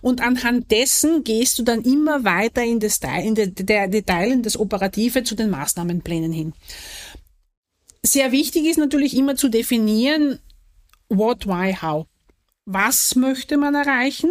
Und 0.02 0.20
anhand 0.20 0.70
dessen 0.70 1.24
gehst 1.24 1.58
du 1.58 1.62
dann 1.62 1.82
immer 1.82 2.24
weiter 2.24 2.62
in 2.62 2.80
das 2.80 3.00
in 3.22 3.34
der, 3.34 3.46
der 3.46 3.88
Detail, 3.88 4.32
in 4.32 4.42
das 4.42 4.58
Operative 4.58 5.24
zu 5.24 5.34
den 5.34 5.48
Maßnahmenplänen 5.50 6.32
hin. 6.32 6.52
Sehr 8.02 8.30
wichtig 8.32 8.66
ist 8.66 8.76
natürlich 8.76 9.16
immer 9.16 9.36
zu 9.36 9.48
definieren, 9.48 10.38
what, 11.08 11.46
why, 11.46 11.74
how 11.74 12.06
was 12.66 13.14
möchte 13.14 13.56
man 13.56 13.74
erreichen? 13.74 14.30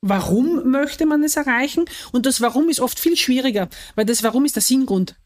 Warum 0.00 0.70
möchte 0.70 1.06
man 1.06 1.22
es 1.22 1.36
erreichen? 1.36 1.84
Und 2.12 2.26
das 2.26 2.40
Warum 2.40 2.68
ist 2.68 2.80
oft 2.80 2.98
viel 2.98 3.16
schwieriger, 3.16 3.68
weil 3.94 4.06
das 4.06 4.22
Warum 4.22 4.44
ist 4.44 4.56
der 4.56 4.62
Sinngrund. 4.62 5.16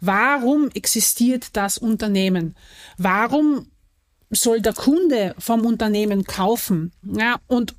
Warum 0.00 0.70
existiert 0.70 1.56
das 1.56 1.78
Unternehmen? 1.78 2.56
Warum 2.98 3.70
soll 4.30 4.60
der 4.60 4.74
Kunde 4.74 5.34
vom 5.38 5.64
Unternehmen 5.64 6.24
kaufen? 6.24 6.92
Ja, 7.02 7.40
und 7.46 7.74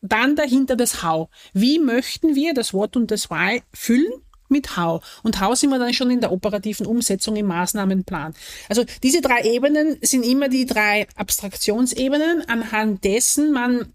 dann 0.00 0.36
dahinter 0.36 0.76
das 0.76 1.02
How. 1.02 1.28
Wie 1.52 1.78
möchten 1.78 2.34
wir 2.34 2.54
das 2.54 2.72
What 2.72 2.96
und 2.96 3.10
das 3.10 3.30
Why 3.30 3.62
füllen? 3.72 4.12
Mit 4.48 4.76
How. 4.76 5.02
Und 5.22 5.40
How 5.40 5.56
sind 5.56 5.70
wir 5.70 5.78
dann 5.78 5.94
schon 5.94 6.10
in 6.10 6.20
der 6.20 6.32
operativen 6.32 6.86
Umsetzung 6.86 7.36
im 7.36 7.46
Maßnahmenplan. 7.46 8.34
Also 8.68 8.84
diese 9.02 9.20
drei 9.20 9.42
Ebenen 9.42 9.98
sind 10.02 10.24
immer 10.24 10.48
die 10.48 10.66
drei 10.66 11.06
Abstraktionsebenen, 11.16 12.48
anhand 12.48 13.04
dessen 13.04 13.52
man 13.52 13.92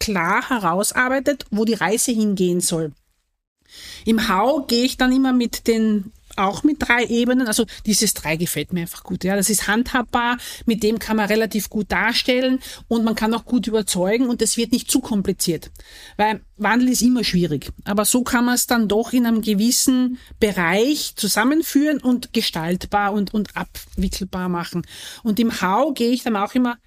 klar 0.00 0.48
herausarbeitet, 0.48 1.46
wo 1.50 1.64
die 1.64 1.74
Reise 1.74 2.12
hingehen 2.12 2.60
soll. 2.60 2.92
Im 4.04 4.28
How 4.28 4.66
gehe 4.66 4.84
ich 4.84 4.96
dann 4.96 5.12
immer 5.12 5.32
mit 5.32 5.66
den 5.66 6.12
auch 6.38 6.62
mit 6.62 6.76
drei 6.80 7.04
Ebenen. 7.04 7.46
Also 7.46 7.64
dieses 7.86 8.14
drei 8.14 8.36
gefällt 8.36 8.72
mir 8.72 8.82
einfach 8.82 9.02
gut. 9.02 9.24
Ja, 9.24 9.36
das 9.36 9.50
ist 9.50 9.68
handhabbar, 9.68 10.38
mit 10.66 10.82
dem 10.82 10.98
kann 10.98 11.16
man 11.16 11.26
relativ 11.26 11.70
gut 11.70 11.90
darstellen 11.90 12.60
und 12.88 13.04
man 13.04 13.14
kann 13.14 13.34
auch 13.34 13.44
gut 13.44 13.66
überzeugen 13.66 14.28
und 14.28 14.42
es 14.42 14.56
wird 14.56 14.72
nicht 14.72 14.90
zu 14.90 15.00
kompliziert, 15.00 15.70
weil 16.16 16.40
Wandel 16.56 16.88
ist 16.88 17.02
immer 17.02 17.24
schwierig. 17.24 17.70
Aber 17.84 18.04
so 18.04 18.22
kann 18.22 18.44
man 18.44 18.54
es 18.54 18.66
dann 18.66 18.88
doch 18.88 19.12
in 19.12 19.26
einem 19.26 19.42
gewissen 19.42 20.18
Bereich 20.38 21.14
zusammenführen 21.16 21.98
und 21.98 22.32
gestaltbar 22.32 23.12
und, 23.12 23.34
und 23.34 23.56
abwickelbar 23.56 24.48
machen. 24.48 24.86
Und 25.22 25.40
im 25.40 25.60
How 25.60 25.94
gehe 25.94 26.10
ich 26.10 26.22
dann 26.22 26.36
auch 26.36 26.54
immer 26.54 26.78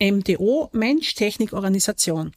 MDO, 0.00 0.70
Mensch, 0.72 1.14
Technik, 1.14 1.52
Organisation. 1.52 2.32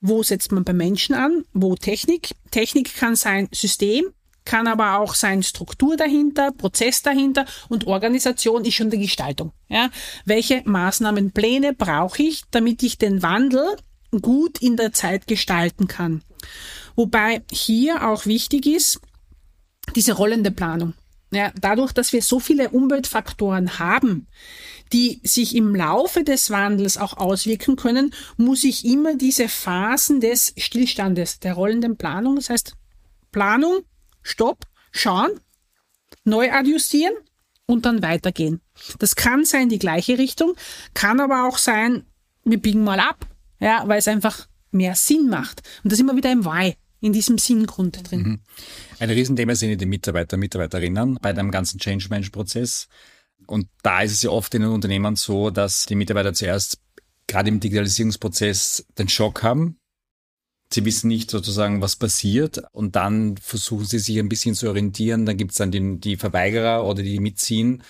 Wo 0.00 0.22
setzt 0.22 0.52
man 0.52 0.64
bei 0.64 0.72
Menschen 0.72 1.14
an? 1.14 1.44
Wo 1.52 1.74
Technik? 1.74 2.30
Technik 2.50 2.94
kann 2.94 3.16
sein 3.16 3.48
System, 3.52 4.04
kann 4.48 4.66
aber 4.66 4.98
auch 4.98 5.14
sein 5.14 5.42
Struktur 5.42 5.98
dahinter, 5.98 6.52
Prozess 6.52 7.02
dahinter 7.02 7.44
und 7.68 7.86
Organisation 7.86 8.64
ist 8.64 8.76
schon 8.76 8.88
die 8.88 8.98
Gestaltung. 8.98 9.52
Ja? 9.68 9.90
Welche 10.24 10.62
Maßnahmenpläne 10.64 11.74
brauche 11.74 12.22
ich, 12.22 12.44
damit 12.50 12.82
ich 12.82 12.96
den 12.96 13.22
Wandel 13.22 13.76
gut 14.22 14.62
in 14.62 14.78
der 14.78 14.94
Zeit 14.94 15.26
gestalten 15.26 15.86
kann? 15.86 16.22
Wobei 16.96 17.42
hier 17.52 18.08
auch 18.08 18.24
wichtig 18.24 18.64
ist, 18.64 19.00
diese 19.94 20.14
rollende 20.14 20.50
Planung. 20.50 20.94
Ja, 21.30 21.52
dadurch, 21.60 21.92
dass 21.92 22.14
wir 22.14 22.22
so 22.22 22.40
viele 22.40 22.70
Umweltfaktoren 22.70 23.78
haben, 23.78 24.28
die 24.94 25.20
sich 25.24 25.54
im 25.54 25.74
Laufe 25.74 26.24
des 26.24 26.48
Wandels 26.48 26.96
auch 26.96 27.18
auswirken 27.18 27.76
können, 27.76 28.14
muss 28.38 28.64
ich 28.64 28.86
immer 28.86 29.14
diese 29.14 29.46
Phasen 29.50 30.22
des 30.22 30.54
Stillstandes, 30.56 31.38
der 31.38 31.52
rollenden 31.52 31.98
Planung, 31.98 32.36
das 32.36 32.48
heißt 32.48 32.76
Planung, 33.30 33.82
Stopp, 34.28 34.64
schauen, 34.92 35.30
neu 36.24 36.50
adjustieren 36.50 37.14
und 37.66 37.84
dann 37.86 38.02
weitergehen. 38.02 38.60
Das 38.98 39.16
kann 39.16 39.44
sein 39.44 39.68
die 39.68 39.78
gleiche 39.78 40.18
Richtung, 40.18 40.54
kann 40.94 41.20
aber 41.20 41.48
auch 41.48 41.58
sein, 41.58 42.04
wir 42.44 42.60
biegen 42.60 42.84
mal 42.84 43.00
ab, 43.00 43.26
ja, 43.60 43.82
weil 43.86 43.98
es 43.98 44.08
einfach 44.08 44.46
mehr 44.70 44.94
Sinn 44.94 45.28
macht. 45.28 45.62
Und 45.82 45.92
da 45.92 45.96
sind 45.96 46.06
wir 46.06 46.16
wieder 46.16 46.32
im 46.32 46.44
Why, 46.44 46.74
in 47.00 47.12
diesem 47.12 47.38
Sinngrund 47.38 48.10
drin. 48.10 48.22
Mhm. 48.22 48.40
Ein 48.98 49.10
Riesenthema 49.10 49.54
sind 49.54 49.80
die 49.80 49.86
Mitarbeiter, 49.86 50.36
Mitarbeiterinnen 50.36 51.18
bei 51.20 51.32
dem 51.32 51.50
ganzen 51.50 51.78
Change-Management-Prozess. 51.78 52.88
Und 53.46 53.68
da 53.82 54.02
ist 54.02 54.12
es 54.12 54.22
ja 54.22 54.30
oft 54.30 54.54
in 54.54 54.62
den 54.62 54.70
Unternehmen 54.70 55.16
so, 55.16 55.50
dass 55.50 55.86
die 55.86 55.94
Mitarbeiter 55.94 56.34
zuerst 56.34 56.78
gerade 57.26 57.48
im 57.48 57.60
Digitalisierungsprozess 57.60 58.86
den 58.98 59.08
Schock 59.08 59.42
haben, 59.42 59.78
Sie 60.72 60.84
wissen 60.84 61.08
nicht 61.08 61.30
sozusagen, 61.30 61.80
was 61.80 61.96
passiert 61.96 62.62
und 62.72 62.94
dann 62.94 63.36
versuchen 63.38 63.86
sie 63.86 63.98
sich 63.98 64.18
ein 64.18 64.28
bisschen 64.28 64.54
zu 64.54 64.68
orientieren. 64.68 65.24
Dann 65.24 65.36
gibt 65.36 65.52
es 65.52 65.56
dann 65.56 65.70
die, 65.70 65.98
die 65.98 66.16
Verweigerer 66.16 66.84
oder 66.84 67.02
die 67.02 67.20
mitziehen. 67.20 67.82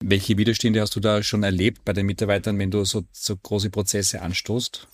Welche 0.00 0.36
Widerstände 0.36 0.80
hast 0.80 0.94
du 0.96 1.00
da 1.00 1.22
schon 1.22 1.42
erlebt 1.42 1.84
bei 1.84 1.92
den 1.92 2.06
Mitarbeitern, 2.06 2.58
wenn 2.58 2.70
du 2.70 2.84
so, 2.84 3.04
so 3.12 3.36
große 3.36 3.70
Prozesse 3.70 4.20
anstoßt? 4.20 4.86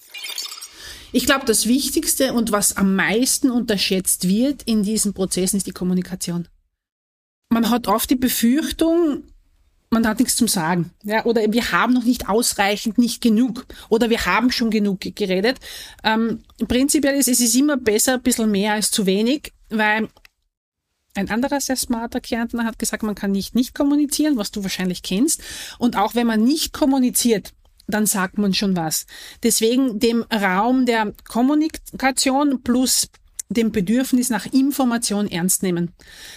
Ich 1.12 1.26
glaube, 1.26 1.44
das 1.46 1.66
Wichtigste 1.66 2.32
und 2.32 2.52
was 2.52 2.76
am 2.76 2.96
meisten 2.96 3.50
unterschätzt 3.50 4.28
wird 4.28 4.62
in 4.62 4.82
diesen 4.82 5.14
Prozessen 5.14 5.56
ist 5.56 5.66
die 5.66 5.72
Kommunikation. 5.72 6.48
Man 7.50 7.70
hat 7.70 7.86
oft 7.86 8.10
die 8.10 8.16
Befürchtung, 8.16 9.24
man 9.94 10.06
hat 10.06 10.18
nichts 10.18 10.36
zum 10.36 10.48
Sagen. 10.48 10.90
Ja, 11.02 11.24
oder 11.24 11.40
wir 11.50 11.72
haben 11.72 11.94
noch 11.94 12.04
nicht 12.04 12.28
ausreichend, 12.28 12.98
nicht 12.98 13.22
genug. 13.22 13.64
Oder 13.88 14.10
wir 14.10 14.26
haben 14.26 14.50
schon 14.50 14.70
genug 14.70 15.00
geredet. 15.00 15.58
Ähm, 16.02 16.40
prinzipiell 16.68 17.14
ist 17.14 17.28
es 17.28 17.40
ist 17.40 17.54
immer 17.54 17.78
besser, 17.78 18.14
ein 18.14 18.22
bisschen 18.22 18.50
mehr 18.50 18.74
als 18.74 18.90
zu 18.90 19.06
wenig, 19.06 19.52
weil 19.70 20.08
ein 21.14 21.30
anderer 21.30 21.60
sehr 21.60 21.76
smarter 21.76 22.20
Kärntner 22.20 22.64
hat 22.64 22.78
gesagt, 22.78 23.04
man 23.04 23.14
kann 23.14 23.30
nicht 23.30 23.54
nicht 23.54 23.74
kommunizieren, 23.74 24.36
was 24.36 24.50
du 24.50 24.62
wahrscheinlich 24.62 25.02
kennst. 25.02 25.42
Und 25.78 25.96
auch 25.96 26.14
wenn 26.14 26.26
man 26.26 26.42
nicht 26.42 26.72
kommuniziert, 26.72 27.52
dann 27.86 28.06
sagt 28.06 28.36
man 28.38 28.52
schon 28.52 28.76
was. 28.76 29.06
Deswegen 29.42 30.00
dem 30.00 30.22
Raum 30.24 30.86
der 30.86 31.12
Kommunikation 31.28 32.62
plus 32.62 33.08
dem 33.54 33.72
Bedürfnis 33.72 34.30
nach 34.30 34.46
Information 34.46 35.30
ernst 35.30 35.62
nehmen. 35.62 35.92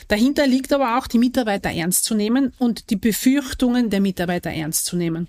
Dahinter 0.08 0.47
liegt 0.47 0.71
aber 0.73 0.97
auch, 0.97 1.08
die 1.08 1.19
Mitarbeiter 1.19 1.69
ernst 1.69 2.06
zu 2.06 2.15
nehmen 2.15 2.53
und 2.58 2.89
die 2.89 2.95
Befürchtungen 2.95 3.89
der 3.89 4.01
Mitarbeiter 4.01 4.51
ernst 4.51 4.86
zu 4.86 4.95
nehmen. 4.95 5.27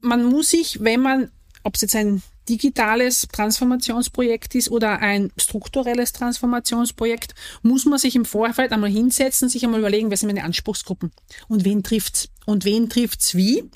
Man 0.00 0.24
muss 0.24 0.50
sich, 0.50 0.82
wenn 0.82 1.00
man, 1.00 1.30
ob 1.62 1.74
es 1.74 1.82
jetzt 1.82 1.96
ein 1.96 2.22
digitales 2.48 3.26
Transformationsprojekt 3.32 4.54
ist 4.54 4.70
oder 4.70 4.98
ein 5.00 5.32
strukturelles 5.36 6.12
Transformationsprojekt, 6.12 7.34
muss 7.62 7.86
man 7.86 7.98
sich 7.98 8.16
im 8.16 8.24
Vorfeld 8.24 8.72
einmal 8.72 8.90
hinsetzen, 8.90 9.48
sich 9.48 9.64
einmal 9.64 9.80
überlegen, 9.80 10.10
wer 10.10 10.16
sind 10.16 10.28
meine 10.28 10.44
Anspruchsgruppen 10.44 11.10
und 11.48 11.64
wen 11.64 11.82
trifft's 11.82 12.28
und 12.44 12.64
wen 12.64 12.90
trifft's 12.90 13.34
wie 13.34 13.70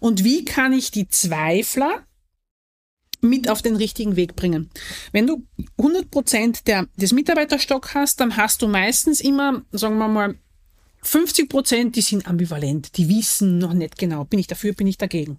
und 0.00 0.24
wie 0.24 0.44
kann 0.44 0.72
ich 0.72 0.90
die 0.90 1.08
Zweifler 1.08 2.02
mit 3.20 3.48
auf 3.48 3.62
den 3.62 3.76
richtigen 3.76 4.16
Weg 4.16 4.36
bringen. 4.36 4.70
Wenn 5.12 5.26
du 5.26 5.46
100 5.78 6.10
Prozent 6.10 6.62
des 6.96 7.12
Mitarbeiterstock 7.12 7.94
hast, 7.94 8.20
dann 8.20 8.36
hast 8.36 8.62
du 8.62 8.68
meistens 8.68 9.20
immer, 9.20 9.62
sagen 9.72 9.98
wir 9.98 10.08
mal, 10.08 10.36
50 11.02 11.48
Prozent, 11.48 11.96
die 11.96 12.02
sind 12.02 12.26
ambivalent, 12.26 12.96
die 12.96 13.08
wissen 13.08 13.58
noch 13.58 13.72
nicht 13.72 13.98
genau, 13.98 14.24
bin 14.24 14.38
ich 14.38 14.46
dafür, 14.46 14.72
bin 14.72 14.86
ich 14.86 14.98
dagegen. 14.98 15.38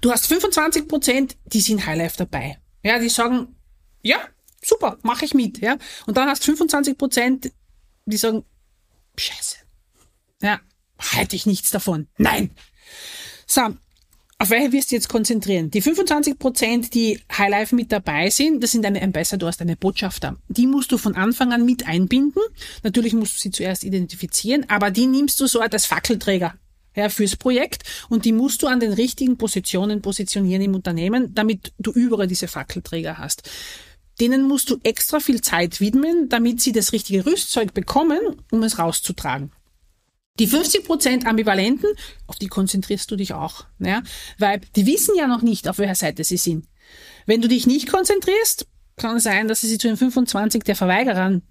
Du 0.00 0.10
hast 0.10 0.26
25 0.26 0.88
Prozent, 0.88 1.36
die 1.46 1.60
sind 1.60 1.86
Highlife 1.86 2.16
dabei. 2.18 2.58
Ja, 2.82 2.98
die 2.98 3.08
sagen, 3.08 3.56
ja, 4.02 4.18
super, 4.62 4.98
mache 5.02 5.24
ich 5.24 5.34
mit. 5.34 5.58
Ja, 5.58 5.78
und 6.06 6.16
dann 6.16 6.28
hast 6.28 6.44
25 6.44 6.98
Prozent, 6.98 7.52
die 8.04 8.16
sagen, 8.16 8.44
scheiße. 9.16 9.56
Ja, 10.42 10.60
halte 10.98 11.36
ich 11.36 11.46
nichts 11.46 11.70
davon. 11.70 12.08
Nein. 12.18 12.50
So, 13.46 13.74
auf 14.44 14.50
welche 14.50 14.72
wirst 14.72 14.90
du 14.90 14.96
jetzt 14.96 15.08
konzentrieren? 15.08 15.70
Die 15.70 15.80
25 15.80 16.38
Prozent, 16.38 16.92
die 16.92 17.18
Highlife 17.32 17.74
mit 17.74 17.90
dabei 17.90 18.28
sind, 18.28 18.62
das 18.62 18.72
sind 18.72 18.84
deine 18.84 19.00
Ambassadors, 19.00 19.56
deine 19.56 19.74
Botschafter. 19.74 20.36
Die 20.48 20.66
musst 20.66 20.92
du 20.92 20.98
von 20.98 21.14
Anfang 21.14 21.54
an 21.54 21.64
mit 21.64 21.86
einbinden. 21.86 22.42
Natürlich 22.82 23.14
musst 23.14 23.36
du 23.36 23.40
sie 23.40 23.50
zuerst 23.50 23.84
identifizieren, 23.84 24.66
aber 24.68 24.90
die 24.90 25.06
nimmst 25.06 25.40
du 25.40 25.46
so 25.46 25.60
als 25.60 25.86
Fackelträger 25.86 26.56
ja, 26.94 27.08
fürs 27.08 27.36
Projekt 27.36 27.84
und 28.10 28.26
die 28.26 28.32
musst 28.32 28.62
du 28.62 28.66
an 28.66 28.80
den 28.80 28.92
richtigen 28.92 29.38
Positionen 29.38 30.02
positionieren 30.02 30.60
im 30.60 30.74
Unternehmen, 30.74 31.34
damit 31.34 31.72
du 31.78 31.90
überall 31.92 32.26
diese 32.26 32.46
Fackelträger 32.46 33.16
hast. 33.16 33.48
Denen 34.20 34.46
musst 34.46 34.68
du 34.68 34.76
extra 34.82 35.20
viel 35.20 35.40
Zeit 35.40 35.80
widmen, 35.80 36.28
damit 36.28 36.60
sie 36.60 36.72
das 36.72 36.92
richtige 36.92 37.24
Rüstzeug 37.24 37.72
bekommen, 37.72 38.20
um 38.50 38.62
es 38.62 38.78
rauszutragen. 38.78 39.52
Die 40.40 40.48
50% 40.48 41.26
Ambivalenten, 41.26 41.88
auf 42.26 42.36
die 42.36 42.48
konzentrierst 42.48 43.08
du 43.10 43.16
dich 43.16 43.34
auch, 43.34 43.66
ja, 43.78 44.02
weil 44.38 44.60
die 44.74 44.86
wissen 44.86 45.14
ja 45.16 45.28
noch 45.28 45.42
nicht, 45.42 45.68
auf 45.68 45.78
welcher 45.78 45.94
Seite 45.94 46.24
sie 46.24 46.36
sind. 46.36 46.66
Wenn 47.24 47.40
du 47.40 47.46
dich 47.46 47.66
nicht 47.66 47.88
konzentrierst, 47.88 48.66
kann 48.96 49.16
es 49.16 49.22
sein, 49.22 49.46
dass 49.46 49.60
sie 49.60 49.68
sich 49.68 49.78
zu 49.78 49.86
den 49.86 49.96
25 49.96 50.64
der 50.64 50.74
Verweigerern 50.74 51.42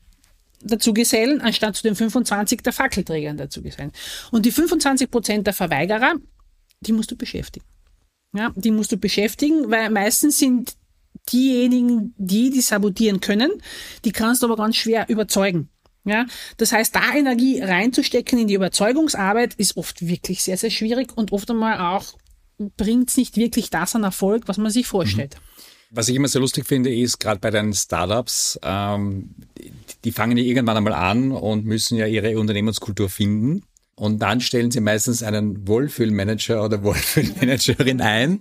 dazu 0.61 0.93
gesellen, 0.93 1.41
anstatt 1.41 1.75
zu 1.75 1.83
den 1.83 1.95
25 1.95 2.61
der 2.61 2.73
Fackelträgern 2.73 3.37
dazu 3.37 3.61
gesellen. 3.61 3.91
Und 4.31 4.45
die 4.45 4.51
25% 4.51 5.43
der 5.43 5.53
Verweigerer, 5.53 6.15
die 6.81 6.91
musst 6.91 7.11
du 7.11 7.15
beschäftigen. 7.15 7.65
Ja, 8.35 8.51
die 8.55 8.71
musst 8.71 8.91
du 8.91 8.97
beschäftigen, 8.97 9.69
weil 9.69 9.89
meistens 9.89 10.39
sind 10.39 10.75
diejenigen, 11.31 12.13
die 12.17 12.49
die 12.49 12.61
sabotieren 12.61 13.21
können, 13.21 13.51
die 14.03 14.11
kannst 14.11 14.41
du 14.41 14.47
aber 14.47 14.57
ganz 14.57 14.75
schwer 14.75 15.07
überzeugen. 15.09 15.69
Ja, 16.05 16.25
das 16.57 16.73
heißt, 16.73 16.95
da 16.95 17.15
Energie 17.15 17.61
reinzustecken 17.61 18.37
in 18.37 18.47
die 18.47 18.55
Überzeugungsarbeit 18.55 19.53
ist 19.55 19.77
oft 19.77 20.05
wirklich 20.05 20.43
sehr, 20.43 20.57
sehr 20.57 20.69
schwierig 20.69 21.15
und 21.15 21.31
oft 21.31 21.49
einmal 21.49 21.79
auch 21.79 22.05
bringt 22.77 23.09
es 23.09 23.17
nicht 23.17 23.37
wirklich 23.37 23.69
das 23.69 23.95
an 23.95 24.03
Erfolg, 24.03 24.43
was 24.47 24.57
man 24.57 24.71
sich 24.71 24.85
vorstellt. 24.85 25.35
Mhm. 25.35 25.53
Was 25.95 26.09
ich 26.09 26.15
immer 26.15 26.27
sehr 26.27 26.41
lustig 26.41 26.65
finde, 26.65 26.93
ist 26.93 27.19
gerade 27.19 27.39
bei 27.39 27.51
den 27.51 27.71
Startups, 27.71 28.59
ähm, 28.63 29.35
die 30.03 30.11
fangen 30.11 30.37
ja 30.37 30.43
irgendwann 30.43 30.77
einmal 30.77 30.93
an 30.93 31.31
und 31.31 31.65
müssen 31.65 31.97
ja 31.97 32.07
ihre 32.07 32.37
Unternehmenskultur 32.39 33.09
finden. 33.09 33.63
Und 33.95 34.19
dann 34.19 34.41
stellen 34.41 34.71
sie 34.71 34.81
meistens 34.81 35.21
einen 35.21 35.67
Wohlfühlmanager 35.67 36.63
oder 36.63 36.81
Wohlfühlmanagerin 36.83 38.01
ein, 38.01 38.39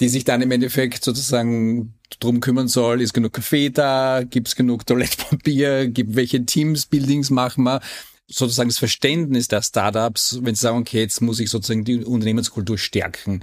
die 0.00 0.08
sich 0.08 0.24
dann 0.24 0.42
im 0.42 0.50
Endeffekt 0.50 1.02
sozusagen 1.04 1.94
drum 2.20 2.40
kümmern 2.40 2.68
soll, 2.68 3.00
ist 3.00 3.14
genug 3.14 3.32
Kaffee 3.32 3.70
da, 3.70 4.22
gibt's 4.28 4.56
genug 4.56 4.86
Toilettpapier, 4.86 5.88
gibt 5.88 6.16
welche 6.16 6.44
Teams-Buildings 6.44 7.30
machen 7.30 7.64
wir 7.64 7.80
sozusagen 8.26 8.68
das 8.68 8.78
Verständnis 8.78 9.48
der 9.48 9.62
Startups, 9.62 10.38
wenn 10.42 10.54
sie 10.54 10.62
sagen, 10.62 10.78
okay, 10.78 11.00
jetzt 11.00 11.20
muss 11.20 11.40
ich 11.40 11.50
sozusagen 11.50 11.84
die 11.84 12.04
Unternehmenskultur 12.04 12.78
stärken. 12.78 13.42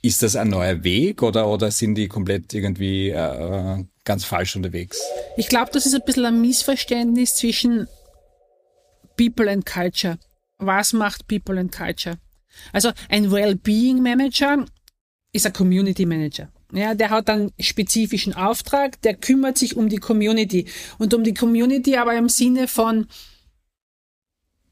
Ist 0.00 0.22
das 0.22 0.36
ein 0.36 0.48
neuer 0.48 0.84
Weg 0.84 1.22
oder, 1.22 1.48
oder 1.48 1.72
sind 1.72 1.96
die 1.96 2.06
komplett 2.06 2.54
irgendwie 2.54 3.10
äh, 3.10 3.84
ganz 4.04 4.24
falsch 4.24 4.54
unterwegs? 4.54 5.00
Ich 5.36 5.48
glaube, 5.48 5.70
das 5.72 5.86
ist 5.86 5.94
ein 5.94 6.02
bisschen 6.06 6.26
ein 6.26 6.40
Missverständnis 6.40 7.34
zwischen 7.34 7.88
People 9.16 9.50
and 9.50 9.66
Culture 9.66 10.18
was 10.58 10.92
macht 10.92 11.26
People 11.28 11.58
and 11.58 11.72
Culture? 11.72 12.18
Also 12.72 12.92
ein 13.08 13.30
Well-Being 13.30 14.02
Manager 14.02 14.64
ist 15.32 15.46
ein 15.46 15.52
Community 15.52 16.06
Manager. 16.06 16.50
Ja, 16.72 16.94
der 16.94 17.10
hat 17.10 17.30
einen 17.30 17.52
spezifischen 17.58 18.34
Auftrag, 18.34 19.00
der 19.02 19.14
kümmert 19.14 19.56
sich 19.56 19.76
um 19.76 19.88
die 19.88 19.98
Community 19.98 20.66
und 20.98 21.14
um 21.14 21.24
die 21.24 21.34
Community 21.34 21.96
aber 21.96 22.14
im 22.14 22.28
Sinne 22.28 22.68
von 22.68 23.06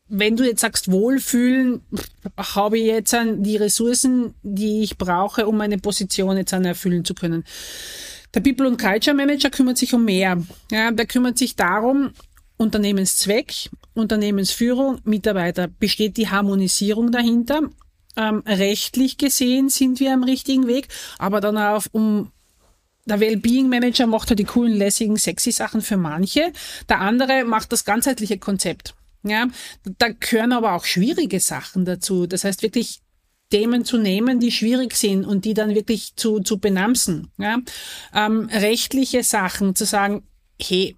wenn 0.09 0.37
du 0.37 0.44
jetzt 0.44 0.61
sagst 0.61 0.90
Wohlfühlen, 0.90 1.83
habe 2.37 2.79
ich 2.79 2.87
jetzt 2.87 3.16
die 3.38 3.57
Ressourcen, 3.57 4.35
die 4.42 4.83
ich 4.83 4.99
brauche, 4.99 5.46
um 5.46 5.57
meine 5.57 5.79
Position 5.79 6.37
jetzt 6.37 6.53
erfüllen 6.53 7.05
zu 7.05 7.14
können. 7.14 7.44
Der 8.35 8.40
People 8.40 8.68
and 8.68 8.81
Culture 8.81 9.16
Manager 9.16 9.51
kümmert 9.51 9.79
sich 9.79 9.94
um 9.94 10.05
mehr. 10.05 10.40
Ja, 10.70 10.90
der 10.90 11.07
kümmert 11.07 11.38
sich 11.38 11.57
darum, 11.57 12.12
Unternehmenszweck, 12.56 13.70
Unternehmensführung, 13.94 15.00
Mitarbeiter. 15.04 15.68
Besteht 15.68 16.16
die 16.16 16.28
Harmonisierung 16.28 17.12
dahinter? 17.12 17.62
Ähm, 18.16 18.42
rechtlich 18.46 19.18
gesehen 19.18 19.68
sind 19.68 20.00
wir 20.00 20.14
am 20.14 20.24
richtigen 20.24 20.66
Weg, 20.66 20.88
aber 21.18 21.40
dann 21.40 21.58
auch 21.58 21.84
um 21.92 22.32
der 23.04 23.20
Wellbeing 23.20 23.68
Manager 23.68 24.06
macht 24.06 24.30
halt 24.30 24.38
die 24.38 24.44
coolen, 24.44 24.76
lässigen, 24.76 25.16
sexy 25.16 25.52
Sachen 25.52 25.80
für 25.80 25.96
manche. 25.96 26.52
Der 26.88 27.00
andere 27.00 27.44
macht 27.44 27.72
das 27.72 27.84
ganzheitliche 27.84 28.38
Konzept. 28.38 28.94
Ja, 29.22 29.46
da 29.98 30.08
gehören 30.08 30.52
aber 30.52 30.74
auch 30.74 30.84
schwierige 30.84 31.40
Sachen 31.40 31.84
dazu. 31.84 32.26
Das 32.26 32.44
heißt 32.44 32.62
wirklich 32.62 33.00
Themen 33.50 33.84
zu 33.84 33.98
nehmen, 33.98 34.40
die 34.40 34.50
schwierig 34.50 34.94
sind 34.94 35.24
und 35.24 35.44
die 35.44 35.54
dann 35.54 35.74
wirklich 35.74 36.16
zu, 36.16 36.40
zu 36.40 36.58
benamsen. 36.58 37.30
Ja? 37.38 37.58
Ähm, 38.12 38.48
rechtliche 38.52 39.22
Sachen 39.22 39.74
zu 39.74 39.84
sagen, 39.84 40.24
hey, 40.60 40.96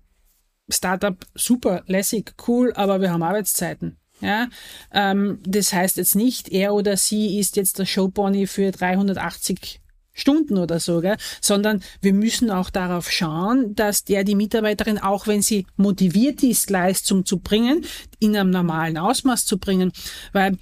Startup 0.68 1.16
super, 1.34 1.82
lässig, 1.86 2.34
cool, 2.46 2.72
aber 2.74 3.00
wir 3.00 3.10
haben 3.10 3.22
Arbeitszeiten. 3.22 3.96
Ja, 4.20 4.48
ähm, 4.92 5.38
das 5.46 5.72
heißt 5.72 5.96
jetzt 5.96 6.16
nicht, 6.16 6.48
er 6.48 6.74
oder 6.74 6.96
sie 6.96 7.38
ist 7.38 7.56
jetzt 7.56 7.78
der 7.78 7.86
Showpony 7.86 8.46
für 8.48 8.72
380 8.72 9.80
Stunden 10.12 10.58
oder 10.58 10.80
so, 10.80 11.00
gell? 11.00 11.16
sondern 11.40 11.82
wir 12.02 12.12
müssen 12.12 12.50
auch 12.50 12.70
darauf 12.70 13.10
schauen, 13.10 13.76
dass 13.76 14.04
der 14.04 14.24
die 14.24 14.34
Mitarbeiterin, 14.34 14.98
auch 14.98 15.28
wenn 15.28 15.42
sie 15.42 15.66
motiviert 15.76 16.42
ist, 16.42 16.68
Leistung 16.70 17.24
zu 17.24 17.38
bringen, 17.38 17.84
in 18.18 18.36
einem 18.36 18.50
normalen 18.50 18.98
Ausmaß 18.98 19.46
zu 19.46 19.58
bringen, 19.58 19.92
weil 20.32 20.58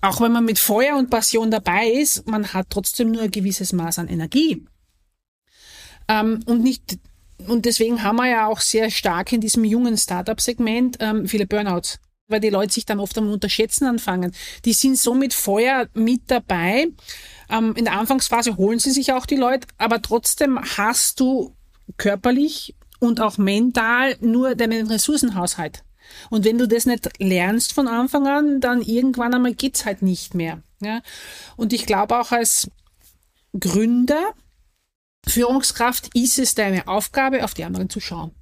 auch 0.00 0.20
wenn 0.20 0.32
man 0.32 0.44
mit 0.44 0.58
Feuer 0.58 0.96
und 0.96 1.10
Passion 1.10 1.50
dabei 1.50 1.88
ist, 1.88 2.26
man 2.26 2.52
hat 2.52 2.68
trotzdem 2.70 3.10
nur 3.10 3.22
ein 3.22 3.30
gewisses 3.30 3.72
Maß 3.72 3.98
an 3.98 4.08
Energie. 4.08 4.64
Ähm, 6.08 6.40
und 6.46 6.62
nicht 6.62 6.98
und 7.48 7.64
deswegen 7.64 8.02
haben 8.02 8.16
wir 8.16 8.28
ja 8.28 8.46
auch 8.46 8.60
sehr 8.60 8.90
stark 8.90 9.32
in 9.32 9.40
diesem 9.40 9.64
jungen 9.64 9.96
Startup-Segment 9.96 10.98
ähm, 11.00 11.26
viele 11.26 11.46
Burnouts, 11.46 11.98
weil 12.28 12.40
die 12.40 12.50
Leute 12.50 12.72
sich 12.72 12.86
dann 12.86 13.00
oft 13.00 13.16
am 13.18 13.30
Unterschätzen 13.30 13.86
anfangen. 13.86 14.32
Die 14.64 14.72
sind 14.72 14.98
so 14.98 15.14
mit 15.14 15.34
Feuer 15.34 15.88
mit 15.94 16.22
dabei. 16.28 16.88
Ähm, 17.48 17.74
in 17.76 17.84
der 17.84 17.94
Anfangsphase 17.94 18.56
holen 18.56 18.78
sie 18.78 18.90
sich 18.90 19.12
auch 19.12 19.26
die 19.26 19.36
Leute, 19.36 19.66
aber 19.78 20.02
trotzdem 20.02 20.58
hast 20.76 21.20
du 21.20 21.54
körperlich 21.96 22.74
und 22.98 23.20
auch 23.20 23.38
mental 23.38 24.16
nur 24.20 24.54
deinen 24.54 24.86
Ressourcenhaushalt. 24.86 25.82
Und 26.28 26.44
wenn 26.44 26.58
du 26.58 26.66
das 26.66 26.86
nicht 26.86 27.08
lernst 27.18 27.72
von 27.72 27.88
Anfang 27.88 28.26
an, 28.26 28.60
dann 28.60 28.82
irgendwann 28.82 29.34
einmal 29.34 29.54
geht's 29.54 29.84
halt 29.84 30.02
nicht 30.02 30.34
mehr. 30.34 30.62
Ja? 30.80 31.00
Und 31.56 31.72
ich 31.72 31.86
glaube 31.86 32.18
auch 32.18 32.32
als 32.32 32.70
Gründer 33.58 34.34
Führungskraft 35.26 36.10
ist 36.14 36.38
es 36.38 36.54
deine 36.54 36.88
Aufgabe, 36.88 37.44
auf 37.44 37.54
die 37.54 37.64
anderen 37.64 37.90
zu 37.90 38.00
schauen. 38.00 38.32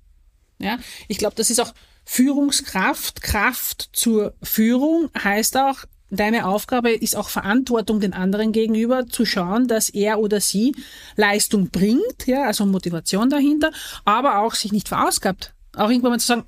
Ja, 0.58 0.78
ich 1.06 1.18
glaube, 1.18 1.36
das 1.36 1.50
ist 1.50 1.60
auch 1.60 1.72
Führungskraft, 2.04 3.22
Kraft 3.22 3.90
zur 3.92 4.34
Führung 4.42 5.10
heißt 5.22 5.56
auch, 5.56 5.84
deine 6.10 6.46
Aufgabe 6.46 6.90
ist 6.90 7.16
auch 7.16 7.28
Verantwortung 7.28 8.00
den 8.00 8.14
anderen 8.14 8.52
gegenüber, 8.52 9.06
zu 9.06 9.26
schauen, 9.26 9.68
dass 9.68 9.90
er 9.90 10.18
oder 10.18 10.40
sie 10.40 10.74
Leistung 11.16 11.68
bringt, 11.68 12.26
ja, 12.26 12.44
also 12.44 12.64
Motivation 12.66 13.28
dahinter, 13.28 13.70
aber 14.04 14.38
auch 14.38 14.54
sich 14.54 14.72
nicht 14.72 14.88
verausgabt. 14.88 15.54
Auch 15.76 15.90
irgendwann 15.90 16.12
mal 16.12 16.18
zu 16.18 16.26
sagen, 16.26 16.44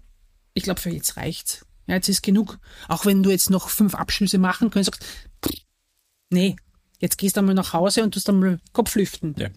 ich 0.54 0.62
glaube, 0.62 0.80
für 0.80 0.90
jetzt 0.90 1.16
reicht's. 1.16 1.66
Ja, 1.86 1.96
jetzt 1.96 2.08
ist 2.08 2.22
genug. 2.22 2.58
Auch 2.88 3.04
wenn 3.04 3.22
du 3.22 3.30
jetzt 3.30 3.50
noch 3.50 3.68
fünf 3.68 3.94
Abschlüsse 3.94 4.38
machen 4.38 4.70
könntest, 4.70 4.98
nee, 6.30 6.56
jetzt 7.00 7.18
gehst 7.18 7.36
du 7.36 7.40
einmal 7.40 7.54
nach 7.54 7.72
Hause 7.72 8.02
und 8.02 8.12
tust 8.12 8.28
einmal 8.28 8.58
Kopf 8.72 8.94
lüften. 8.94 9.34
Ja. 9.38 9.48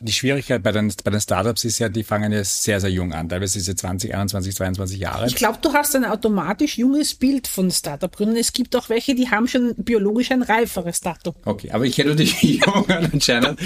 Die 0.00 0.12
Schwierigkeit 0.12 0.62
bei 0.62 0.72
den, 0.72 0.92
bei 1.04 1.10
den 1.10 1.20
Startups 1.20 1.64
ist 1.64 1.78
ja, 1.80 1.88
die 1.88 2.04
fangen 2.04 2.32
ja 2.32 2.42
sehr, 2.44 2.80
sehr 2.80 2.90
jung 2.90 3.12
an. 3.12 3.28
Teilweise 3.28 3.58
ist 3.58 3.66
sie 3.66 3.74
20, 3.74 4.14
21, 4.14 4.54
22 4.54 4.98
Jahre. 4.98 5.26
Ich 5.26 5.34
glaube, 5.34 5.58
du 5.60 5.72
hast 5.72 5.94
ein 5.96 6.04
automatisch 6.04 6.78
junges 6.78 7.14
Bild 7.14 7.46
von 7.46 7.70
Startup-Gründern. 7.70 8.36
Es 8.36 8.52
gibt 8.52 8.74
auch 8.76 8.88
welche, 8.88 9.14
die 9.14 9.28
haben 9.28 9.48
schon 9.48 9.74
biologisch 9.76 10.30
ein 10.30 10.42
reiferes 10.42 11.00
Datum. 11.00 11.34
Okay, 11.44 11.70
aber 11.72 11.84
ich 11.84 11.96
kenne 11.96 12.14
die 12.14 12.24
Jungen 12.64 13.10
anscheinend. 13.12 13.58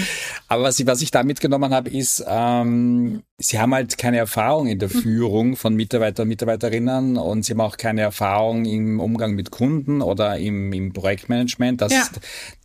Aber 0.47 0.63
was 0.63 0.79
ich, 0.79 0.87
was 0.87 1.01
ich 1.01 1.11
da 1.11 1.23
mitgenommen 1.23 1.73
habe, 1.73 1.89
ist, 1.89 2.23
ähm, 2.27 3.23
sie 3.37 3.59
haben 3.59 3.73
halt 3.73 3.97
keine 3.97 4.17
Erfahrung 4.17 4.67
in 4.67 4.79
der 4.79 4.89
hm. 4.89 5.01
Führung 5.01 5.55
von 5.55 5.75
Mitarbeitern 5.75 6.23
und 6.23 6.29
Mitarbeiterinnen 6.29 7.17
und 7.17 7.45
sie 7.45 7.53
haben 7.53 7.61
auch 7.61 7.77
keine 7.77 8.01
Erfahrung 8.01 8.65
im 8.65 8.99
Umgang 8.99 9.33
mit 9.35 9.51
Kunden 9.51 10.01
oder 10.01 10.37
im, 10.37 10.73
im 10.73 10.93
Projektmanagement. 10.93 11.81
Das, 11.81 11.91
ja 11.91 12.07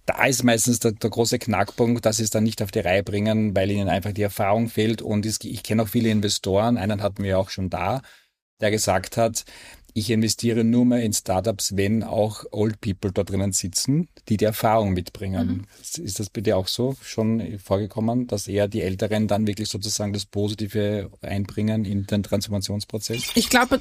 da 0.09 0.25
ist 0.25 0.43
meistens 0.43 0.79
der, 0.79 0.93
der, 0.93 1.11
große 1.11 1.39
Knackpunkt, 1.39 2.07
dass 2.07 2.17
sie 2.17 2.23
es 2.23 2.31
dann 2.31 2.45
nicht 2.45 2.63
auf 2.63 2.71
die 2.71 2.79
Reihe 2.81 3.03
bringen, 3.03 3.55
weil 3.55 3.71
ihnen 3.71 3.91
einfach 3.91 4.13
die 4.13 4.23
Erfahrung 4.23 4.69
fehlt. 4.69 5.03
Und 5.03 5.27
ich 5.27 5.63
kenne 5.63 5.83
auch 5.83 5.89
viele 5.89 6.09
Investoren, 6.09 6.79
einen 6.79 7.03
hatten 7.03 7.23
wir 7.23 7.39
auch 7.39 7.51
schon 7.51 7.69
da, 7.69 8.01
der 8.61 8.71
gesagt 8.71 9.19
hat, 9.19 9.45
ich 9.99 10.11
investiere 10.11 10.65
nur 10.65 10.85
mehr 10.85 11.03
in 11.03 11.13
Startups, 11.13 11.77
wenn 11.77 12.03
auch 12.03 12.45
Old 12.51 12.81
People 12.81 13.13
da 13.13 13.25
drinnen 13.25 13.53
sitzen, 13.53 14.09
die 14.29 14.37
die 14.37 14.45
Erfahrung 14.45 14.93
mitbringen. 14.93 15.67
Mhm. 15.99 16.05
Ist 16.05 16.21
das 16.21 16.31
bitte 16.31 16.57
auch 16.57 16.69
so 16.69 16.97
schon 17.03 17.59
vorgekommen, 17.59 18.27
dass 18.27 18.49
eher 18.49 18.69
die 18.69 18.83
Älteren 18.83 19.29
dann 19.29 19.47
wirklich 19.47 19.69
sozusagen 19.69 20.13
das 20.13 20.27
Positive 20.27 21.11
einbringen 21.21 21.85
in 21.85 22.07
den 22.07 22.23
Transformationsprozess? 22.23 23.33
Ich 23.35 23.51
glaube, 23.51 23.81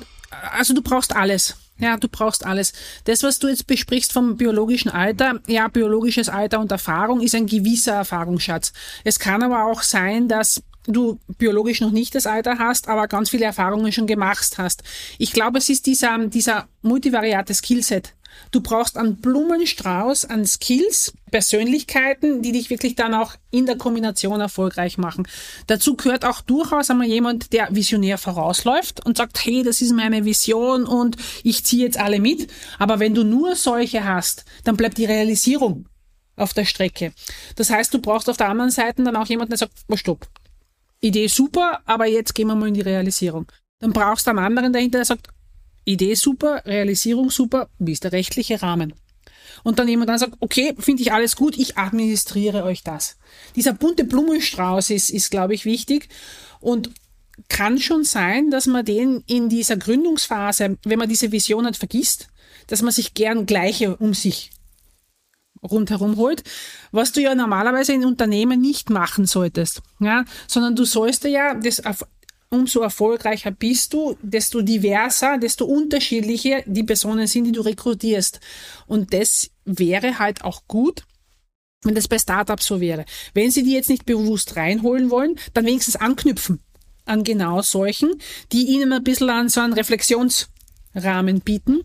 also 0.52 0.74
du 0.74 0.82
brauchst 0.82 1.16
alles. 1.16 1.56
Ja, 1.80 1.98
du 1.98 2.08
brauchst 2.08 2.44
alles. 2.46 2.74
Das, 3.04 3.22
was 3.22 3.38
du 3.38 3.48
jetzt 3.48 3.68
besprichst 3.68 4.12
vom 4.12 4.36
biologischen 4.36 4.90
Alter, 4.90 5.40
ja, 5.48 5.68
biologisches 5.68 6.28
Alter 6.28 6.60
und 6.60 6.72
Erfahrung 6.72 7.22
ist 7.22 7.36
ein 7.36 7.46
gewisser 7.46 7.94
Erfahrungsschatz. 7.94 8.74
Es 9.04 9.20
kann 9.20 9.44
aber 9.44 9.66
auch 9.66 9.84
sein, 9.84 10.28
dass 10.28 10.64
du 10.88 11.20
biologisch 11.38 11.82
noch 11.82 11.92
nicht 11.92 12.16
das 12.16 12.26
Alter 12.26 12.58
hast, 12.60 12.88
aber 12.88 13.08
ganz 13.08 13.30
viele 13.30 13.46
Erfahrungen 13.46 13.92
schon 13.92 14.08
gemacht 14.08 14.58
hast. 14.58 14.84
Ich 15.18 15.32
glaube, 15.32 15.58
es 15.60 15.70
ist 15.70 15.86
dieser, 15.86 16.18
dieser 16.28 16.68
multivariate 16.82 17.54
Skillset. 17.54 18.14
Du 18.52 18.62
brauchst 18.62 18.98
einen 18.98 19.18
Blumenstrauß 19.18 20.26
an 20.26 20.46
Skills, 20.46 21.14
Persönlichkeiten, 21.32 22.42
die 22.42 22.52
dich 22.52 22.70
wirklich 22.70 22.96
dann 22.96 23.14
auch 23.14 23.34
in 23.52 23.66
der 23.66 23.78
Kombination 23.78 24.40
erfolgreich 24.40 24.98
machen. 24.98 25.28
Dazu 25.68 25.96
gehört 25.96 26.24
auch 26.24 26.42
durchaus 26.42 26.90
einmal 26.90 27.08
jemand, 27.08 27.52
der 27.54 27.70
visionär 27.72 28.18
vorausläuft 28.18 29.06
und 29.06 29.18
sagt, 29.18 29.44
hey, 29.46 29.64
das 29.64 29.82
ist 29.82 29.92
meine 29.92 30.26
Vision 30.26 30.86
und 30.86 31.18
ich 31.44 31.66
ziehe 31.66 31.86
jetzt 31.86 32.00
alle 32.00 32.20
mit. 32.20 32.52
Aber 32.80 33.00
wenn 33.00 33.16
du 33.16 33.24
nur 33.24 33.56
solche 33.56 34.06
hast, 34.06 34.46
dann 34.64 34.78
bleibt 34.78 34.98
die 34.98 35.06
Realisierung 35.06 35.88
auf 36.36 36.54
der 36.54 36.66
Strecke. 36.66 37.14
Das 37.56 37.70
heißt, 37.70 37.94
du 37.94 38.00
brauchst 38.00 38.30
auf 38.30 38.38
der 38.38 38.50
anderen 38.50 38.72
Seite 38.72 39.04
dann 39.04 39.16
auch 39.16 39.28
jemanden, 39.28 39.52
der 39.52 39.58
sagt, 39.58 39.74
stopp, 39.96 40.28
Idee 41.00 41.28
super, 41.28 41.82
aber 41.86 42.06
jetzt 42.08 42.34
gehen 42.34 42.48
wir 42.48 42.56
mal 42.56 42.68
in 42.68 42.74
die 42.74 42.82
Realisierung. 42.82 43.46
Dann 43.80 43.94
brauchst 43.94 44.26
du 44.26 44.32
einen 44.32 44.40
anderen 44.40 44.74
dahinter, 44.74 45.00
der 45.00 45.06
sagt, 45.06 45.28
Idee 45.86 46.16
super, 46.16 46.64
Realisierung 46.66 47.30
super, 47.30 47.70
wie 47.80 47.94
ist 47.94 48.04
der 48.04 48.12
rechtliche 48.12 48.62
Rahmen? 48.62 48.94
Und 49.64 49.80
dann 49.80 49.88
jemand 49.88 50.10
dann 50.10 50.20
sagt, 50.20 50.34
okay, 50.40 50.76
finde 50.78 51.02
ich 51.02 51.12
alles 51.12 51.36
gut, 51.36 51.58
ich 51.58 51.78
administriere 51.78 52.64
euch 52.64 52.84
das. 52.84 53.18
Dieser 53.56 53.74
bunte 53.74 54.04
Blumenstrauß 54.04 54.90
ist, 54.92 55.10
ist 55.10 55.32
glaube 55.32 55.54
ich, 55.54 55.66
wichtig 55.66 56.10
und 56.60 56.92
kann 57.50 57.80
schon 57.80 58.04
sein, 58.04 58.50
dass 58.50 58.66
man 58.66 58.86
den 58.86 59.24
in 59.28 59.50
dieser 59.50 59.78
Gründungsphase, 59.78 60.78
wenn 60.84 61.00
man 61.00 61.10
diese 61.10 61.32
Vision 61.32 61.66
hat, 61.66 61.78
vergisst, 61.78 62.28
dass 62.68 62.82
man 62.82 62.92
sich 62.92 63.14
gern 63.14 63.46
gleiche 63.46 63.96
um 63.96 64.14
sich 64.14 64.52
rundherum 65.64 66.18
holt, 66.18 66.44
was 66.92 67.12
du 67.12 67.22
ja 67.22 67.36
normalerweise 67.36 67.94
in 67.94 68.06
Unternehmen 68.06 68.62
nicht 68.62 68.90
machen 68.90 69.26
solltest, 69.26 69.82
ja, 70.00 70.26
sondern 70.48 70.76
du 70.76 70.86
sollst 70.86 71.24
ja 71.26 71.54
das 71.54 71.82
umso 72.50 72.82
erfolgreicher 72.82 73.52
bist 73.52 73.94
du, 73.94 74.18
desto 74.22 74.62
diverser, 74.62 75.38
desto 75.38 75.66
unterschiedlicher 75.66 76.62
die 76.66 76.84
Personen 76.84 77.28
sind, 77.28 77.46
die 77.46 77.52
du 77.52 77.62
rekrutierst. 77.62 78.40
Und 78.86 79.14
das 79.14 79.52
wäre 79.66 80.20
halt 80.20 80.44
auch 80.44 80.62
gut, 80.68 81.04
wenn 81.84 81.96
das 81.96 82.08
bei 82.08 82.18
Startups 82.18 82.66
so 82.66 82.80
wäre. 82.80 83.06
Wenn 83.34 83.52
sie 83.52 83.64
die 83.64 83.74
jetzt 83.74 83.90
nicht 83.90 84.06
bewusst 84.06 84.56
reinholen 84.56 85.10
wollen, 85.10 85.38
dann 85.54 85.66
wenigstens 85.66 85.96
anknüpfen 85.96 86.62
an 87.06 87.24
genau 87.24 87.62
solchen, 87.62 88.16
die 88.52 88.68
ihnen 88.68 88.92
ein 88.94 89.04
bisschen 89.04 89.30
an 89.30 89.50
so 89.50 89.62
einen 89.62 89.74
Reflexionsrahmen 89.74 91.42
bieten 91.44 91.84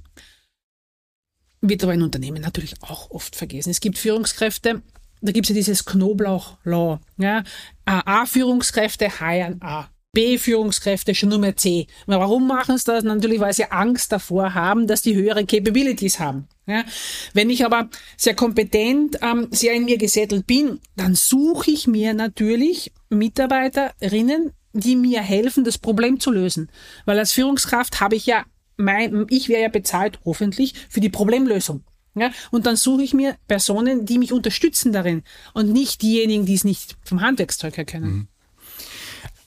wird 1.63 1.83
aber 1.83 1.95
in 1.95 2.03
Unternehmen 2.03 2.43
natürlich 2.43 2.75
auch 2.83 3.11
oft 3.11 3.35
vergessen. 3.35 3.71
Es 3.71 3.81
gibt 3.81 3.97
Führungskräfte, 3.97 4.83
da 5.23 5.33
gibt 5.33 5.47
es 5.47 5.51
ja 5.51 5.55
dieses 5.55 5.85
Knoblauch-Law. 5.85 7.01
Ja? 7.17 7.45
A-Führungskräfte 7.87 9.21
heiern 9.21 9.59
A. 9.63 9.89
B-Führungskräfte 10.15 11.15
schon 11.15 11.31
nur 11.31 11.39
mehr 11.39 11.57
C. 11.57 11.87
Warum 12.07 12.47
machen 12.47 12.77
sie 12.77 12.85
das? 12.85 13.03
Natürlich, 13.03 13.41
weil 13.41 13.55
sie 13.55 13.71
Angst 13.71 14.13
davor 14.13 14.53
haben, 14.53 14.87
dass 14.87 15.01
die 15.01 15.15
höhere 15.15 15.47
Capabilities 15.47 16.21
haben. 16.21 16.49
Ja? 16.67 16.85
Wenn 17.33 17.49
ich 17.49 17.65
aber 17.65 17.89
sehr 18.19 18.35
kompetent, 18.35 19.19
ähm, 19.23 19.49
sehr 19.53 19.73
in 19.73 19.87
mir 19.87 19.97
gesettelt 19.97 20.47
bin, 20.47 20.81
dann 20.97 21.15
suche 21.15 21.71
ich 21.71 21.87
mir 21.87 22.13
natürlich 22.13 22.93
Mitarbeiterinnen, 23.09 24.53
die 24.75 24.97
mir 24.97 25.23
helfen, 25.23 25.65
das 25.65 25.79
Problem 25.79 26.21
zu 26.21 26.31
lösen. 26.31 26.71
Weil 27.07 27.19
als 27.19 27.33
Führungskraft 27.33 28.01
habe 28.01 28.17
ich 28.17 28.27
ja 28.27 28.45
mein, 28.83 29.27
ich 29.31 29.49
wäre 29.49 29.63
ja 29.63 29.69
bezahlt, 29.69 30.19
hoffentlich, 30.25 30.75
für 30.89 31.01
die 31.01 31.09
Problemlösung. 31.09 31.85
Ja, 32.15 32.31
und 32.51 32.67
dann 32.67 32.77
suche 32.77 33.03
ich 33.03 33.15
mir 33.15 33.37
Personen, 33.49 34.05
die 34.05 34.19
mich 34.19 34.33
unterstützen 34.33 34.93
darin 34.93 35.23
und 35.55 35.73
nicht 35.73 36.03
diejenigen, 36.03 36.45
die 36.45 36.55
es 36.55 36.65
nicht 36.65 36.97
vom 37.05 37.23
Handwerkszeug 37.23 37.79
her 37.79 37.87
können. 37.87 38.13
Mhm. 38.13 38.29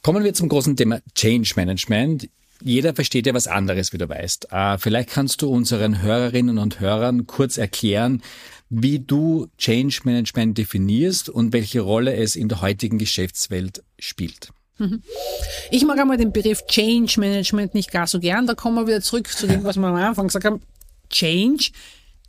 Kommen 0.02 0.24
wir 0.24 0.34
zum 0.34 0.50
großen 0.50 0.76
Thema 0.76 1.00
Change 1.14 1.54
Management. 1.56 2.30
Jeder 2.64 2.96
versteht 2.96 3.28
ja 3.28 3.34
was 3.34 3.48
anderes, 3.48 3.94
wie 3.94 3.98
du 3.98 4.10
weißt. 4.10 4.48
Uh, 4.52 4.78
vielleicht 4.80 5.10
kannst 5.10 5.42
du 5.42 5.50
unseren 5.50 6.02
Hörerinnen 6.02 6.58
und 6.58 6.80
Hörern 6.80 7.28
kurz 7.28 7.58
erklären, 7.58 8.24
wie 8.70 9.00
du 9.00 9.48
Change 9.58 10.02
Management 10.04 10.58
definierst 10.58 11.30
und 11.30 11.54
welche 11.54 11.82
Rolle 11.82 12.16
es 12.16 12.36
in 12.36 12.50
der 12.50 12.62
heutigen 12.62 12.98
Geschäftswelt 12.98 13.84
spielt. 14.00 14.50
Ich 15.72 15.86
mag 15.86 16.00
einmal 16.00 16.18
den 16.18 16.34
Begriff 16.34 16.66
Change 16.68 17.20
Management 17.20 17.74
nicht 17.74 17.92
gar 17.92 18.08
so 18.08 18.20
gern. 18.20 18.46
Da 18.46 18.56
kommen 18.56 18.76
wir 18.76 18.88
wieder 18.88 19.02
zurück 19.02 19.28
zu 19.28 19.48
dem, 19.48 19.64
was 19.64 19.78
wir 19.78 19.88
am 19.88 19.96
Anfang 19.96 20.28
gesagt 20.28 20.46
haben. 20.46 20.62
Change, 21.10 21.72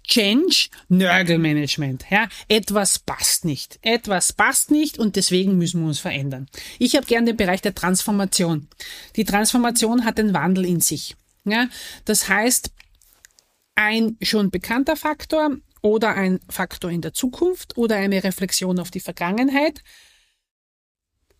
Change, 0.05 0.69
Nörgelmanagement. 0.89 2.05
Ja, 2.11 2.29
etwas 2.49 3.01
passt 3.01 3.45
nicht. 3.45 3.79
Etwas 3.83 4.33
passt 4.33 4.71
nicht 4.71 4.99
und 4.99 5.17
deswegen 5.17 5.59
müssen 5.59 5.81
wir 5.81 5.89
uns 5.89 5.99
verändern. 5.99 6.47
Ich 6.79 6.95
habe 6.95 7.07
gern 7.07 7.27
den 7.27 7.37
Bereich 7.37 7.63
der 7.63 7.75
Transformation. 7.75 8.69
Die 9.17 9.25
Transformation 9.25 10.05
hat 10.05 10.19
den 10.19 10.33
Wandel 10.33 10.65
in 10.67 10.81
sich. 10.81 11.17
Ja, 11.45 11.69
das 12.05 12.29
heißt, 12.29 12.71
ein 13.75 14.17
schon 14.23 14.51
bekannter 14.51 14.97
Faktor 14.97 15.57
oder 15.83 16.15
ein 16.15 16.41
Faktor 16.49 16.91
in 16.91 17.03
der 17.03 17.13
Zukunft 17.13 17.77
oder 17.77 17.97
eine 17.97 18.25
Reflexion 18.25 18.79
auf 18.79 18.91
die 18.91 19.01
Vergangenheit 19.01 19.83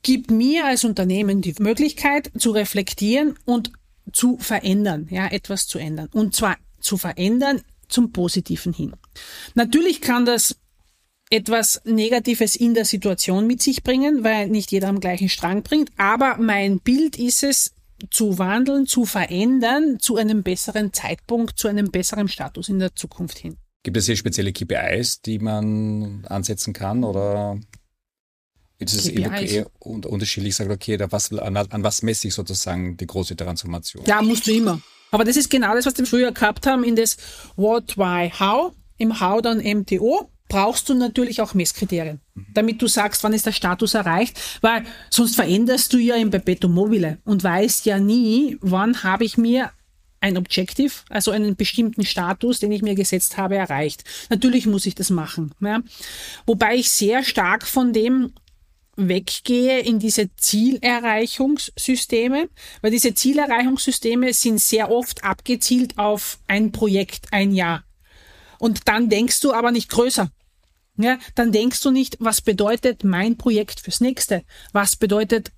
gibt 0.07 0.31
mir 0.31 0.67
als 0.67 0.85
Unternehmen 0.85 1.41
die 1.41 1.57
Möglichkeit 1.59 2.31
zu 2.39 2.53
reflektieren 2.53 3.35
und 3.45 3.73
zu 4.13 4.39
verändern, 4.39 5.09
ja, 5.11 5.27
etwas 5.27 5.67
zu 5.67 5.81
ändern. 5.81 6.09
Und 6.13 6.37
zwar 6.37 6.59
zu 6.79 6.97
verändern 6.97 7.63
zum 7.89 8.13
Positiven 8.13 8.73
hin. 8.73 8.93
Natürlich 9.57 10.01
kann 10.01 10.25
das 10.25 10.61
etwas 11.29 11.83
Negatives 11.85 12.55
in 12.55 12.75
der 12.75 12.85
Situation 12.85 13.49
mit 13.49 13.61
sich 13.61 13.83
bringen, 13.83 14.23
weil 14.23 14.49
nicht 14.49 14.71
jeder 14.71 14.87
am 14.87 15.01
gleichen 15.01 15.29
Strang 15.29 15.65
bringt. 15.65 15.91
Aber 15.97 16.37
mein 16.39 16.79
Bild 16.79 17.19
ist 17.19 17.43
es, 17.43 17.75
zu 18.09 18.39
wandeln, 18.39 18.87
zu 18.87 19.07
verändern, 19.07 19.99
zu 19.99 20.17
einem 20.17 20.45
besseren 20.45 20.93
Zeitpunkt, 20.93 21.59
zu 21.59 21.67
einem 21.67 21.91
besseren 21.91 22.29
Status 22.29 22.69
in 22.69 22.79
der 22.79 22.95
Zukunft 22.95 23.39
hin. 23.39 23.57
Gibt 23.83 23.97
es 23.97 24.07
hier 24.07 24.17
spezielle 24.17 24.53
KPIs, 24.53 25.23
die 25.23 25.41
man 25.41 26.25
ansetzen 26.27 26.73
kann 26.73 27.03
oder 27.03 27.59
es 28.79 28.93
ist 28.93 29.09
eher 29.09 29.66
unterschiedlich, 29.81 30.55
sagt, 30.55 30.70
okay, 30.70 30.99
was, 31.11 31.33
an, 31.33 31.57
an, 31.57 31.83
was 31.83 32.03
messe 32.03 32.29
ich 32.29 32.35
sozusagen 32.35 32.97
die 32.97 33.07
große 33.07 33.37
Transformation? 33.37 34.05
Ja, 34.07 34.20
musst 34.22 34.47
du 34.47 34.53
immer. 34.53 34.81
Aber 35.11 35.24
das 35.24 35.37
ist 35.37 35.49
genau 35.49 35.74
das, 35.74 35.87
was 35.87 35.97
wir 35.97 36.07
früher 36.07 36.33
gehabt 36.33 36.66
haben 36.66 36.85
in 36.85 36.97
das 36.97 37.16
What, 37.57 37.97
Why, 37.97 38.31
How. 38.39 38.72
Im 38.99 39.20
How 39.20 39.43
dann 39.43 39.59
MTO 39.59 40.31
brauchst 40.49 40.89
du 40.89 40.95
natürlich 40.95 41.41
auch 41.41 41.55
Messkriterien, 41.55 42.20
mhm. 42.35 42.47
damit 42.55 42.81
du 42.81 42.87
sagst, 42.87 43.22
wann 43.24 43.33
ist 43.33 43.47
der 43.47 43.53
Status 43.53 43.95
erreicht, 43.95 44.39
weil 44.61 44.85
sonst 45.11 45.35
veränderst 45.35 45.93
du 45.93 45.99
ja 45.99 46.16
im 46.16 46.31
Perpetuum 46.31 46.72
mobile 46.72 47.18
und 47.24 47.43
weißt 47.43 47.87
ja 47.87 47.99
nie, 47.99 48.57
wann 48.61 49.03
habe 49.03 49.24
ich 49.24 49.37
mir 49.37 49.70
ein 50.20 50.39
Objective, 50.39 50.93
also 51.09 51.31
einen 51.31 51.57
bestimmten 51.57 52.05
Status, 52.05 52.59
den 52.59 52.72
ich 52.72 52.83
mir 52.83 52.95
gesetzt 52.95 53.37
habe, 53.37 53.57
erreicht. 53.57 54.05
Natürlich 54.31 54.66
muss 54.66 54.87
ich 54.87 54.95
das 54.95 55.11
machen. 55.11 55.53
Ja. 55.61 55.83
Wobei 56.47 56.77
ich 56.77 56.91
sehr 56.91 57.22
stark 57.22 57.66
von 57.66 57.93
dem 57.93 58.33
weggehe 58.97 59.80
in 59.80 59.99
diese 59.99 60.34
Zielerreichungssysteme, 60.36 62.49
weil 62.80 62.90
diese 62.90 63.14
Zielerreichungssysteme 63.14 64.32
sind 64.32 64.61
sehr 64.61 64.90
oft 64.90 65.24
abgezielt 65.24 65.99
auf 65.99 66.38
ein 66.49 66.72
Projekt, 66.72 67.32
ein 67.32 67.53
Jahr. 67.53 67.84
Und 68.59 68.88
dann 68.88 69.09
denkst 69.09 69.40
du 69.40 69.53
aber 69.53 69.70
nicht 69.70 69.90
größer. 69.90 70.30
Ja, 70.99 71.18
dann 71.34 71.53
denkst 71.53 71.82
du 71.82 71.90
nicht, 71.90 72.16
was 72.20 72.40
bedeutet 72.40 73.05
mein 73.05 73.36
Projekt 73.36 73.80
fürs 73.80 74.01
nächste? 74.01 74.44
Was 74.72 74.97
bedeutet 74.97 75.53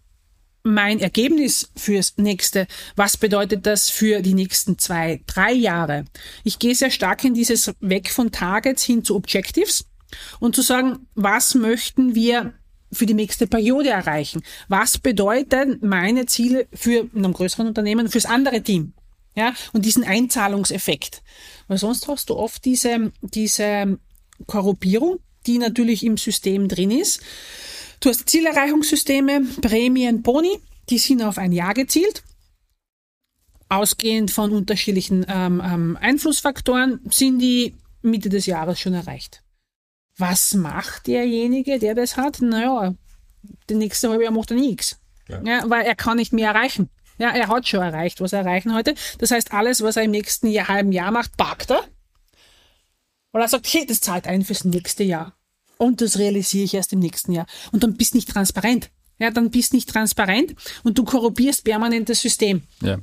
mein 0.65 0.99
Ergebnis 0.99 1.71
fürs 1.77 2.15
nächste? 2.17 2.67
Was 2.97 3.17
bedeutet 3.17 3.65
das 3.65 3.89
für 3.89 4.21
die 4.21 4.35
nächsten 4.35 4.79
zwei, 4.79 5.23
drei 5.27 5.53
Jahre? 5.53 6.07
Ich 6.43 6.59
gehe 6.59 6.75
sehr 6.75 6.91
stark 6.91 7.25
in 7.25 7.35
dieses 7.35 7.73
Weg 7.79 8.11
von 8.11 8.33
Targets 8.33 8.83
hin 8.83 9.05
zu 9.05 9.15
Objectives 9.15 9.85
und 10.41 10.57
zu 10.57 10.63
sagen, 10.63 11.07
was 11.15 11.55
möchten 11.55 12.17
wir 12.17 12.55
für 12.93 13.07
die 13.07 13.15
nächste 13.15 13.47
Periode 13.47 13.91
erreichen? 13.91 14.43
Was 14.69 14.99
bedeuten 14.99 15.79
meine 15.83 16.27
Ziele 16.27 16.67
für 16.73 17.09
in 17.13 17.25
einem 17.25 17.33
größeren 17.33 17.67
Unternehmen, 17.67 18.09
fürs 18.09 18.27
andere 18.27 18.63
Team? 18.63 18.93
Ja, 19.35 19.55
und 19.73 19.85
diesen 19.85 20.05
Einzahlungseffekt. 20.05 21.23
Weil 21.69 21.79
sonst 21.79 22.09
hast 22.09 22.31
du 22.31 22.37
oft 22.37 22.65
diese, 22.65 23.13
diese 23.21 23.99
Korrupierung, 24.47 25.21
die 25.47 25.59
natürlich 25.59 26.05
im 26.05 26.17
System 26.17 26.67
drin 26.69 26.91
ist. 26.91 27.21
Du 28.01 28.09
hast 28.09 28.29
Zielerreichungssysteme, 28.29 29.43
Prämien, 29.61 30.23
Boni, 30.23 30.59
die 30.91 30.99
sind 30.99 31.23
auf 31.23 31.39
ein 31.39 31.53
Jahr 31.53 31.75
gezielt. 31.75 32.23
ausgehend 33.69 34.31
von 34.31 34.53
unterschiedlichen 34.53 35.27
ähm, 35.29 35.63
ähm, 35.65 35.99
Einflussfaktoren, 36.01 37.01
sind 37.11 37.39
die 37.39 37.75
Mitte 38.03 38.29
des 38.29 38.47
Jahres 38.47 38.81
schon 38.81 38.95
erreicht. 38.95 39.43
Was 40.19 40.55
macht 40.55 41.07
derjenige, 41.07 41.79
der 41.79 41.95
das 41.95 42.17
hat? 42.17 42.41
Naja, 42.41 42.95
die 43.71 43.75
nächste 43.75 44.11
halbe 44.11 44.25
Jahr 44.25 44.33
macht 44.33 44.51
er 44.51 44.57
nichts. 44.57 45.01
Ja. 45.29 45.43
ja. 45.43 45.71
weil 45.71 45.87
er 45.87 45.95
kann 45.95 46.17
nicht 46.17 46.33
mehr 46.33 46.49
erreichen. 46.49 46.91
Ja, 47.19 47.31
er 47.31 47.49
hat 47.49 47.67
schon 47.67 47.83
erreicht, 47.83 48.21
was 48.21 48.33
er 48.33 48.41
erreichen 48.41 48.75
heute. 48.75 48.95
Das 49.19 49.31
heißt, 49.31 49.53
alles, 49.53 49.83
was 49.83 49.97
er 49.97 50.05
im 50.05 50.11
nächsten 50.11 50.49
Jahr, 50.49 50.69
halben 50.69 50.93
Jahr 50.93 51.11
macht, 51.11 51.37
packt 51.37 51.71
er. 51.71 51.85
Und 53.33 53.41
er 53.41 53.49
sagt, 53.49 53.67
hey, 53.73 53.85
das 53.87 54.01
zahlt 54.01 54.27
ein 54.27 54.45
fürs 54.45 54.65
nächste 54.65 55.05
Jahr. 55.05 55.37
Und 55.77 56.01
das 56.01 56.19
realisiere 56.19 56.65
ich 56.65 56.75
erst 56.75 56.93
im 56.93 57.01
nächsten 57.01 57.33
Jahr. 57.33 57.47
Und 57.73 57.83
dann 57.83 57.95
bist 57.95 58.15
nicht 58.15 58.29
transparent. 58.29 58.91
Ja, 59.19 59.31
dann 59.31 59.51
bist 59.51 59.73
nicht 59.73 59.89
transparent 59.89 60.55
und 60.85 60.97
du 60.97 61.05
korrupierst 61.05 61.65
permanent 61.65 62.09
das 62.09 62.21
System. 62.21 62.63
Ja. 62.81 62.99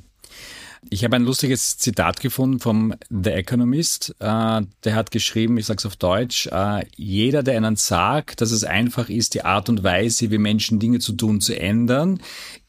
Ich 0.90 1.04
habe 1.04 1.16
ein 1.16 1.24
lustiges 1.24 1.78
Zitat 1.78 2.20
gefunden 2.20 2.60
vom 2.60 2.94
The 3.10 3.30
Economist. 3.30 4.14
Äh, 4.18 4.62
der 4.84 4.94
hat 4.94 5.10
geschrieben, 5.10 5.58
ich 5.58 5.66
sage 5.66 5.78
es 5.78 5.86
auf 5.86 5.96
Deutsch, 5.96 6.46
äh, 6.46 6.84
jeder, 6.96 7.42
der 7.42 7.56
einen 7.56 7.76
sagt, 7.76 8.40
dass 8.40 8.50
es 8.50 8.64
einfach 8.64 9.08
ist, 9.08 9.34
die 9.34 9.44
Art 9.44 9.68
und 9.68 9.82
Weise, 9.82 10.30
wie 10.30 10.38
Menschen 10.38 10.78
Dinge 10.78 10.98
zu 10.98 11.12
tun, 11.12 11.40
zu 11.40 11.58
ändern, 11.58 12.20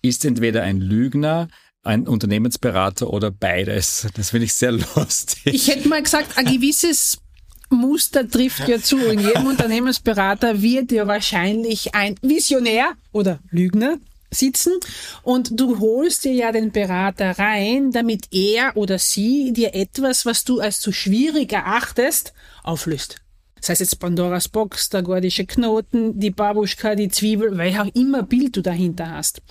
ist 0.01 0.25
entweder 0.25 0.63
ein 0.63 0.79
Lügner, 0.79 1.47
ein 1.83 2.07
Unternehmensberater 2.07 3.09
oder 3.09 3.31
beides. 3.31 4.07
Das 4.15 4.31
finde 4.31 4.45
ich 4.45 4.53
sehr 4.53 4.71
lustig. 4.71 5.45
Ich 5.45 5.67
hätte 5.67 5.87
mal 5.87 6.01
gesagt, 6.01 6.37
ein 6.37 6.45
gewisses 6.45 7.19
Muster 7.69 8.27
trifft 8.27 8.67
ja 8.67 8.79
zu. 8.81 8.97
In 8.97 9.19
jedem 9.19 9.45
Unternehmensberater 9.47 10.61
wird 10.61 10.91
ja 10.91 11.07
wahrscheinlich 11.07 11.93
ein 11.93 12.15
Visionär 12.21 12.93
oder 13.11 13.39
Lügner 13.49 13.97
sitzen 14.31 14.73
und 15.23 15.59
du 15.59 15.79
holst 15.79 16.25
dir 16.25 16.33
ja 16.33 16.51
den 16.51 16.71
Berater 16.71 17.39
rein, 17.39 17.91
damit 17.91 18.27
er 18.31 18.75
oder 18.75 18.99
sie 18.99 19.53
dir 19.53 19.73
etwas, 19.73 20.25
was 20.25 20.43
du 20.43 20.59
als 20.59 20.81
zu 20.81 20.91
schwierig 20.91 21.53
erachtest, 21.53 22.33
auflöst. 22.63 23.21
Das 23.59 23.69
heißt 23.69 23.81
jetzt 23.81 23.99
Pandoras 23.99 24.49
Box, 24.49 24.89
der 24.89 25.01
gordische 25.01 25.45
Knoten, 25.45 26.19
die 26.19 26.29
Babuschka, 26.29 26.95
die 26.95 27.09
Zwiebel, 27.09 27.57
welch 27.57 27.79
auch 27.79 27.93
immer 27.95 28.23
Bild 28.23 28.55
du 28.55 28.61
dahinter 28.61 29.09
hast. 29.09 29.41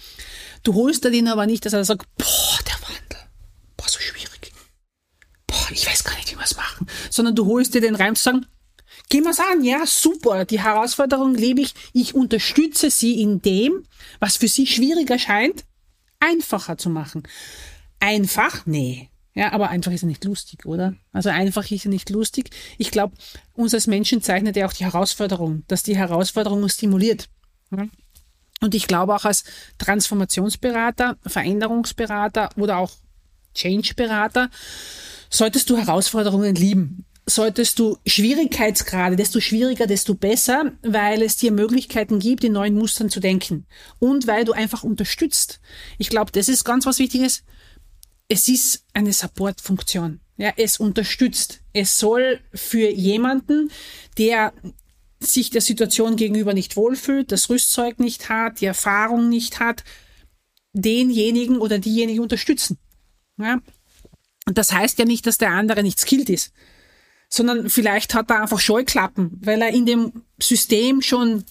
Du 0.63 0.75
holst 0.75 1.05
dir 1.05 1.11
den 1.11 1.29
aber 1.29 1.47
nicht, 1.47 1.67
dass 1.67 1.73
er 1.73 1.85
sagt, 1.85 2.07
boah, 2.17 2.59
der 2.67 2.75
Wandel, 2.89 3.29
boah, 3.77 3.89
so 3.89 3.99
schwierig. 3.99 4.53
Boah, 5.47 5.69
ich 5.71 5.87
weiß 5.87 6.05
gar 6.05 6.15
nicht, 6.17 6.31
wie 6.31 6.37
wir 6.37 6.45
es 6.45 6.57
machen. 6.57 6.87
Sondern 7.11 7.35
du 7.35 7.47
holst 7.47 7.75
dir 7.75 7.81
den 7.81 7.97
rein 7.97 8.11
und 8.11 8.19
sagen, 8.19 8.47
Gehen 9.09 9.23
wir 9.23 9.31
es 9.31 9.41
an, 9.41 9.63
ja, 9.63 9.87
super. 9.87 10.45
Die 10.45 10.61
Herausforderung 10.61 11.35
lebe 11.35 11.61
ich. 11.61 11.75
Ich 11.93 12.15
unterstütze 12.15 12.91
Sie 12.91 13.21
in 13.21 13.41
dem, 13.41 13.85
was 14.19 14.37
für 14.37 14.49
Sie 14.49 14.67
schwieriger 14.67 15.19
scheint, 15.19 15.65
einfacher 16.19 16.77
zu 16.77 16.91
machen. 16.91 17.23
Einfach? 18.01 18.67
Nee. 18.67 19.11
Ja, 19.35 19.53
aber 19.53 19.69
einfach 19.69 19.93
ist 19.93 20.01
ja 20.01 20.09
nicht 20.09 20.25
lustig, 20.25 20.65
oder? 20.65 20.95
Also 21.13 21.29
einfach 21.29 21.71
ist 21.71 21.85
ja 21.85 21.91
nicht 21.91 22.11
lustig. 22.11 22.51
Ich 22.79 22.91
glaube, 22.91 23.15
uns 23.53 23.75
als 23.75 23.87
Menschen 23.87 24.23
zeichnet 24.23 24.57
ja 24.57 24.67
auch 24.67 24.73
die 24.73 24.85
Herausforderung, 24.85 25.63
dass 25.69 25.83
die 25.83 25.97
Herausforderung 25.97 26.63
uns 26.63 26.75
stimuliert. 26.75 27.29
Und 28.61 28.75
ich 28.75 28.87
glaube 28.87 29.15
auch 29.15 29.25
als 29.25 29.45
Transformationsberater, 29.79 31.19
Veränderungsberater 31.27 32.49
oder 32.57 32.79
auch 32.79 32.93
Change-Berater 33.55 34.51
solltest 35.29 35.69
du 35.71 35.77
Herausforderungen 35.77 36.55
lieben 36.55 37.06
solltest 37.29 37.81
du 37.81 37.99
Schwierigkeitsgrade, 38.07 39.17
desto 39.17 39.41
schwieriger, 39.41 39.87
desto 39.87 40.15
besser, 40.15 40.73
weil 40.83 41.23
es 41.23 41.37
dir 41.37 41.51
Möglichkeiten 41.51 42.21
gibt, 42.21 42.45
in 42.45 42.53
neuen 42.53 42.75
Mustern 42.75 43.11
zu 43.11 43.19
denken 43.19 43.67
und 43.99 44.29
weil 44.29 44.45
du 44.45 44.53
einfach 44.53 44.85
unterstützt. 44.85 45.61
Ich 45.99 46.09
glaube, 46.09 46.31
das 46.31 46.49
ist 46.49 46.65
ganz 46.65 46.87
was 46.87 47.01
Wichtiges. 47.01 47.43
Es 48.29 48.49
ist 48.49 48.85
eine 48.93 49.13
Supportfunktion. 49.13 50.21
Ja, 50.37 50.53
es 50.57 50.79
unterstützt. 50.79 51.63
Es 51.73 51.99
soll 51.99 52.41
für 52.55 52.91
jemanden, 52.91 53.71
der 54.19 54.53
sich 55.19 55.51
der 55.51 55.63
Situation 55.63 56.17
gegenüber 56.17 56.55
nicht 56.55 56.77
wohlfühlt, 56.77 57.33
das 57.33 57.49
Rüstzeug 57.49 57.99
nicht 57.99 58.29
hat, 58.29 58.61
die 58.61 58.67
Erfahrung 58.67 59.29
nicht 59.29 59.61
hat, 59.61 59.83
denjenigen 60.75 61.57
oder 61.57 61.79
diejenige 61.79 62.21
unterstützen. 62.21 62.79
Ja? 63.39 63.61
Und 64.47 64.59
das 64.59 64.73
heißt 64.73 64.99
ja 64.99 65.07
nicht, 65.07 65.27
dass 65.27 65.39
der 65.39 65.51
andere 65.51 65.83
nicht 65.83 65.99
skilled 65.99 66.29
ist 66.29 66.53
sondern 67.37 67.71
vielleicht 67.71 68.15
hat 68.15 68.31
er 68.31 68.43
einfach 68.43 68.61
Scheuklappen, 68.61 69.39
weil 69.43 69.61
er 69.63 69.69
in 69.69 69.87
dem 69.87 70.13
System 70.41 71.03
schon 71.03 71.45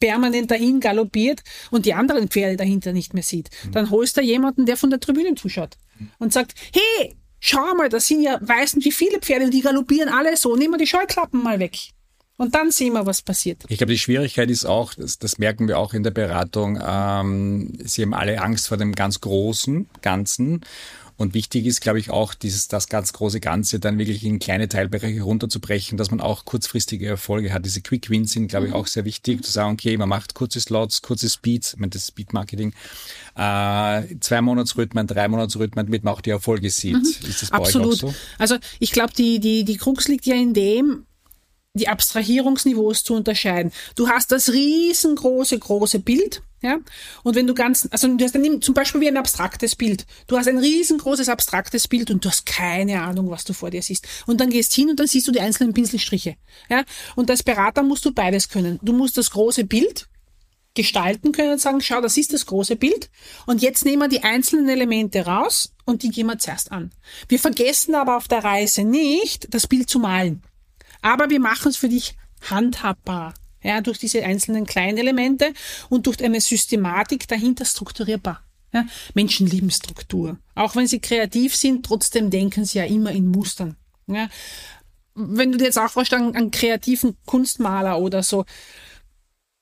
permanent 0.00 0.50
dahin 0.50 0.80
galoppiert 0.80 1.42
und 1.70 1.86
die 1.86 1.94
anderen 1.94 2.28
Pferde 2.28 2.56
dahinter 2.56 2.92
nicht 2.92 3.14
mehr 3.14 3.22
sieht. 3.22 3.50
Mhm. 3.64 3.72
Dann 3.72 3.90
holst 3.90 4.16
du 4.16 4.20
jemanden, 4.22 4.66
der 4.66 4.76
von 4.76 4.90
der 4.90 5.00
Tribüne 5.00 5.34
zuschaut 5.34 5.76
und 6.18 6.32
sagt, 6.32 6.54
hey, 6.72 7.14
schau 7.40 7.74
mal, 7.74 7.88
das 7.88 8.06
sind 8.06 8.22
ja 8.22 8.38
weißen 8.40 8.84
wie 8.84 8.92
viele 8.92 9.18
Pferde 9.18 9.46
und 9.46 9.54
die 9.54 9.60
galoppieren 9.60 10.08
alle 10.08 10.36
so, 10.36 10.56
nehmen 10.56 10.74
wir 10.74 10.78
die 10.78 10.86
Scheuklappen 10.86 11.42
mal 11.42 11.58
weg. 11.58 11.76
Und 12.36 12.54
dann 12.54 12.72
sehen 12.72 12.94
wir, 12.94 13.06
was 13.06 13.22
passiert. 13.22 13.62
Ich 13.68 13.78
glaube, 13.78 13.92
die 13.92 13.98
Schwierigkeit 13.98 14.50
ist 14.50 14.64
auch, 14.64 14.92
das, 14.94 15.18
das 15.18 15.38
merken 15.38 15.68
wir 15.68 15.78
auch 15.78 15.94
in 15.94 16.02
der 16.02 16.10
Beratung, 16.10 16.80
ähm, 16.84 17.78
sie 17.84 18.02
haben 18.02 18.12
alle 18.12 18.40
Angst 18.40 18.66
vor 18.66 18.76
dem 18.76 18.92
ganz 18.92 19.20
Großen, 19.20 19.88
Ganzen. 20.02 20.62
Und 21.16 21.32
wichtig 21.34 21.66
ist, 21.66 21.80
glaube 21.80 22.00
ich, 22.00 22.10
auch 22.10 22.34
dieses, 22.34 22.66
das 22.66 22.88
ganz 22.88 23.12
große 23.12 23.38
Ganze 23.38 23.78
dann 23.78 23.98
wirklich 23.98 24.24
in 24.24 24.40
kleine 24.40 24.68
Teilbereiche 24.68 25.22
runterzubrechen, 25.22 25.96
dass 25.96 26.10
man 26.10 26.20
auch 26.20 26.44
kurzfristige 26.44 27.06
Erfolge 27.06 27.52
hat. 27.52 27.64
Diese 27.64 27.82
Quick 27.82 28.10
Wins 28.10 28.32
sind, 28.32 28.48
glaube 28.48 28.66
ich, 28.66 28.72
mhm. 28.72 28.78
auch 28.78 28.86
sehr 28.88 29.04
wichtig, 29.04 29.44
zu 29.44 29.52
sagen, 29.52 29.74
okay, 29.74 29.96
man 29.96 30.08
macht 30.08 30.34
kurze 30.34 30.60
Slots, 30.60 31.02
kurze 31.02 31.30
Speeds, 31.30 31.74
ich 31.74 31.78
meine, 31.78 31.90
das 31.90 32.08
Speed 32.08 32.32
Marketing, 32.32 32.72
äh, 33.36 34.02
zwei 34.20 34.40
Monatsrhythmen, 34.40 35.06
drei 35.06 35.28
Monatsrhythmen, 35.28 35.86
damit 35.86 36.02
man 36.02 36.14
auch 36.14 36.20
die 36.20 36.30
Erfolge 36.30 36.70
sieht. 36.70 36.94
Mhm. 36.94 37.28
Ist 37.28 37.42
das 37.42 37.50
bei 37.50 37.58
Absolut. 37.58 37.94
euch 37.94 38.04
auch 38.04 38.10
so? 38.10 38.14
Also 38.38 38.56
ich 38.80 38.90
glaube, 38.90 39.12
die, 39.16 39.38
die, 39.38 39.64
die 39.64 39.76
Krux 39.76 40.08
liegt 40.08 40.26
ja 40.26 40.34
in 40.34 40.52
dem, 40.52 41.06
die 41.74 41.88
Abstrahierungsniveaus 41.88 43.02
zu 43.02 43.14
unterscheiden. 43.14 43.72
Du 43.96 44.08
hast 44.08 44.32
das 44.32 44.50
riesengroße, 44.52 45.58
große 45.58 45.98
Bild, 45.98 46.42
ja, 46.64 46.78
und 47.24 47.34
wenn 47.34 47.46
du 47.46 47.52
ganz, 47.52 47.86
also 47.90 48.08
du 48.08 48.24
hast 48.24 48.34
dann 48.34 48.62
zum 48.62 48.72
Beispiel 48.72 49.02
wie 49.02 49.08
ein 49.08 49.18
abstraktes 49.18 49.76
Bild. 49.76 50.06
Du 50.28 50.38
hast 50.38 50.48
ein 50.48 50.56
riesengroßes 50.56 51.28
abstraktes 51.28 51.88
Bild 51.88 52.10
und 52.10 52.24
du 52.24 52.30
hast 52.30 52.46
keine 52.46 53.02
Ahnung, 53.02 53.28
was 53.28 53.44
du 53.44 53.52
vor 53.52 53.68
dir 53.68 53.82
siehst. 53.82 54.08
Und 54.26 54.40
dann 54.40 54.48
gehst 54.48 54.72
hin 54.72 54.88
und 54.88 54.98
dann 54.98 55.06
siehst 55.06 55.28
du 55.28 55.32
die 55.32 55.40
einzelnen 55.40 55.74
Pinselstriche, 55.74 56.36
ja. 56.70 56.84
Und 57.16 57.30
als 57.30 57.42
Berater 57.42 57.82
musst 57.82 58.06
du 58.06 58.12
beides 58.14 58.48
können. 58.48 58.78
Du 58.80 58.94
musst 58.94 59.18
das 59.18 59.30
große 59.32 59.64
Bild 59.64 60.08
gestalten 60.72 61.32
können 61.32 61.52
und 61.52 61.60
sagen, 61.60 61.82
schau, 61.82 62.00
das 62.00 62.16
ist 62.16 62.32
das 62.32 62.46
große 62.46 62.76
Bild. 62.76 63.10
Und 63.44 63.60
jetzt 63.60 63.84
nehmen 63.84 64.00
wir 64.00 64.08
die 64.08 64.24
einzelnen 64.24 64.66
Elemente 64.70 65.26
raus 65.26 65.74
und 65.84 66.02
die 66.02 66.08
gehen 66.08 66.28
wir 66.28 66.38
zuerst 66.38 66.72
an. 66.72 66.92
Wir 67.28 67.38
vergessen 67.38 67.94
aber 67.94 68.16
auf 68.16 68.26
der 68.26 68.42
Reise 68.42 68.84
nicht, 68.84 69.52
das 69.52 69.66
Bild 69.66 69.90
zu 69.90 69.98
malen. 69.98 70.42
Aber 71.02 71.28
wir 71.28 71.40
machen 71.40 71.68
es 71.68 71.76
für 71.76 71.90
dich 71.90 72.16
handhabbar. 72.48 73.34
Ja, 73.64 73.80
durch 73.80 73.98
diese 73.98 74.22
einzelnen 74.22 74.66
kleinen 74.66 74.98
Elemente 74.98 75.52
und 75.88 76.06
durch 76.06 76.22
eine 76.22 76.40
Systematik 76.40 77.26
dahinter 77.26 77.64
strukturierbar. 77.64 78.44
Ja, 78.74 78.86
Menschen 79.14 79.46
lieben 79.46 79.70
Struktur. 79.70 80.38
Auch 80.54 80.76
wenn 80.76 80.86
sie 80.86 81.00
kreativ 81.00 81.56
sind, 81.56 81.86
trotzdem 81.86 82.28
denken 82.28 82.64
sie 82.64 82.78
ja 82.78 82.84
immer 82.84 83.10
in 83.10 83.26
Mustern. 83.26 83.76
Ja, 84.06 84.28
wenn 85.14 85.50
du 85.52 85.58
dir 85.58 85.64
jetzt 85.64 85.78
auch 85.78 85.90
vorstellst, 85.90 86.36
einen 86.36 86.50
kreativen 86.50 87.16
Kunstmaler 87.24 87.98
oder 87.98 88.22
so, 88.22 88.44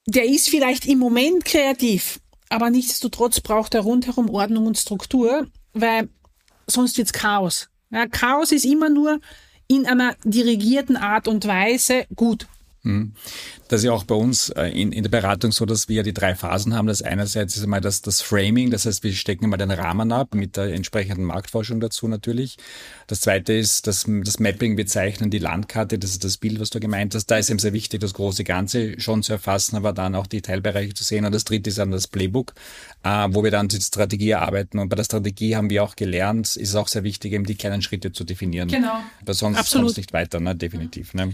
der 0.07 0.25
ist 0.25 0.49
vielleicht 0.49 0.87
im 0.87 0.99
Moment 0.99 1.45
kreativ, 1.45 2.21
aber 2.49 2.71
nichtsdestotrotz 2.71 3.41
braucht 3.41 3.75
er 3.75 3.83
rundherum 3.83 4.31
Ordnung 4.31 4.67
und 4.67 4.79
Struktur, 4.79 5.47
weil 5.75 6.09
sonst 6.67 6.99
wird's 6.99 7.13
Chaos. 7.13 7.69
Ja, 7.91 8.07
Chaos 8.07 8.51
ist 8.51 8.65
immer 8.65 8.89
nur 8.89 9.21
in 9.69 9.87
einer 9.87 10.17
dirigierten 10.25 10.97
Art 10.97 11.29
und 11.29 11.47
Weise 11.47 12.07
gut. 12.17 12.47
Mhm. 12.85 13.13
Das 13.69 13.81
ist 13.81 13.85
ja 13.85 13.93
auch 13.93 14.05
bei 14.05 14.17
uns 14.17 14.51
äh, 14.51 14.67
in, 14.69 14.91
in 14.91 15.05
der 15.05 15.11
Beratung 15.11 15.53
so, 15.53 15.65
dass 15.67 15.89
wir 15.89 16.03
die 16.03 16.13
drei 16.13 16.35
Phasen 16.35 16.75
haben. 16.75 16.89
Das 16.89 17.01
einerseits 17.01 17.57
ist 17.57 17.63
einmal 17.63 17.81
das, 17.81 18.03
das 18.03 18.21
Framing, 18.21 18.71
das 18.71 18.87
heißt, 18.87 19.05
wir 19.05 19.13
stecken 19.13 19.49
mal 19.49 19.57
den 19.57 19.71
Rahmen 19.71 20.11
ab 20.11 20.35
mit 20.35 20.57
der 20.57 20.75
entsprechenden 20.75 21.25
Marktforschung 21.25 21.79
dazu 21.79 22.09
natürlich. 22.09 22.57
Das 23.07 23.21
zweite 23.21 23.53
ist 23.53 23.87
das, 23.87 24.07
das 24.09 24.41
Mapping, 24.41 24.77
wir 24.77 24.87
zeichnen 24.87 25.31
die 25.31 25.39
Landkarte, 25.39 25.99
das 25.99 26.11
ist 26.11 26.25
das 26.25 26.39
Bild, 26.39 26.59
was 26.59 26.71
du 26.71 26.81
gemeint 26.81 27.15
hast. 27.15 27.27
Da 27.27 27.39
ist 27.39 27.51
eben 27.51 27.61
sehr 27.61 27.73
wichtig, 27.73 28.01
das 28.01 28.15
große 28.15 28.43
Ganze 28.43 28.99
schon 29.01 29.23
zu 29.23 29.33
erfassen, 29.33 29.77
aber 29.77 29.93
dann 29.93 30.17
auch 30.17 30.27
die 30.27 30.43
Teilbereiche 30.43 30.95
zu 30.95 31.05
sehen. 31.05 31.25
Und 31.25 31.33
das 31.33 31.45
dritte 31.45 31.71
ist 31.71 31.79
dann 31.79 31.93
das 31.93 32.09
Playbook, 32.09 32.53
äh, 33.05 33.29
wo 33.31 33.45
wir 33.45 33.53
dann 33.53 33.69
die 33.69 33.81
Strategie 33.81 34.31
erarbeiten. 34.31 34.81
Und 34.81 34.89
bei 34.89 34.97
der 34.97 35.05
Strategie 35.05 35.55
haben 35.55 35.71
wir 35.71 35.85
auch 35.85 35.95
gelernt, 35.95 36.57
ist 36.57 36.71
es 36.71 36.75
auch 36.75 36.89
sehr 36.89 37.05
wichtig, 37.05 37.33
eben 37.33 37.45
die 37.45 37.55
kleinen 37.55 37.81
Schritte 37.81 38.11
zu 38.11 38.25
definieren. 38.25 38.69
Genau. 38.69 39.01
Weil 39.25 39.35
sonst 39.35 39.73
kommst 39.73 39.97
du 39.97 40.01
nicht 40.01 40.13
weiter, 40.13 40.41
ne? 40.41 40.57
definitiv. 40.57 41.15
Ne? 41.15 41.33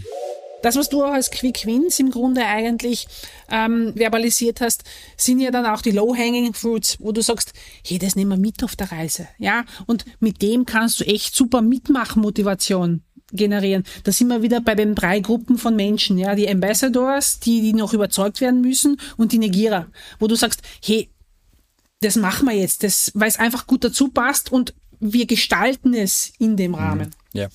Das, 0.61 0.75
was 0.75 0.89
du 0.89 1.03
auch 1.03 1.13
als 1.13 1.31
Quick 1.31 1.65
Wins 1.65 1.99
im 1.99 2.11
Grunde 2.11 2.45
eigentlich 2.45 3.07
ähm, 3.49 3.93
verbalisiert 3.95 4.61
hast, 4.61 4.83
sind 5.15 5.39
ja 5.39 5.51
dann 5.51 5.65
auch 5.65 5.81
die 5.81 5.91
Low-Hanging 5.91 6.53
Fruits, 6.53 6.97
wo 6.99 7.11
du 7.11 7.21
sagst, 7.21 7.53
hey, 7.85 7.97
das 7.97 8.15
nehmen 8.15 8.31
wir 8.31 8.37
mit 8.37 8.63
auf 8.63 8.75
der 8.75 8.91
Reise. 8.91 9.27
Ja, 9.37 9.63
und 9.85 10.05
mit 10.19 10.41
dem 10.41 10.65
kannst 10.65 10.99
du 10.99 11.05
echt 11.05 11.35
super 11.35 11.61
Mitmachmotivation 11.61 13.03
generieren. 13.31 13.83
Da 14.03 14.11
sind 14.11 14.27
wir 14.27 14.41
wieder 14.41 14.61
bei 14.61 14.75
den 14.75 14.95
drei 14.95 15.19
Gruppen 15.19 15.57
von 15.57 15.75
Menschen, 15.75 16.17
ja, 16.17 16.35
die 16.35 16.49
Ambassadors, 16.49 17.39
die, 17.39 17.61
die 17.61 17.73
noch 17.73 17.93
überzeugt 17.93 18.41
werden 18.41 18.61
müssen 18.61 18.99
und 19.17 19.31
die 19.31 19.37
Negierer, 19.37 19.87
wo 20.19 20.27
du 20.27 20.35
sagst, 20.35 20.61
hey, 20.83 21.09
das 22.01 22.15
machen 22.15 22.47
wir 22.47 22.55
jetzt, 22.55 22.83
das, 22.83 23.11
weil 23.13 23.27
es 23.27 23.37
einfach 23.37 23.67
gut 23.67 23.83
dazu 23.83 24.09
passt 24.09 24.51
und 24.51 24.73
wir 24.99 25.25
gestalten 25.25 25.93
es 25.93 26.33
in 26.39 26.57
dem 26.57 26.75
Rahmen. 26.75 27.09
Mhm. 27.33 27.39
Ja. 27.39 27.47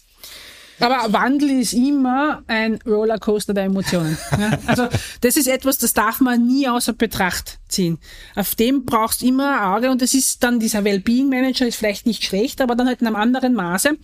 Aber 0.81 1.13
Wandel 1.13 1.51
ist 1.61 1.73
immer 1.73 2.43
ein 2.47 2.79
Rollercoaster 2.87 3.55
der 3.55 3.65
Emotionen. 3.65 4.19
Also 4.67 4.89
das 5.21 5.37
ist 5.37 5.47
etwas, 5.47 5.79
das 5.79 5.93
darf 5.93 6.21
man 6.21 6.47
nie 6.47 6.69
außer 6.69 6.93
Betracht 6.93 7.59
ziehen. 7.69 7.99
Auf 8.35 8.55
dem 8.55 8.85
brauchst 8.85 9.23
du 9.23 9.27
immer 9.27 9.61
ein 9.61 9.75
Auge 9.75 9.91
und 9.91 10.03
das 10.03 10.15
ist 10.15 10.43
dann 10.43 10.59
dieser 10.59 10.85
Wellbeing 10.85 11.29
Manager 11.29 11.67
ist 11.67 11.77
vielleicht 11.77 12.07
nicht 12.07 12.25
schlecht, 12.25 12.61
aber 12.61 12.75
dann 12.75 12.87
halt 12.87 13.01
in 13.01 13.07
einem 13.07 13.17
anderen 13.17 13.55
Maße, 13.55 13.97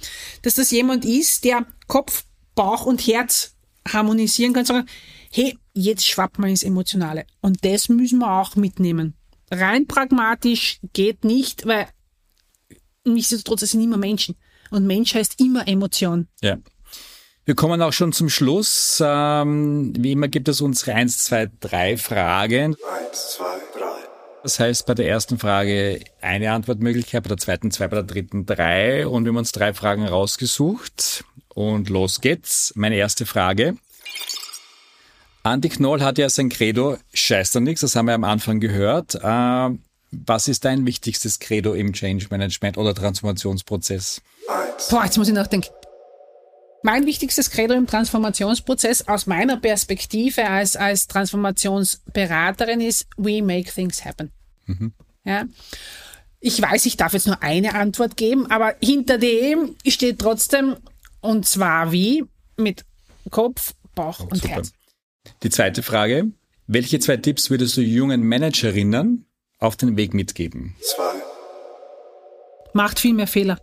dass 0.42 0.54
das 0.54 0.70
jemand 0.70 1.04
ist, 1.04 1.44
der 1.44 1.66
Kopf, 1.86 2.24
Bauch 2.54 2.84
und 2.84 3.06
Herz 3.06 3.54
harmonisieren 3.88 4.52
kann, 4.52 4.64
sagen, 4.64 4.86
hey, 5.32 5.56
jetzt 5.74 6.06
schwappt 6.06 6.38
man 6.38 6.50
ins 6.50 6.62
Emotionale. 6.62 7.24
Und 7.40 7.64
das 7.64 7.88
müssen 7.88 8.18
wir 8.18 8.30
auch 8.30 8.56
mitnehmen. 8.56 9.14
Rein 9.50 9.86
pragmatisch 9.86 10.80
geht 10.92 11.24
nicht, 11.24 11.66
weil 11.66 11.88
nichtsdestotrotz, 13.04 13.62
es 13.62 13.70
sind 13.72 13.82
immer 13.82 13.96
Menschen. 13.96 14.36
Und 14.70 14.86
Mensch 14.86 15.14
heißt 15.14 15.40
immer 15.40 15.66
Emotion. 15.66 16.28
Ja. 16.40 16.58
Wir 17.44 17.54
kommen 17.54 17.82
auch 17.82 17.92
schon 17.92 18.12
zum 18.12 18.28
Schluss. 18.28 19.02
Ähm, 19.04 19.92
wie 19.98 20.12
immer 20.12 20.28
gibt 20.28 20.48
es 20.48 20.60
unsere 20.60 20.94
1, 20.94 21.24
2, 21.24 21.50
3 21.60 21.96
Fragen. 21.96 22.76
1, 23.08 23.30
2, 23.36 23.44
3. 23.44 23.60
Das 24.42 24.58
heißt, 24.58 24.86
bei 24.86 24.94
der 24.94 25.08
ersten 25.08 25.38
Frage 25.38 26.00
eine 26.20 26.52
Antwortmöglichkeit, 26.52 27.22
bei 27.22 27.28
der 27.28 27.36
zweiten 27.36 27.70
zwei, 27.70 27.88
bei 27.88 27.96
der 27.96 28.04
dritten 28.04 28.46
drei. 28.46 29.06
Und 29.06 29.24
wir 29.24 29.30
haben 29.30 29.36
uns 29.36 29.52
drei 29.52 29.74
Fragen 29.74 30.06
rausgesucht. 30.06 31.24
Und 31.48 31.90
los 31.90 32.20
geht's. 32.20 32.72
Meine 32.74 32.96
erste 32.96 33.26
Frage. 33.26 33.76
Andy 35.42 35.68
Knoll 35.70 36.02
hat 36.02 36.18
ja 36.18 36.28
sein 36.28 36.50
Credo, 36.50 36.98
scheiß 37.14 37.52
da 37.52 37.60
nichts, 37.60 37.80
das 37.80 37.96
haben 37.96 38.06
wir 38.06 38.14
am 38.14 38.24
Anfang 38.24 38.60
gehört. 38.60 39.14
Äh, 39.14 39.70
was 40.12 40.48
ist 40.48 40.64
dein 40.64 40.86
wichtigstes 40.86 41.38
Credo 41.38 41.72
im 41.72 41.92
Change 41.92 42.26
Management 42.30 42.76
oder 42.76 42.94
Transformationsprozess? 42.94 44.20
Boah, 44.88 45.04
jetzt 45.04 45.18
muss 45.18 45.28
ich 45.28 45.34
nachdenken. 45.34 45.68
Mein 46.82 47.04
wichtigstes 47.04 47.50
Credo 47.50 47.74
im 47.74 47.86
Transformationsprozess 47.86 49.06
aus 49.06 49.26
meiner 49.26 49.58
Perspektive 49.58 50.48
als, 50.48 50.76
als 50.76 51.06
Transformationsberaterin 51.06 52.80
ist, 52.80 53.06
we 53.18 53.42
make 53.42 53.70
things 53.70 54.04
happen. 54.04 54.32
Mhm. 54.64 54.94
Ja. 55.24 55.44
Ich 56.40 56.60
weiß, 56.60 56.86
ich 56.86 56.96
darf 56.96 57.12
jetzt 57.12 57.26
nur 57.26 57.42
eine 57.42 57.74
Antwort 57.74 58.16
geben, 58.16 58.50
aber 58.50 58.76
hinter 58.82 59.18
dem 59.18 59.76
steht 59.86 60.20
trotzdem, 60.20 60.76
und 61.20 61.46
zwar 61.46 61.92
wie? 61.92 62.24
Mit 62.56 62.86
Kopf, 63.30 63.74
Bauch 63.94 64.20
oh, 64.20 64.28
und 64.30 64.36
super. 64.36 64.54
Herz. 64.54 64.72
Die 65.42 65.50
zweite 65.50 65.82
Frage. 65.82 66.32
Welche 66.66 66.98
zwei 66.98 67.18
Tipps 67.18 67.50
würdest 67.50 67.76
du 67.76 67.82
jungen 67.82 68.22
Managerinnen 68.22 69.26
auf 69.58 69.76
den 69.76 69.96
Weg 69.96 70.14
mitgeben? 70.14 70.76
Zwei. 70.80 71.12
Macht 72.72 73.00
viel 73.00 73.12
mehr 73.12 73.26
Fehler. 73.26 73.58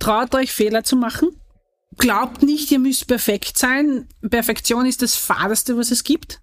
Traut 0.00 0.34
euch 0.34 0.50
Fehler 0.50 0.82
zu 0.82 0.96
machen. 0.96 1.28
Glaubt 1.96 2.42
nicht, 2.42 2.70
ihr 2.72 2.80
müsst 2.80 3.06
perfekt 3.06 3.56
sein. 3.56 4.08
Perfektion 4.28 4.86
ist 4.86 5.02
das 5.02 5.14
Fadeste, 5.14 5.76
was 5.76 5.92
es 5.92 6.02
gibt. 6.02 6.40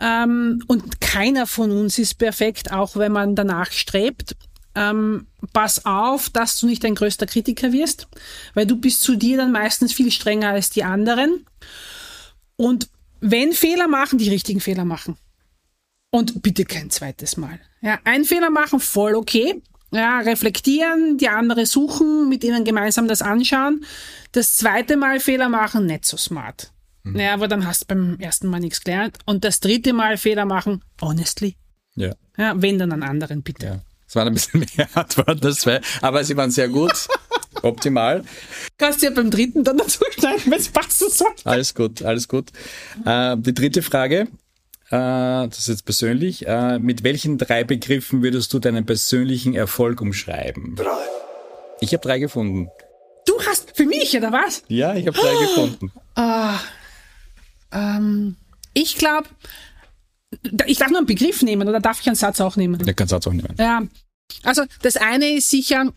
Ähm, 0.00 0.62
und 0.66 1.00
keiner 1.00 1.46
von 1.46 1.70
uns 1.70 1.98
ist 1.98 2.14
perfekt, 2.14 2.72
auch 2.72 2.96
wenn 2.96 3.12
man 3.12 3.36
danach 3.36 3.70
strebt. 3.70 4.36
Ähm, 4.74 5.28
pass 5.52 5.84
auf, 5.84 6.30
dass 6.30 6.58
du 6.58 6.66
nicht 6.66 6.82
dein 6.82 6.96
größter 6.96 7.26
Kritiker 7.26 7.72
wirst, 7.72 8.08
weil 8.54 8.66
du 8.66 8.76
bist 8.76 9.02
zu 9.02 9.14
dir 9.14 9.36
dann 9.36 9.52
meistens 9.52 9.92
viel 9.92 10.10
strenger 10.10 10.48
als 10.48 10.70
die 10.70 10.82
anderen. 10.82 11.46
Und 12.56 12.88
wenn 13.20 13.52
Fehler 13.52 13.86
machen, 13.86 14.18
die 14.18 14.30
richtigen 14.30 14.60
Fehler 14.60 14.84
machen. 14.84 15.16
Und 16.10 16.42
bitte 16.42 16.64
kein 16.64 16.90
zweites 16.90 17.36
Mal. 17.36 17.60
Ja, 17.80 17.98
ein 18.04 18.24
Fehler 18.24 18.50
machen, 18.50 18.80
voll 18.80 19.14
okay. 19.14 19.62
Ja, 19.94 20.18
reflektieren, 20.18 21.18
die 21.18 21.28
andere 21.28 21.66
suchen, 21.66 22.28
mit 22.28 22.42
ihnen 22.42 22.64
gemeinsam 22.64 23.06
das 23.06 23.22
anschauen. 23.22 23.84
Das 24.32 24.56
zweite 24.56 24.96
Mal 24.96 25.20
Fehler 25.20 25.48
machen, 25.48 25.86
nicht 25.86 26.04
so 26.04 26.16
smart. 26.16 26.72
Mhm. 27.04 27.20
Ja, 27.20 27.34
aber 27.34 27.46
dann 27.46 27.64
hast 27.64 27.82
du 27.82 27.86
beim 27.86 28.18
ersten 28.18 28.48
Mal 28.48 28.58
nichts 28.58 28.82
gelernt. 28.82 29.18
Und 29.24 29.44
das 29.44 29.60
dritte 29.60 29.92
Mal 29.92 30.16
Fehler 30.16 30.46
machen, 30.46 30.82
honestly. 31.00 31.56
Ja. 31.94 32.12
Ja, 32.36 32.60
wenn 32.60 32.80
dann 32.80 32.90
an 32.90 33.04
anderen, 33.04 33.44
bitte. 33.44 33.66
Ja. 33.66 33.80
Es 34.08 34.16
waren 34.16 34.26
ein 34.26 34.34
bisschen 34.34 34.66
mehr 34.76 34.88
Antworten, 34.94 35.40
das 35.40 35.60
zwei, 35.60 35.80
aber 36.00 36.24
sie 36.24 36.36
waren 36.36 36.50
sehr 36.50 36.68
gut. 36.68 37.06
Optimal. 37.62 38.24
Kannst 38.76 39.00
du 39.00 39.06
ja 39.06 39.12
beim 39.12 39.30
dritten 39.30 39.62
dann 39.62 39.78
dazu 39.78 40.00
schneiden, 40.10 40.42
wenn 40.46 40.58
es 40.58 40.68
passen 40.70 41.08
soll. 41.08 41.30
Alles 41.44 41.72
gut, 41.72 42.02
alles 42.02 42.26
gut. 42.26 42.50
Äh, 43.04 43.36
die 43.38 43.54
dritte 43.54 43.80
Frage. 43.80 44.26
Äh, 44.94 45.48
das 45.48 45.58
ist 45.58 45.68
jetzt 45.68 45.84
persönlich. 45.84 46.46
Äh, 46.46 46.78
mit 46.78 47.02
welchen 47.02 47.36
drei 47.36 47.64
Begriffen 47.64 48.22
würdest 48.22 48.52
du 48.52 48.60
deinen 48.60 48.86
persönlichen 48.86 49.54
Erfolg 49.54 50.00
umschreiben? 50.00 50.76
Drei. 50.76 50.86
Ich 51.80 51.92
habe 51.92 52.02
drei 52.02 52.20
gefunden. 52.20 52.68
Du 53.26 53.40
hast 53.44 53.76
für 53.76 53.86
mich, 53.86 54.16
oder 54.16 54.30
was? 54.30 54.62
Ja, 54.68 54.94
ich 54.94 55.06
habe 55.08 55.18
drei 55.18 55.34
oh. 55.34 55.40
gefunden. 55.40 55.92
Ah, 56.14 56.60
ähm, 57.72 58.36
ich 58.72 58.96
glaube, 58.96 59.28
ich 60.66 60.78
darf 60.78 60.90
nur 60.90 60.98
einen 60.98 61.06
Begriff 61.06 61.42
nehmen 61.42 61.68
oder 61.68 61.80
darf 61.80 62.00
ich 62.00 62.06
einen 62.06 62.14
Satz 62.14 62.40
auch 62.40 62.54
nehmen? 62.54 62.78
Ich 62.80 62.86
kann 62.86 63.04
einen 63.04 63.08
Satz 63.08 63.26
auch 63.26 63.32
nehmen. 63.32 63.54
Ja, 63.58 63.82
also 64.44 64.62
das 64.82 64.96
eine 64.96 65.28
ist 65.30 65.50
sicher 65.50 65.92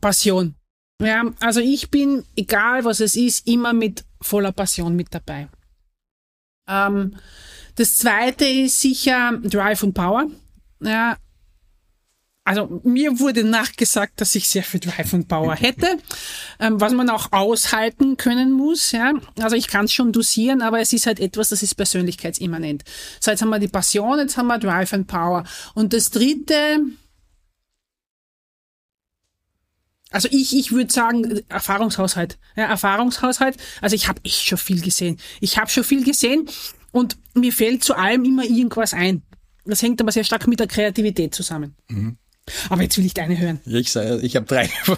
Passion. 0.00 0.54
Ja, 1.02 1.24
also 1.40 1.60
ich 1.60 1.90
bin, 1.90 2.22
egal 2.36 2.84
was 2.84 3.00
es 3.00 3.16
ist, 3.16 3.48
immer 3.48 3.72
mit 3.72 4.04
voller 4.20 4.52
Passion 4.52 4.94
mit 4.94 5.08
dabei. 5.12 5.48
Ähm, 6.68 7.16
das 7.76 7.98
zweite 7.98 8.44
ist 8.46 8.80
sicher 8.80 9.38
Drive 9.42 9.82
und 9.82 9.94
Power. 9.94 10.26
Ja, 10.80 11.16
also 12.46 12.80
mir 12.84 13.18
wurde 13.18 13.42
nachgesagt, 13.42 14.20
dass 14.20 14.36
ich 14.36 14.48
sehr 14.48 14.62
viel 14.62 14.78
Drive 14.78 15.12
und 15.12 15.26
Power 15.26 15.56
hätte, 15.60 15.98
ähm, 16.60 16.80
was 16.80 16.92
man 16.92 17.10
auch 17.10 17.32
aushalten 17.32 18.16
können 18.16 18.52
muss. 18.52 18.92
Ja? 18.92 19.14
Also 19.40 19.56
ich 19.56 19.66
kann 19.66 19.86
es 19.86 19.92
schon 19.92 20.12
dosieren, 20.12 20.62
aber 20.62 20.80
es 20.80 20.92
ist 20.92 21.06
halt 21.06 21.18
etwas, 21.18 21.48
das 21.48 21.64
ist 21.64 21.74
persönlichkeitsimmanent. 21.74 22.84
So, 23.18 23.32
jetzt 23.32 23.42
haben 23.42 23.48
wir 23.48 23.58
die 23.58 23.66
Passion, 23.66 24.20
jetzt 24.20 24.36
haben 24.36 24.46
wir 24.46 24.58
Drive 24.58 24.92
and 24.92 25.08
Power. 25.08 25.42
Und 25.74 25.92
das 25.92 26.10
dritte, 26.10 26.82
also 30.16 30.28
ich, 30.32 30.56
ich 30.56 30.72
würde 30.72 30.90
sagen, 30.90 31.42
Erfahrungshaushalt. 31.50 32.38
Ja, 32.56 32.64
Erfahrungshaushalt. 32.64 33.58
Also 33.82 33.94
ich 33.94 34.08
habe 34.08 34.18
echt 34.24 34.46
schon 34.46 34.56
viel 34.56 34.80
gesehen. 34.80 35.18
Ich 35.42 35.58
habe 35.58 35.70
schon 35.70 35.84
viel 35.84 36.04
gesehen 36.04 36.48
und 36.90 37.18
mir 37.34 37.52
fällt 37.52 37.84
zu 37.84 37.94
allem 37.94 38.24
immer 38.24 38.44
irgendwas 38.44 38.94
ein. 38.94 39.20
Das 39.66 39.82
hängt 39.82 40.00
aber 40.00 40.10
sehr 40.12 40.24
stark 40.24 40.46
mit 40.46 40.58
der 40.58 40.68
Kreativität 40.68 41.34
zusammen. 41.34 41.76
Mhm. 41.88 42.16
Aber 42.70 42.80
jetzt 42.80 42.96
will 42.96 43.04
ich 43.04 43.12
deine 43.12 43.38
hören. 43.38 43.60
Ich, 43.66 43.94
ich 43.94 44.36
habe 44.36 44.46
drei. 44.46 44.70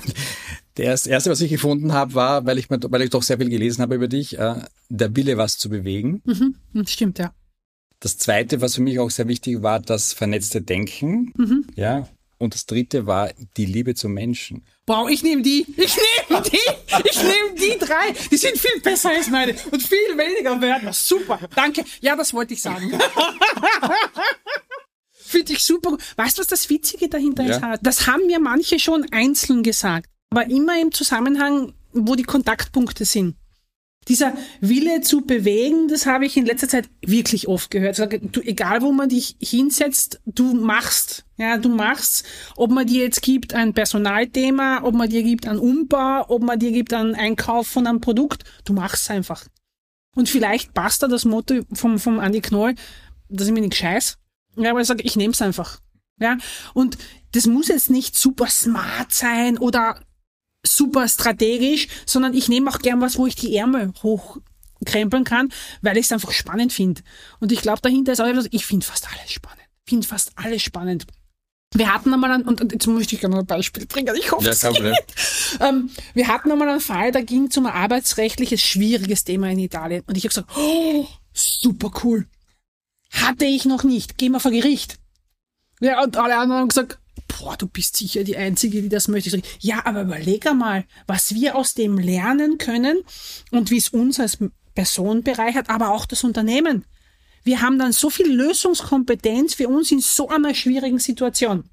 Das 0.74 1.08
erste, 1.08 1.30
was 1.30 1.40
ich 1.40 1.50
gefunden 1.50 1.92
habe, 1.92 2.14
war, 2.14 2.46
weil 2.46 2.56
ich, 2.56 2.70
weil 2.70 3.02
ich 3.02 3.10
doch 3.10 3.24
sehr 3.24 3.38
viel 3.38 3.48
gelesen 3.48 3.82
habe 3.82 3.96
über 3.96 4.06
dich, 4.06 4.38
äh, 4.38 4.62
der 4.88 5.16
Wille, 5.16 5.36
was 5.36 5.58
zu 5.58 5.68
bewegen. 5.68 6.22
Mhm, 6.24 6.86
stimmt, 6.86 7.18
ja. 7.18 7.34
Das 7.98 8.16
zweite, 8.16 8.60
was 8.60 8.76
für 8.76 8.82
mich 8.82 9.00
auch 9.00 9.10
sehr 9.10 9.26
wichtig 9.26 9.60
war, 9.62 9.80
das 9.80 10.12
vernetzte 10.12 10.62
Denken. 10.62 11.32
Mhm. 11.36 11.64
Ja. 11.74 12.08
Und 12.38 12.54
das 12.54 12.66
dritte 12.66 13.06
war 13.06 13.32
die 13.56 13.66
Liebe 13.66 13.96
zum 13.96 14.12
Menschen. 14.12 14.62
Wow, 14.89 15.09
ich 15.11 15.22
nehme 15.22 15.43
die. 15.43 15.66
Ich 15.76 15.97
nehme 15.97 16.43
die. 16.43 16.59
Ich 17.05 17.22
nehme 17.22 17.55
die 17.61 17.78
drei. 17.78 18.14
Die 18.30 18.39
sind 18.39 18.57
viel 18.57 18.80
besser 18.80 19.11
als 19.11 19.28
meine 19.28 19.55
und 19.70 19.82
viel 19.82 20.16
weniger 20.16 20.59
wert. 20.62 20.95
Super. 20.95 21.39
Danke. 21.55 21.84
Ja, 22.01 22.16
das 22.16 22.32
wollte 22.32 22.55
ich 22.55 22.62
sagen. 22.62 22.91
Finde 25.12 25.53
ich 25.53 25.62
super. 25.62 25.99
Weißt 26.16 26.39
du, 26.39 26.41
was 26.41 26.47
das 26.47 26.70
Witzige 26.70 27.11
dahinter 27.11 27.45
ja. 27.45 27.74
ist? 27.74 27.80
Das 27.82 28.07
haben 28.07 28.26
mir 28.26 28.41
manche 28.41 28.78
schon 28.78 29.05
einzeln 29.12 29.62
gesagt. 29.62 30.09
Aber 30.30 30.47
immer 30.47 30.80
im 30.80 30.91
Zusammenhang, 30.91 31.74
wo 31.93 32.14
die 32.14 32.22
Kontaktpunkte 32.22 33.05
sind. 33.05 33.36
Dieser 34.09 34.32
Wille 34.61 35.02
zu 35.02 35.20
bewegen, 35.20 35.88
das 35.88 36.06
habe 36.06 36.24
ich 36.24 36.36
in 36.36 36.46
letzter 36.46 36.68
Zeit 36.68 36.88
wirklich 37.02 37.46
oft 37.46 37.70
gehört. 37.70 37.98
Du, 38.34 38.40
egal 38.40 38.82
wo 38.82 38.90
man 38.90 39.11
dich 39.11 39.36
hinsetzt, 39.40 40.20
du 40.24 40.54
machst. 40.54 41.26
Ja, 41.36 41.59
du 41.59 41.68
machst. 41.68 42.24
Ob 42.56 42.70
man 42.70 42.86
dir 42.86 43.04
jetzt 43.04 43.22
gibt 43.22 43.54
ein 43.54 43.74
Personalthema, 43.74 44.82
ob 44.82 44.94
man 44.94 45.11
dir 45.11 45.22
gibt 45.22 45.46
einen 45.46 45.59
Umbau, 45.59 46.24
ob 46.28 46.42
man 46.42 46.59
dir 46.59 46.72
gibt 46.72 46.94
einen 46.94 47.14
Einkauf 47.14 47.68
von 47.68 47.86
einem 47.86 48.00
Produkt, 48.00 48.44
du 48.64 48.72
machst 48.72 49.11
einfach. 49.11 49.44
Und 50.16 50.28
vielleicht 50.28 50.74
passt 50.74 51.02
da 51.02 51.06
das 51.06 51.24
Motto 51.24 51.61
vom, 51.72 51.98
vom 51.98 52.18
Andy 52.18 52.40
Knoll, 52.40 52.74
das 53.28 53.46
ist 53.46 53.52
mir 53.52 53.61
nicht 53.61 53.76
scheiß. 53.76 54.18
Ja, 54.56 54.70
aber 54.70 54.80
ich 54.80 54.86
sage, 54.86 55.02
ich 55.04 55.16
nehme 55.16 55.32
es 55.32 55.42
einfach. 55.42 55.80
Ja, 56.20 56.36
und 56.74 56.98
das 57.32 57.46
muss 57.46 57.68
jetzt 57.68 57.90
nicht 57.90 58.16
super 58.16 58.48
smart 58.48 59.12
sein 59.12 59.59
oder 59.59 60.00
super 60.64 61.09
strategisch, 61.09 61.88
sondern 62.06 62.34
ich 62.34 62.48
nehme 62.48 62.70
auch 62.70 62.78
gern 62.78 63.00
was, 63.00 63.18
wo 63.18 63.26
ich 63.26 63.36
die 63.36 63.56
Ärmel 63.56 63.92
hochkrempeln 64.02 65.24
kann, 65.24 65.52
weil 65.82 65.96
ich 65.96 66.06
es 66.06 66.12
einfach 66.12 66.32
spannend 66.32 66.72
finde. 66.72 67.02
Und 67.40 67.52
ich 67.52 67.62
glaube, 67.62 67.80
dahinter 67.82 68.12
ist 68.12 68.20
auch 68.20 68.26
etwas, 68.26 68.48
ich 68.50 68.66
finde 68.66 68.86
fast 68.86 69.06
alles 69.09 69.32
spannend. 69.32 69.62
Ich 69.84 69.90
finde 69.90 70.06
fast 70.06 70.32
alles 70.36 70.62
spannend. 70.62 71.06
Wir 71.74 71.92
hatten 71.92 72.12
einmal 72.14 72.30
ein, 72.30 72.42
und 72.42 72.72
jetzt 72.72 72.86
möchte 72.86 73.14
ich 73.14 73.20
gerne 73.20 73.38
ein 73.38 73.46
Beispiel 73.46 73.86
bringen, 73.86 74.14
ich 74.16 74.32
hoffe, 74.32 74.46
ja, 74.46 74.52
es 74.52 74.62
geht. 74.62 75.04
Ähm, 75.61 75.90
wir 76.14 76.28
hatten 76.28 76.50
einmal 76.50 76.68
einen 76.68 76.80
Fall, 76.80 77.12
da 77.12 77.20
ging 77.20 77.48
es 77.48 77.56
um 77.59 77.66
ein 77.66 77.72
arbeitsrechtliches, 77.72 78.62
schwieriges 78.62 79.24
Thema 79.24 79.50
in 79.50 79.59
Italien. 79.59 80.02
Und 80.06 80.16
ich 80.16 80.24
habe 80.24 80.28
gesagt, 80.28 80.50
oh, 80.56 81.06
super 81.34 81.90
cool. 82.04 82.26
Hatte 83.11 83.44
ich 83.44 83.66
noch 83.66 83.84
nicht, 83.84 84.16
gehen 84.16 84.32
wir 84.32 84.40
vor 84.40 84.50
Gericht. 84.50 84.98
Ja, 85.80 86.02
und 86.02 86.16
alle 86.16 86.38
anderen 86.38 86.62
haben 86.62 86.68
gesagt, 86.68 86.98
boah, 87.28 87.56
du 87.56 87.66
bist 87.66 87.96
sicher 87.96 88.24
die 88.24 88.36
Einzige, 88.36 88.82
die 88.82 88.88
das 88.88 89.08
möchte. 89.08 89.28
Ich 89.28 89.34
sage, 89.34 89.46
ja, 89.60 89.84
aber 89.86 90.02
überleg 90.02 90.46
einmal, 90.46 90.84
was 91.06 91.34
wir 91.34 91.56
aus 91.56 91.74
dem 91.74 91.98
lernen 91.98 92.58
können 92.58 93.00
und 93.50 93.70
wie 93.70 93.78
es 93.78 93.90
uns 93.90 94.18
als 94.18 94.38
Person 94.74 95.22
bereichert, 95.22 95.70
aber 95.70 95.90
auch 95.90 96.06
das 96.06 96.24
Unternehmen. 96.24 96.84
Wir 97.44 97.60
haben 97.60 97.78
dann 97.78 97.92
so 97.92 98.10
viel 98.10 98.30
Lösungskompetenz 98.30 99.54
für 99.54 99.68
uns 99.68 99.90
in 99.90 100.00
so 100.00 100.28
einer 100.28 100.54
schwierigen 100.54 100.98
Situation. 100.98 101.64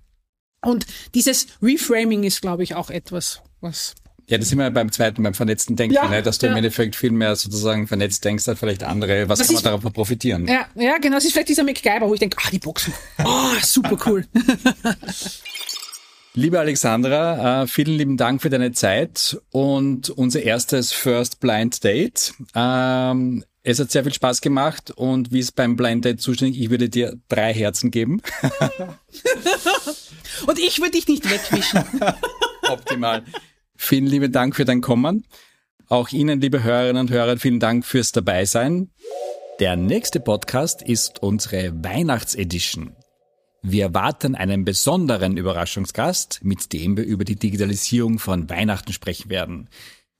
Und 0.61 0.85
dieses 1.13 1.47
Reframing 1.61 2.23
ist, 2.23 2.41
glaube 2.41 2.63
ich, 2.63 2.75
auch 2.75 2.89
etwas, 2.89 3.41
was 3.61 3.93
ja, 4.27 4.37
das 4.37 4.49
sind 4.49 4.57
wir 4.57 4.69
beim 4.71 4.91
zweiten, 4.91 5.21
beim 5.23 5.33
vernetzten 5.33 5.75
Denken, 5.75 5.95
ja, 5.95 6.07
ne? 6.07 6.23
dass 6.23 6.39
du 6.39 6.47
ja. 6.47 6.51
im 6.51 6.57
Endeffekt 6.57 6.95
viel 6.95 7.11
mehr 7.11 7.35
sozusagen 7.35 7.87
vernetzt 7.87 8.25
denkst, 8.25 8.47
als 8.47 8.59
vielleicht 8.59 8.83
andere. 8.83 9.29
Was 9.29 9.39
das 9.39 9.47
kann 9.47 9.55
man 9.55 9.63
darauf 9.63 9.93
profitieren? 9.93 10.47
Ja, 10.47 10.65
ja, 10.75 10.97
genau. 10.97 11.15
Das 11.15 11.25
ist 11.25 11.33
vielleicht 11.33 11.49
dieser 11.49 11.63
MacGyver, 11.63 12.07
wo 12.07 12.13
ich 12.13 12.19
denke, 12.19 12.37
ah, 12.43 12.49
die 12.51 12.59
Boxen. 12.59 12.93
Oh, 13.23 13.51
super 13.61 13.97
cool. 14.05 14.25
Liebe 16.37 16.59
Alexandra, 16.59 17.63
äh, 17.63 17.67
vielen 17.67 17.97
lieben 17.97 18.17
Dank 18.17 18.41
für 18.41 18.49
deine 18.49 18.73
Zeit 18.73 19.39
und 19.51 20.09
unser 20.09 20.41
erstes 20.41 20.91
First 20.91 21.39
Blind 21.39 21.81
Date. 21.81 22.33
Ähm, 22.53 23.45
es 23.63 23.79
hat 23.79 23.89
sehr 23.89 24.03
viel 24.03 24.13
Spaß 24.13 24.41
gemacht 24.41 24.91
und 24.91 25.31
wie 25.31 25.39
es 25.39 25.53
beim 25.53 25.77
Blind 25.77 26.03
Date 26.03 26.19
zuständig, 26.19 26.61
ich 26.61 26.69
würde 26.69 26.89
dir 26.89 27.17
drei 27.29 27.53
Herzen 27.53 27.89
geben. 27.89 28.21
und 30.45 30.59
ich 30.59 30.79
würde 30.79 30.91
dich 30.91 31.07
nicht 31.07 31.29
wegwischen. 31.29 31.83
Optimal. 32.63 33.23
Vielen 33.75 34.07
lieben 34.07 34.31
Dank 34.31 34.55
für 34.55 34.65
dein 34.65 34.81
Kommen. 34.81 35.25
Auch 35.87 36.09
Ihnen, 36.09 36.41
liebe 36.41 36.63
Hörerinnen 36.63 37.01
und 37.01 37.11
Hörer, 37.11 37.37
vielen 37.37 37.59
Dank 37.59 37.85
fürs 37.85 38.11
Dabeisein. 38.11 38.89
Der 39.59 39.75
nächste 39.75 40.19
Podcast 40.19 40.81
ist 40.81 41.21
unsere 41.21 41.71
Weihnachtsedition. 41.83 42.95
Wir 43.61 43.85
erwarten 43.85 44.35
einen 44.35 44.65
besonderen 44.65 45.37
Überraschungsgast, 45.37 46.41
mit 46.43 46.73
dem 46.73 46.97
wir 46.97 47.03
über 47.03 47.23
die 47.23 47.35
Digitalisierung 47.35 48.19
von 48.19 48.49
Weihnachten 48.49 48.93
sprechen 48.93 49.29
werden. 49.29 49.69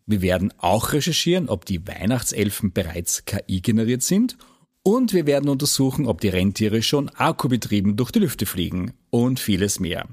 Wir 0.06 0.22
werden 0.22 0.54
auch 0.58 0.94
recherchieren, 0.94 1.50
ob 1.50 1.66
die 1.66 1.88
Weihnachtselfen 1.88 2.72
bereits 2.72 3.26
KI 3.26 3.62
generiert 3.62 4.04
sind 4.04 4.38
und 4.84 5.14
wir 5.14 5.26
werden 5.26 5.50
untersuchen, 5.50 6.06
ob 6.06 6.22
die 6.22 6.30
Rentiere 6.30 6.84
schon 6.84 7.10
akkubetrieben 7.10 7.96
durch 7.96 8.12
die 8.12 8.20
Lüfte 8.20 8.46
fliegen 8.46 8.94
und 9.10 9.40
vieles 9.40 9.80
mehr. 9.80 10.08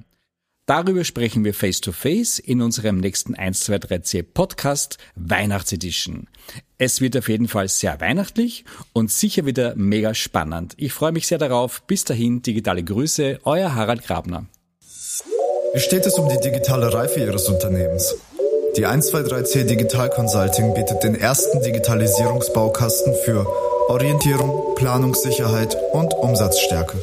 Darüber 0.74 1.04
sprechen 1.04 1.44
wir 1.44 1.52
face 1.52 1.82
to 1.82 1.92
face 1.92 2.38
in 2.38 2.62
unserem 2.62 2.96
nächsten 2.96 3.36
123C 3.36 4.22
Podcast 4.22 4.96
Weihnachtsedition. 5.16 6.28
Es 6.78 7.02
wird 7.02 7.14
auf 7.14 7.28
jeden 7.28 7.46
Fall 7.46 7.68
sehr 7.68 8.00
weihnachtlich 8.00 8.64
und 8.94 9.10
sicher 9.10 9.44
wieder 9.44 9.74
mega 9.76 10.14
spannend. 10.14 10.72
Ich 10.78 10.94
freue 10.94 11.12
mich 11.12 11.26
sehr 11.26 11.36
darauf. 11.36 11.82
Bis 11.82 12.04
dahin, 12.04 12.40
digitale 12.40 12.82
Grüße, 12.82 13.40
euer 13.44 13.74
Harald 13.74 14.06
Grabner. 14.06 14.46
Wie 15.74 15.80
steht 15.80 16.06
es 16.06 16.14
um 16.14 16.30
die 16.30 16.40
digitale 16.40 16.90
Reife 16.90 17.20
Ihres 17.20 17.50
Unternehmens? 17.50 18.14
Die 18.74 18.86
123C 18.86 19.64
Digital 19.64 20.08
Consulting 20.08 20.72
bietet 20.72 21.02
den 21.02 21.16
ersten 21.16 21.60
Digitalisierungsbaukasten 21.60 23.14
für 23.26 23.46
Orientierung, 23.88 24.74
Planungssicherheit 24.76 25.76
und 25.92 26.14
Umsatzstärke. 26.14 26.96